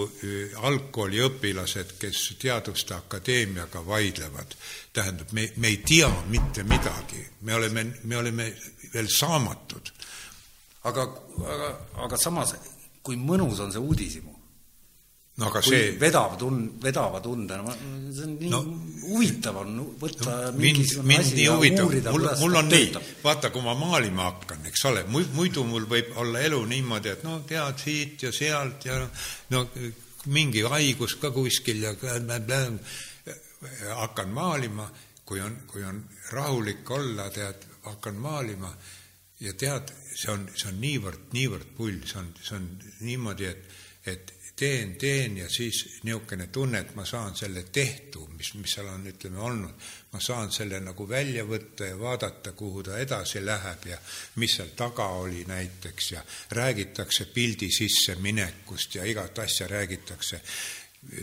[0.71, 4.55] algkooliõpilased, kes Teaduste Akadeemiaga vaidlevad.
[4.93, 8.53] tähendab, me, me ei tea mitte midagi, me oleme, me oleme
[8.93, 9.93] veel saamatud.
[10.89, 11.07] aga,
[11.55, 11.70] aga,
[12.07, 12.55] aga samas,
[13.03, 14.35] kui mõnus on see uudishimu?
[15.39, 18.62] no aga kui see vedav tund, vedava tundena, see on nii no,
[19.05, 21.86] huvitav on võtta no, mingisugune mind, asi ja huvitab.
[21.86, 22.89] uurida, kuidas mul on nii,
[23.23, 27.39] vaata, kui ma maalima hakkan, eks ole, muidu mul võib olla elu niimoodi, et no
[27.47, 28.99] tead siit ja sealt ja
[29.55, 29.65] no
[30.35, 31.95] mingi haigus ka kuskil ja
[34.03, 34.90] hakkan maalima,
[35.24, 36.03] kui on, kui on
[36.35, 38.73] rahulik olla, tead, hakkan maalima
[39.40, 42.66] ja tead, see on, see on niivõrd, niivõrd pull, see on, see on
[43.06, 48.51] niimoodi, et, et teen, teen ja siis niisugune tunne, et ma saan selle tehtu, mis,
[48.59, 52.98] mis seal on, ütleme, olnud, ma saan selle nagu välja võtta ja vaadata, kuhu ta
[52.98, 54.01] edasi läheb ja
[54.43, 56.24] mis seal taga oli näiteks ja
[56.59, 60.43] räägitakse pildi sisseminekust ja igat asja räägitakse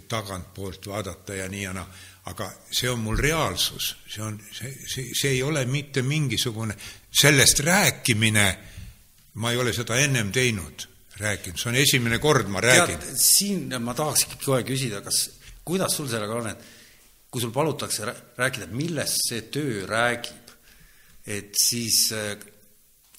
[0.08, 1.90] tagantpoolt vaadata ja nii ja naa
[2.26, 6.76] aga see on mul reaalsus, see on, see, see, see ei ole mitte mingisugune,
[7.14, 8.46] sellest rääkimine,
[9.42, 10.88] ma ei ole seda ennem teinud,
[11.22, 13.04] rääkinud, see on esimene kord, ma räägin.
[13.20, 15.28] siin ma tahakski kohe küsida, kas,
[15.66, 16.66] kuidas sul sellega on, et
[17.30, 20.54] kui sul palutakse rääkida, millest see töö räägib,
[21.30, 22.08] et siis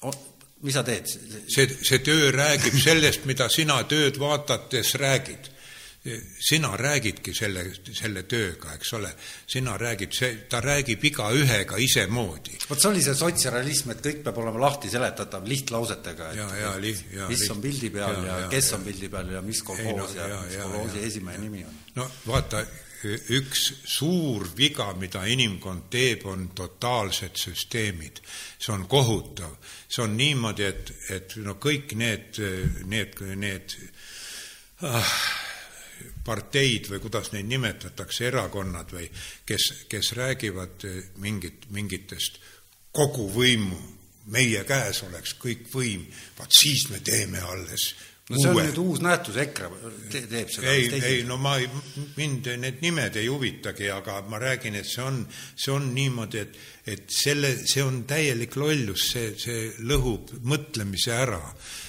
[0.03, 0.23] oh,
[0.65, 1.07] mis sa teed?
[1.47, 5.53] see, see töö räägib sellest, mida sina tööd vaadates räägid
[6.39, 9.11] sina räägidki selle, selle tööga, eks ole,
[9.49, 12.57] sina räägid, see, ta räägib igaühega isemoodi.
[12.69, 16.73] vot see oli see sotsrealism, et kõik peab olema lahti seletatav lihtlausetega, et ja, ja,
[16.81, 19.31] li, ja, mis li, on pildi peal ja, ja, ja kes ja, on pildi peal
[19.35, 21.79] ja mis kolhoos no, ja, ja mis kolhoosi esimehe nimi on.
[22.01, 22.63] no vaata,
[23.05, 28.21] üks suur viga, mida inimkond teeb, on totaalsed süsteemid.
[28.59, 29.57] see on kohutav,
[29.87, 32.39] see on niimoodi, et, et no kõik need,
[32.85, 33.77] need, need
[34.81, 35.13] ah,
[36.27, 39.07] parteid või kuidas neid nimetatakse, erakonnad või
[39.47, 42.41] kes, kes räägivad eh, mingit, mingitest
[42.97, 43.79] koguvõimu,
[44.35, 46.03] meie käes oleks kõik võim,
[46.37, 47.91] vaat siis me teeme alles
[48.27, 48.63] no see on uue.
[48.67, 49.69] nüüd uus nähtus, EKRE
[50.11, 50.73] te, teeb seda.
[50.73, 51.69] ei, ei no ma ei,
[52.17, 55.21] mind need nimed ei huvitagi, aga ma räägin, et see on,
[55.55, 56.59] see on niimoodi, et,
[56.91, 61.41] et selle, see on täielik lollus, see, see lõhub mõtlemise ära.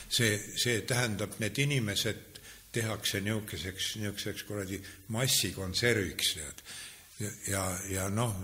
[0.09, 2.28] see, see tähendab, need inimesed
[2.73, 4.81] tehakse niisuguseks, niisuguseks kuradi
[5.15, 6.66] massikonserviks, tead.
[7.20, 8.35] ja, ja, ja noh,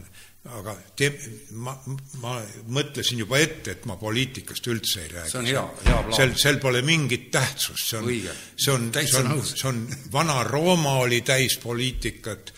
[0.59, 1.09] aga te,
[1.56, 1.72] ma,
[2.20, 2.34] ma
[2.76, 5.30] mõtlesin juba ette, et ma poliitikast üldse ei räägi.
[5.32, 6.16] see on hea, hea plaan.
[6.18, 9.80] sel, sel pole mingit tähtsust, see on, see on, see on, see on,
[10.12, 12.52] Vana-Rooma oli täis poliitikat,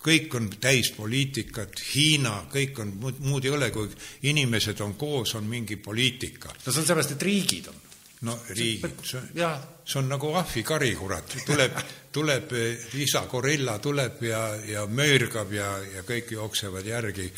[0.00, 3.90] kõik on täis poliitikat, Hiina, kõik on, muud ei ole, kui
[4.32, 6.54] inimesed on koos, on mingi poliitika.
[6.54, 7.86] no see on sellepärast, et riigid on
[8.20, 11.78] no riigid, see, see on nagu ahvikari, kurat, tuleb,
[12.12, 12.52] tuleb
[13.00, 17.30] isa gorilla tuleb ja, ja möörgab ja, ja kõik jooksevad järgi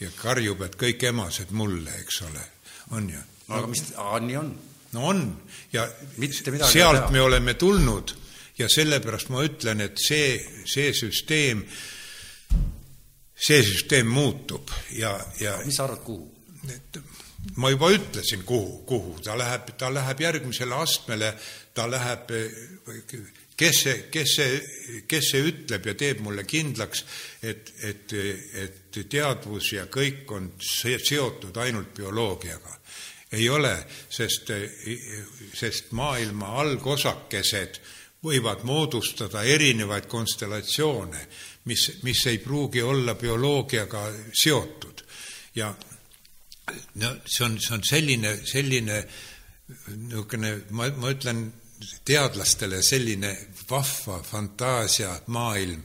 [0.00, 2.44] ja karjub, et kõik emased mulle, eks ole,
[2.98, 3.24] on ju.
[3.48, 3.82] no aga mis,
[4.28, 4.52] nii on?
[4.92, 5.26] no on
[5.72, 5.86] ja
[6.68, 8.12] sealt me oleme tulnud
[8.58, 10.36] ja sellepärast ma ütlen, et see,
[10.68, 11.64] see süsteem,
[13.32, 16.32] see süsteem muutub ja, ja mis sa arvad, kuhu?
[17.54, 21.32] Ma juba ütlesin, kuhu, kuhu, ta läheb, ta läheb järgmisele astmele,
[21.74, 22.30] ta läheb,
[23.56, 24.60] kes see, kes see,
[25.08, 27.04] kes see ütleb ja teeb mulle kindlaks,
[27.42, 28.16] et, et,
[28.62, 32.80] et teadvus ja kõik on seotud ainult bioloogiaga.
[33.32, 33.74] ei ole,
[34.08, 34.52] sest,
[35.54, 37.80] sest maailma algosakesed
[38.22, 41.26] võivad moodustada erinevaid konstellatsioone,
[41.64, 45.02] mis, mis ei pruugi olla bioloogiaga seotud.
[45.54, 45.74] Ja
[46.94, 49.00] no see on, see on selline, selline
[49.66, 51.46] niisugune, ma, ma ütlen
[52.06, 53.32] teadlastele selline
[53.68, 55.82] vahva fantaasiamaailm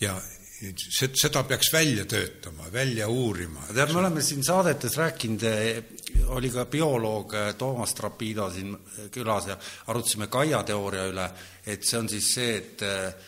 [0.00, 0.16] ja
[0.62, 3.64] seda peaks välja töötama, välja uurima.
[3.74, 5.42] tead, me oleme siin saadetes rääkinud,
[6.36, 8.76] oli ka bioloog Toomas Trapido siin
[9.10, 9.56] külas ja
[9.90, 11.24] arutasime Kaia teooria üle,
[11.66, 12.84] et see on siis see, et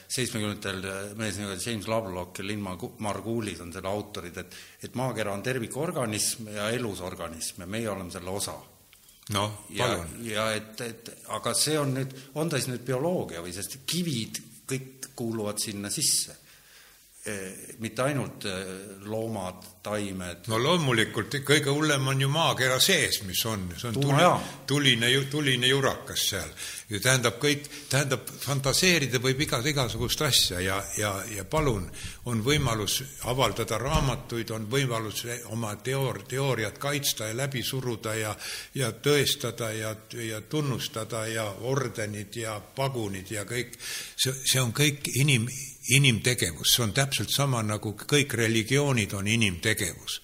[0.09, 4.55] seitsmekümnendatel mees nimega James Lovelock ja Lynn Margulis on selle autorid, et
[4.85, 8.55] et maakera on tervikorganism ja elusorganism ja meie oleme selle osa
[9.35, 10.17] noh, palun.
[10.29, 14.43] ja et, et aga see on nüüd, on ta siis nüüd bioloogia või, sest kivid
[14.69, 16.44] kõik kuuluvad sinna sisse Eh,
[17.79, 18.53] mitte ainult eh,
[19.09, 20.45] loomad, taimed.
[20.53, 24.27] no loomulikult kõige hullem on ju maakera sees, mis on, see on tuli,
[24.69, 26.53] tuline, tuline jurakas seal.
[26.91, 31.89] ja tähendab kõik, tähendab fantaseerida võib iga, igasugust asja ja, ja, ja palun,
[32.29, 33.01] on võimalus
[33.33, 35.25] avaldada raamatuid, on võimalus
[35.57, 38.37] oma teoor, teooriat kaitsta ja läbi suruda ja,
[38.77, 45.09] ja tõestada ja, ja tunnustada ja ordenid ja pagunid ja kõik, see, see on kõik
[45.17, 45.49] inim
[45.89, 50.21] inimtegevus, see on täpselt sama, nagu kõik religioonid on inimtegevus.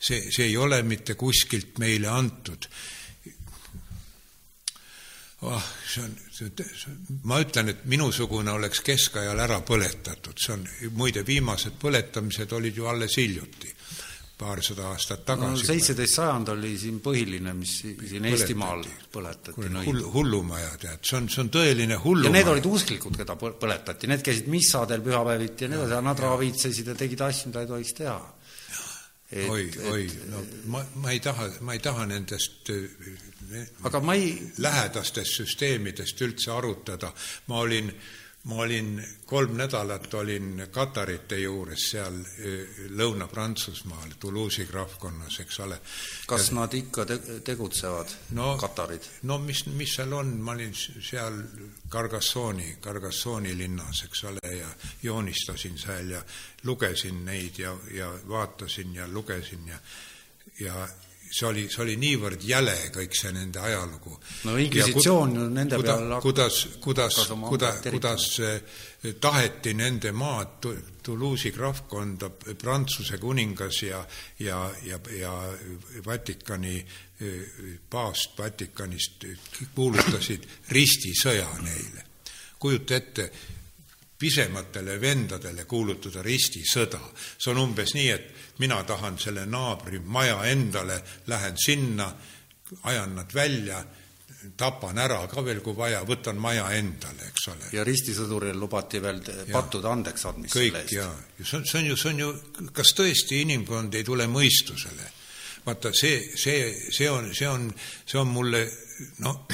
[0.00, 2.66] see, see ei ole mitte kuskilt meile antud.
[5.42, 6.16] oh, see on,
[7.24, 10.66] ma ütlen, et minusugune oleks keskajal ära põletatud, see on,
[10.96, 13.81] muide, viimased põletamised olid ju alles hiljuti
[14.42, 15.68] paarsada aastat tagasi no,.
[15.70, 18.32] seitseteist sajand oli siin põhiline, mis siin põletati.
[18.32, 19.66] Eestimaal põletati.
[19.86, 22.30] hull, hullumaja, tead, see on, see on tõeline hullumaja.
[22.30, 26.92] ja need olid usklikud, keda põletati, need käisid missadel pühapäeviti ja nii edasi, nad raavitsesid
[26.92, 28.20] ja tegid asju, mida ei tohiks teha.
[29.32, 32.68] Oi, oi, no ma, ma ei taha, ma ei taha nendest
[33.88, 37.08] aga ma ei lähedastest süsteemidest üldse arutada,
[37.48, 38.10] ma olin äh,
[38.44, 42.16] ma olin kolm nädalat olin katarite juures seal
[42.98, 45.78] Lõuna-Prantsusmaal, Toulouse'i krahvkonnas, eks ole.
[46.26, 49.06] kas ja, nad ikka te tegutsevad no,, katarid?
[49.30, 51.38] no mis, mis seal on, ma olin seal
[51.88, 54.68] Cargassooni, Cargassooni linnas, eks ole, ja
[55.02, 56.24] joonistasin seal ja
[56.64, 59.78] lugesin neid ja, ja vaatasin ja lugesin ja
[60.60, 60.88] ja
[61.32, 64.18] see oli, see oli niivõrd jäle, kõik see nende ajalugu.
[64.44, 68.26] no inkvisitsioon ju nende kuda, peal kuidas, kuidas, kuda, kuidas
[69.20, 70.68] taheti nende maad,
[71.02, 72.28] Toulouse'i krahvkonda,
[72.60, 74.04] Prantsuse kuningas ja,
[74.38, 75.32] ja, ja, ja
[76.06, 76.76] Vatikani
[77.90, 79.26] paavst Vatikanist
[79.74, 82.06] kuulutasid ristisõja neile.
[82.62, 83.24] kujuta ette,
[84.22, 87.00] pisematele vendadele kuulutada ristisõda.
[87.38, 92.12] see on umbes nii, et mina tahan selle naabri maja endale, lähen sinna,
[92.82, 93.82] ajan nad välja,
[94.56, 97.70] tapan ära ka veel, kui vaja, võtan maja endale, eks ole.
[97.72, 99.20] ja ristisõduril lubati veel
[99.52, 100.94] pattude andeks andmist kõik selle eest.
[100.96, 101.12] jaa,
[101.42, 102.30] see on, see on ju, see on ju,
[102.74, 105.10] kas tõesti inimkond ei tule mõistusele?
[105.66, 107.68] vaata, see, see, see on, see on,
[108.06, 108.64] see on mulle
[109.22, 109.44] noh,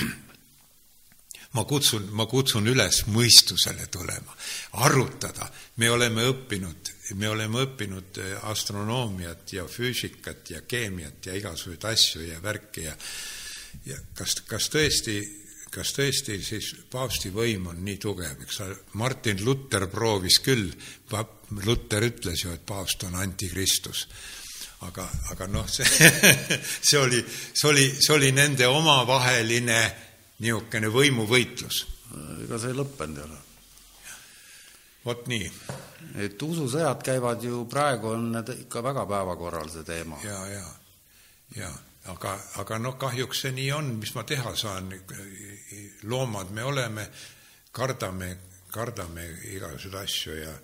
[1.57, 4.37] ma kutsun, ma kutsun üles mõistusele tulema,
[4.85, 5.49] arutada,
[5.81, 12.29] me oleme õppinud, me oleme õppinud eh, astronoomiat ja füüsikat ja keemiat ja igasuguseid asju
[12.29, 12.97] ja värki ja
[13.87, 15.19] ja kas, kas tõesti,
[15.73, 18.61] kas tõesti siis paavsti võim on nii tugev, eks?
[18.65, 20.71] Ole, Martin Luther proovis küll,
[21.65, 24.07] Luther ütles ju, et paavst on antikristus.
[24.87, 25.87] Aga, aga noh, see,
[26.89, 29.81] see oli, see oli, see oli nende omavaheline
[30.39, 31.85] niisugune võimuvõitlus.
[32.45, 33.41] ega see ei lõppenud ei ole.
[35.05, 35.51] vot nii.
[36.25, 40.21] et ususõjad käivad ju praegu, on need ikka väga päevakorral, see teema.
[40.25, 40.67] ja, ja,
[41.57, 41.73] ja
[42.13, 44.93] aga, aga noh, kahjuks see nii on, mis ma teha saan,
[46.09, 47.09] loomad me oleme,
[47.73, 48.35] kardame,
[48.73, 50.55] kardame igasuguseid asju ja,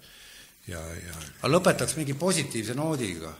[0.68, 1.16] ja, ja.
[1.42, 3.32] aga lõpetaks mingi positiivse noodiga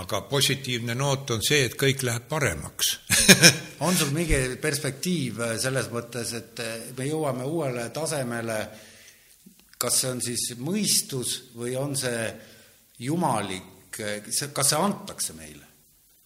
[0.00, 2.92] aga positiivne noot on see, et kõik läheb paremaks
[3.86, 6.62] on sul mingi perspektiiv selles mõttes, et
[6.98, 8.60] me jõuame uuele tasemele,
[9.80, 12.28] kas see on siis mõistus või on see
[13.00, 15.66] jumalik, kas see antakse meile?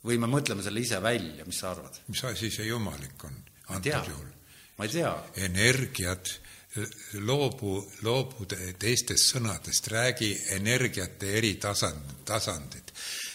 [0.04, 2.00] või me mõtleme selle ise välja, mis sa arvad?
[2.12, 3.36] mis asi see jumalik on
[3.76, 4.32] antud juhul?
[4.78, 5.12] ma ei tea.
[5.46, 6.34] energiat,
[7.24, 12.83] loobu, loobu teistest sõnadest, räägi energiate eri tasand, tasandid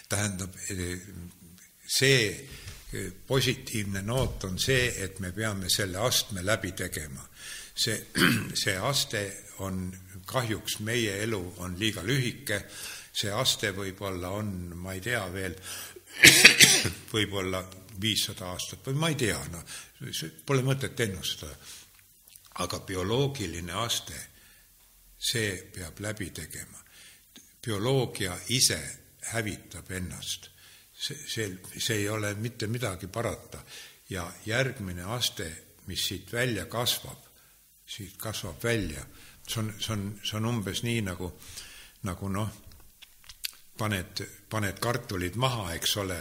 [0.10, 0.56] tähendab,
[1.90, 2.24] see
[3.28, 7.26] positiivne noot on see, et me peame selle astme läbi tegema.
[7.76, 8.06] see,
[8.64, 9.22] see aste
[9.60, 9.92] on,
[10.26, 12.64] kahjuks meie elu on liiga lühike,
[13.14, 15.56] see aste võib-olla on, ma ei tea veel,
[17.14, 17.64] võib-olla
[18.02, 19.78] viissada aastat või ma ei tea, noh,
[20.46, 21.56] pole mõtet ennustada.
[22.60, 24.18] aga bioloogiline aste,
[25.16, 26.84] see peab läbi tegema.
[27.62, 28.99] bioloogia ise
[29.34, 30.50] hävitab ennast.
[31.00, 33.64] see, see, see ei ole mitte midagi parata.
[34.10, 35.46] Ja järgmine aste,
[35.88, 37.28] mis siit välja kasvab,
[37.86, 39.06] siit kasvab välja,
[39.48, 41.32] see on, see on, see on umbes nii nagu,
[42.04, 42.50] nagu noh,
[43.78, 46.20] paned, paned kartulid maha, eks ole,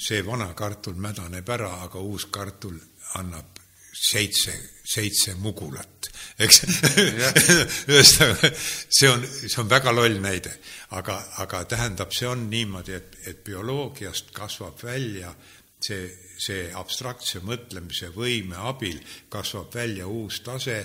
[0.00, 2.80] see vana kartul mädaneb ära, aga uus kartul
[3.20, 3.60] annab
[3.92, 4.56] seitse,
[4.90, 6.10] seitse mugulat,
[6.44, 6.62] eks
[7.90, 10.52] ühesõnaga, see on, see on väga loll näide,
[10.98, 15.32] aga, aga tähendab, see on niimoodi, et, et bioloogiast kasvab välja
[15.84, 16.08] see,
[16.40, 19.00] see abstraktse mõtlemise võime abil
[19.32, 20.82] kasvab välja uus tase,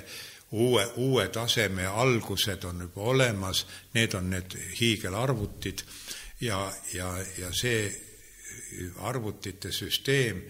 [0.56, 3.66] uue, uue taseme algused on juba olemas,
[3.96, 5.84] need on need hiigelarvutid.
[6.44, 6.60] Ja,
[6.94, 7.10] ja,
[7.40, 7.88] ja see
[9.08, 10.42] arvutite süsteem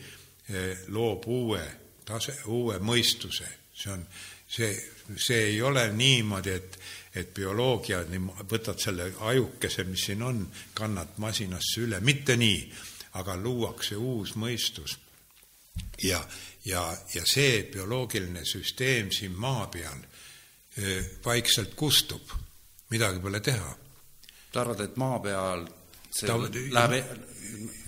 [0.50, 1.62] eh, loob uue
[2.06, 4.06] tase, uue mõistuse, see on,
[4.48, 4.72] see,
[5.18, 6.80] see ei ole niimoodi, et,
[7.16, 8.04] et bioloogia,
[8.50, 12.62] võtad selle ajukese, mis siin on, kannad masinasse üle, mitte nii,
[13.20, 14.98] aga luuakse uus mõistus.
[16.04, 16.20] ja,
[16.66, 20.04] ja, ja see bioloogiline süsteem siin maa peal
[21.26, 22.32] vaikselt kustub,
[22.92, 23.76] midagi pole teha.
[24.54, 25.68] sa arvad, et maa peal
[26.12, 27.20] see ta, läheb e-,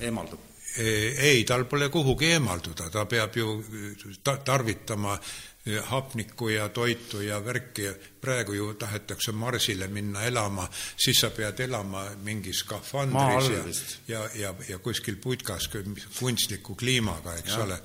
[0.07, 0.46] eemaldub?
[0.77, 3.63] Ei, tal pole kuhugi eemalduda, ta peab ju
[4.23, 5.17] ta-, tarvitama
[5.83, 7.89] hapnikku ja toitu ja värki,
[8.21, 10.67] praegu ju tahetakse Marsile minna elama,
[10.97, 15.69] siis sa pead elama mingis skafandris ja, ja, ja, ja kuskil putkas
[16.19, 17.63] kunstliku kliimaga, eks ja.
[17.63, 17.79] ole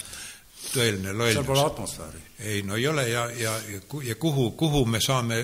[0.62, 1.34] tõeline lollus.
[1.34, 2.22] seal pole atmosfääri.
[2.38, 3.56] ei, no ei ole ja, ja,
[4.04, 5.42] ja kuhu, kuhu me saame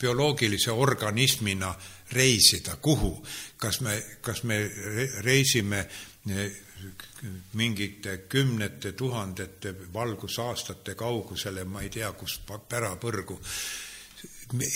[0.00, 1.74] bioloogilise organismina
[2.12, 3.26] reisida, kuhu?
[3.56, 4.70] kas me, kas me
[5.24, 5.86] reisime
[7.52, 13.38] mingite kümnete tuhandete valgusaastate kaugusele, ma ei tea, kus pärapõrgu,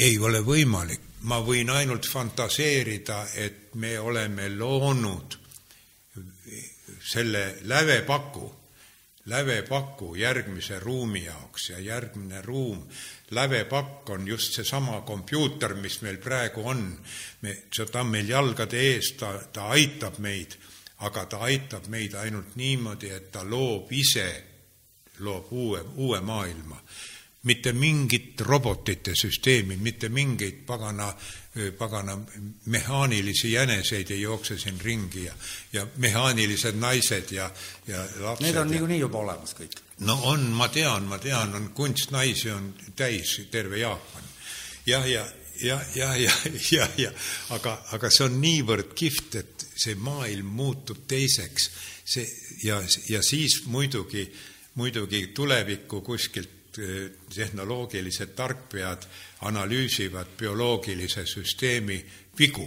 [0.01, 1.01] ei ole võimalik.
[1.21, 5.35] ma võin ainult fantaseerida, et me oleme loonud
[7.13, 8.55] selle lävepaku,
[9.27, 12.87] lävepaku järgmise ruumi jaoks ja järgmine ruum,
[13.31, 16.99] lävepakk on just seesama kompuuter, mis meil praegu on.
[17.43, 17.57] me,
[17.93, 20.57] ta on meil jalgade ees, ta, ta aitab meid
[20.99, 24.29] aga ta aitab meid ainult niimoodi, et ta loob ise,
[25.23, 26.83] loob uue, uue maailma.
[27.43, 31.07] mitte mingit robotite süsteemi, mitte mingeid pagana,
[31.79, 32.19] pagana
[32.67, 35.35] mehaanilisi jäneseid ei jookse siin ringi ja,
[35.73, 37.51] ja mehaanilised naised ja,
[37.87, 38.43] ja lapsed.
[38.43, 39.79] Need on niikuinii juba olemas kõik.
[40.01, 44.29] no on, ma tean, ma tean, on kunstnaisi on täis terve Jaapan.
[44.87, 45.25] jah, ja,
[45.63, 46.33] ja, ja, ja,
[46.73, 47.13] ja, ja
[47.51, 51.71] aga, aga see on niivõrd kihvt, et see maailm muutub teiseks,
[52.05, 52.27] see
[52.65, 54.27] ja, ja siis muidugi,
[54.75, 59.07] muidugi tulevikku kuskilt eh, tehnoloogilised tarkpead
[59.47, 61.99] analüüsivad bioloogilise süsteemi
[62.39, 62.67] vigu,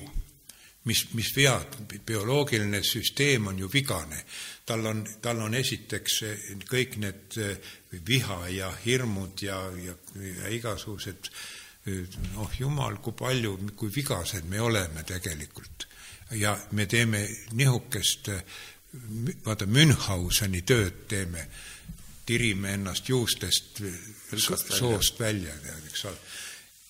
[0.85, 4.25] mis, mis vead, bioloogiline süsteem on ju vigane.
[4.65, 7.71] tal on, tal on esiteks eh, kõik need eh,
[8.07, 11.31] viha ja hirmud ja, ja, ja igasugused
[12.35, 15.90] noh, jumal, kui palju, kui vigased me oleme tegelikult
[16.31, 17.25] ja me teeme
[17.57, 18.29] nihukest,
[19.45, 21.47] vaata, Münchhauseni tööd teeme,
[22.25, 23.81] tirime ennast juustest,
[24.35, 26.17] soost välja, tead, eks ole.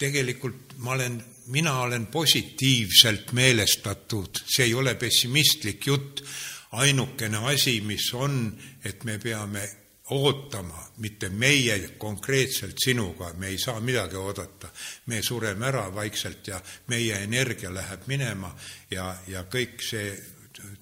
[0.01, 1.19] tegelikult ma olen,
[1.53, 6.23] mina olen positiivselt meelestatud, see ei ole pessimistlik jutt,
[6.71, 8.47] ainukene asi, mis on,
[8.85, 9.67] et me peame
[10.11, 14.69] ootama, mitte meie konkreetselt sinuga, me ei saa midagi oodata.
[15.05, 18.55] me sureme ära vaikselt ja meie energia läheb minema
[18.91, 20.11] ja, ja kõik see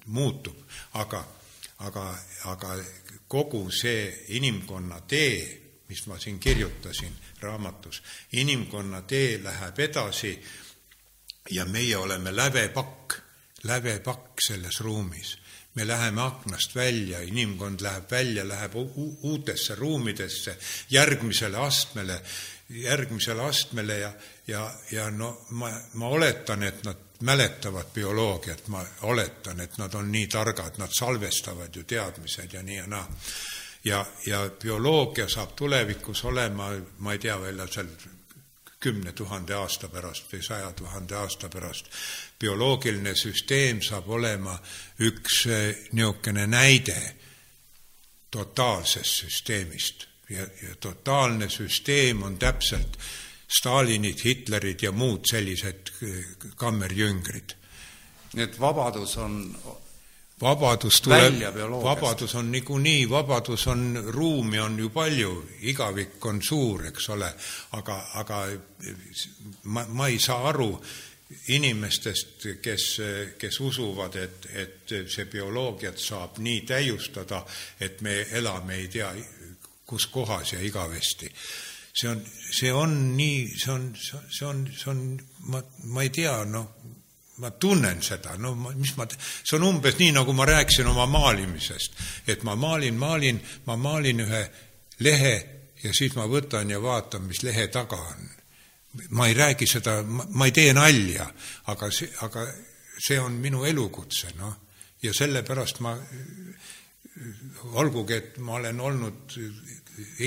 [0.06, 0.56] muutub,
[0.92, 1.24] aga,
[1.78, 2.06] aga,
[2.44, 2.76] aga
[3.28, 8.02] kogu see inimkonna tee, mis ma siin kirjutasin raamatus,
[8.32, 10.34] inimkonna tee läheb edasi
[11.50, 13.14] ja meie oleme lävepakk,
[13.62, 15.38] lävepakk selles ruumis
[15.80, 18.74] me läheme aknast välja, inimkond läheb välja, läheb
[19.22, 20.56] uutesse ruumidesse,
[20.90, 22.20] järgmisele astmele,
[22.68, 24.12] järgmisele astmele ja,
[24.46, 30.12] ja, ja no ma, ma oletan, et nad mäletavad bioloogiat, ma oletan, et nad on
[30.12, 33.08] nii targad, nad salvestavad ju teadmised ja nii ja naa.
[33.84, 37.88] ja, ja bioloogia saab tulevikus olema, ma ei tea, veel seal
[38.80, 41.86] kümne tuhande aasta pärast või saja tuhande aasta pärast.
[42.40, 44.58] bioloogiline süsteem saab olema
[44.98, 47.16] üks eh, niisugune näide
[48.30, 52.98] totaalsest süsteemist ja, ja totaalne süsteem on täpselt
[53.50, 56.24] Stalinid, Hitlerid ja muud sellised eh,
[56.56, 57.56] kammerjüngrid.
[58.32, 59.42] nii et vabadus on
[60.40, 61.42] vabadus tuleb,
[61.82, 67.32] vabadus on niikuinii, vabadus on, ruumi on ju palju, igavik on suur, eks ole,
[67.76, 68.40] aga, aga
[69.64, 70.72] ma, ma ei saa aru
[71.54, 72.86] inimestest, kes,
[73.38, 77.44] kes usuvad, et, et see bioloogiat saab nii täiustada,
[77.80, 79.12] et me elame ei tea
[79.90, 81.32] kus kohas ja igavesti.
[81.92, 82.20] see on,
[82.58, 85.00] see on nii, see on, see on, see on,
[85.50, 86.68] ma, ma ei tea, noh,
[87.40, 91.06] ma tunnen seda, no ma, mis ma, see on umbes nii, nagu ma rääkisin oma
[91.10, 91.96] maalimisest,
[92.28, 94.42] et ma maalin, maalin, ma maalin ühe
[95.00, 95.34] lehe
[95.82, 98.28] ja siis ma võtan ja vaatan, mis lehe taga on.
[99.14, 101.28] ma ei räägi seda, ma ei tee nalja,
[101.70, 102.46] aga see, aga
[102.98, 104.56] see on minu elukutse, noh,
[105.02, 105.94] ja sellepärast ma,
[107.78, 109.36] olgugi, et ma olen olnud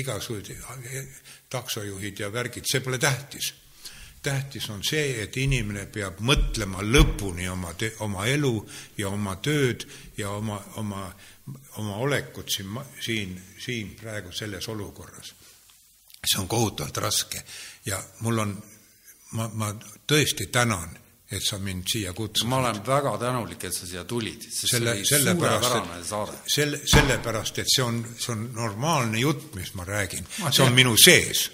[0.00, 0.64] igasugused
[1.52, 3.52] taksojuhid ja värgid, see pole tähtis
[4.24, 7.74] tähtis on see, et inimene peab mõtlema lõpuni oma,
[8.06, 8.54] oma elu
[8.98, 9.84] ja oma tööd
[10.16, 11.06] ja oma, oma,
[11.80, 15.34] oma olekut siin, siin, siin praegu selles olukorras.
[16.24, 17.42] see on kohutavalt raske
[17.84, 18.54] ja mul on,
[19.36, 19.72] ma, ma
[20.08, 20.96] tõesti tänan,
[21.30, 22.48] et sa mind siia kutsusid.
[22.48, 26.38] ma olen väga tänulik, et sa siia tulid, selle, suurepärane saade.
[26.46, 30.96] selle, sellepärast, et see on, see on normaalne jutt, mis ma räägin, see on minu
[30.96, 31.50] sees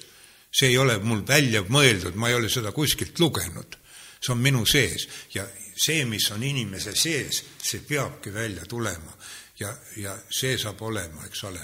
[0.51, 3.77] see ei ole mul välja mõeldud, ma ei ole seda kuskilt lugenud.
[4.21, 5.47] see on minu sees ja
[5.85, 9.13] see, mis on inimese sees, see peabki välja tulema
[9.61, 11.61] ja, ja see saab olema, eks ole.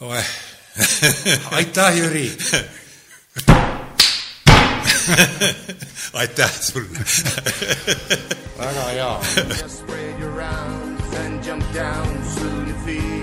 [1.58, 2.36] aitäh, Jüri
[6.20, 6.98] aitäh sulle
[8.58, 9.20] väga hea.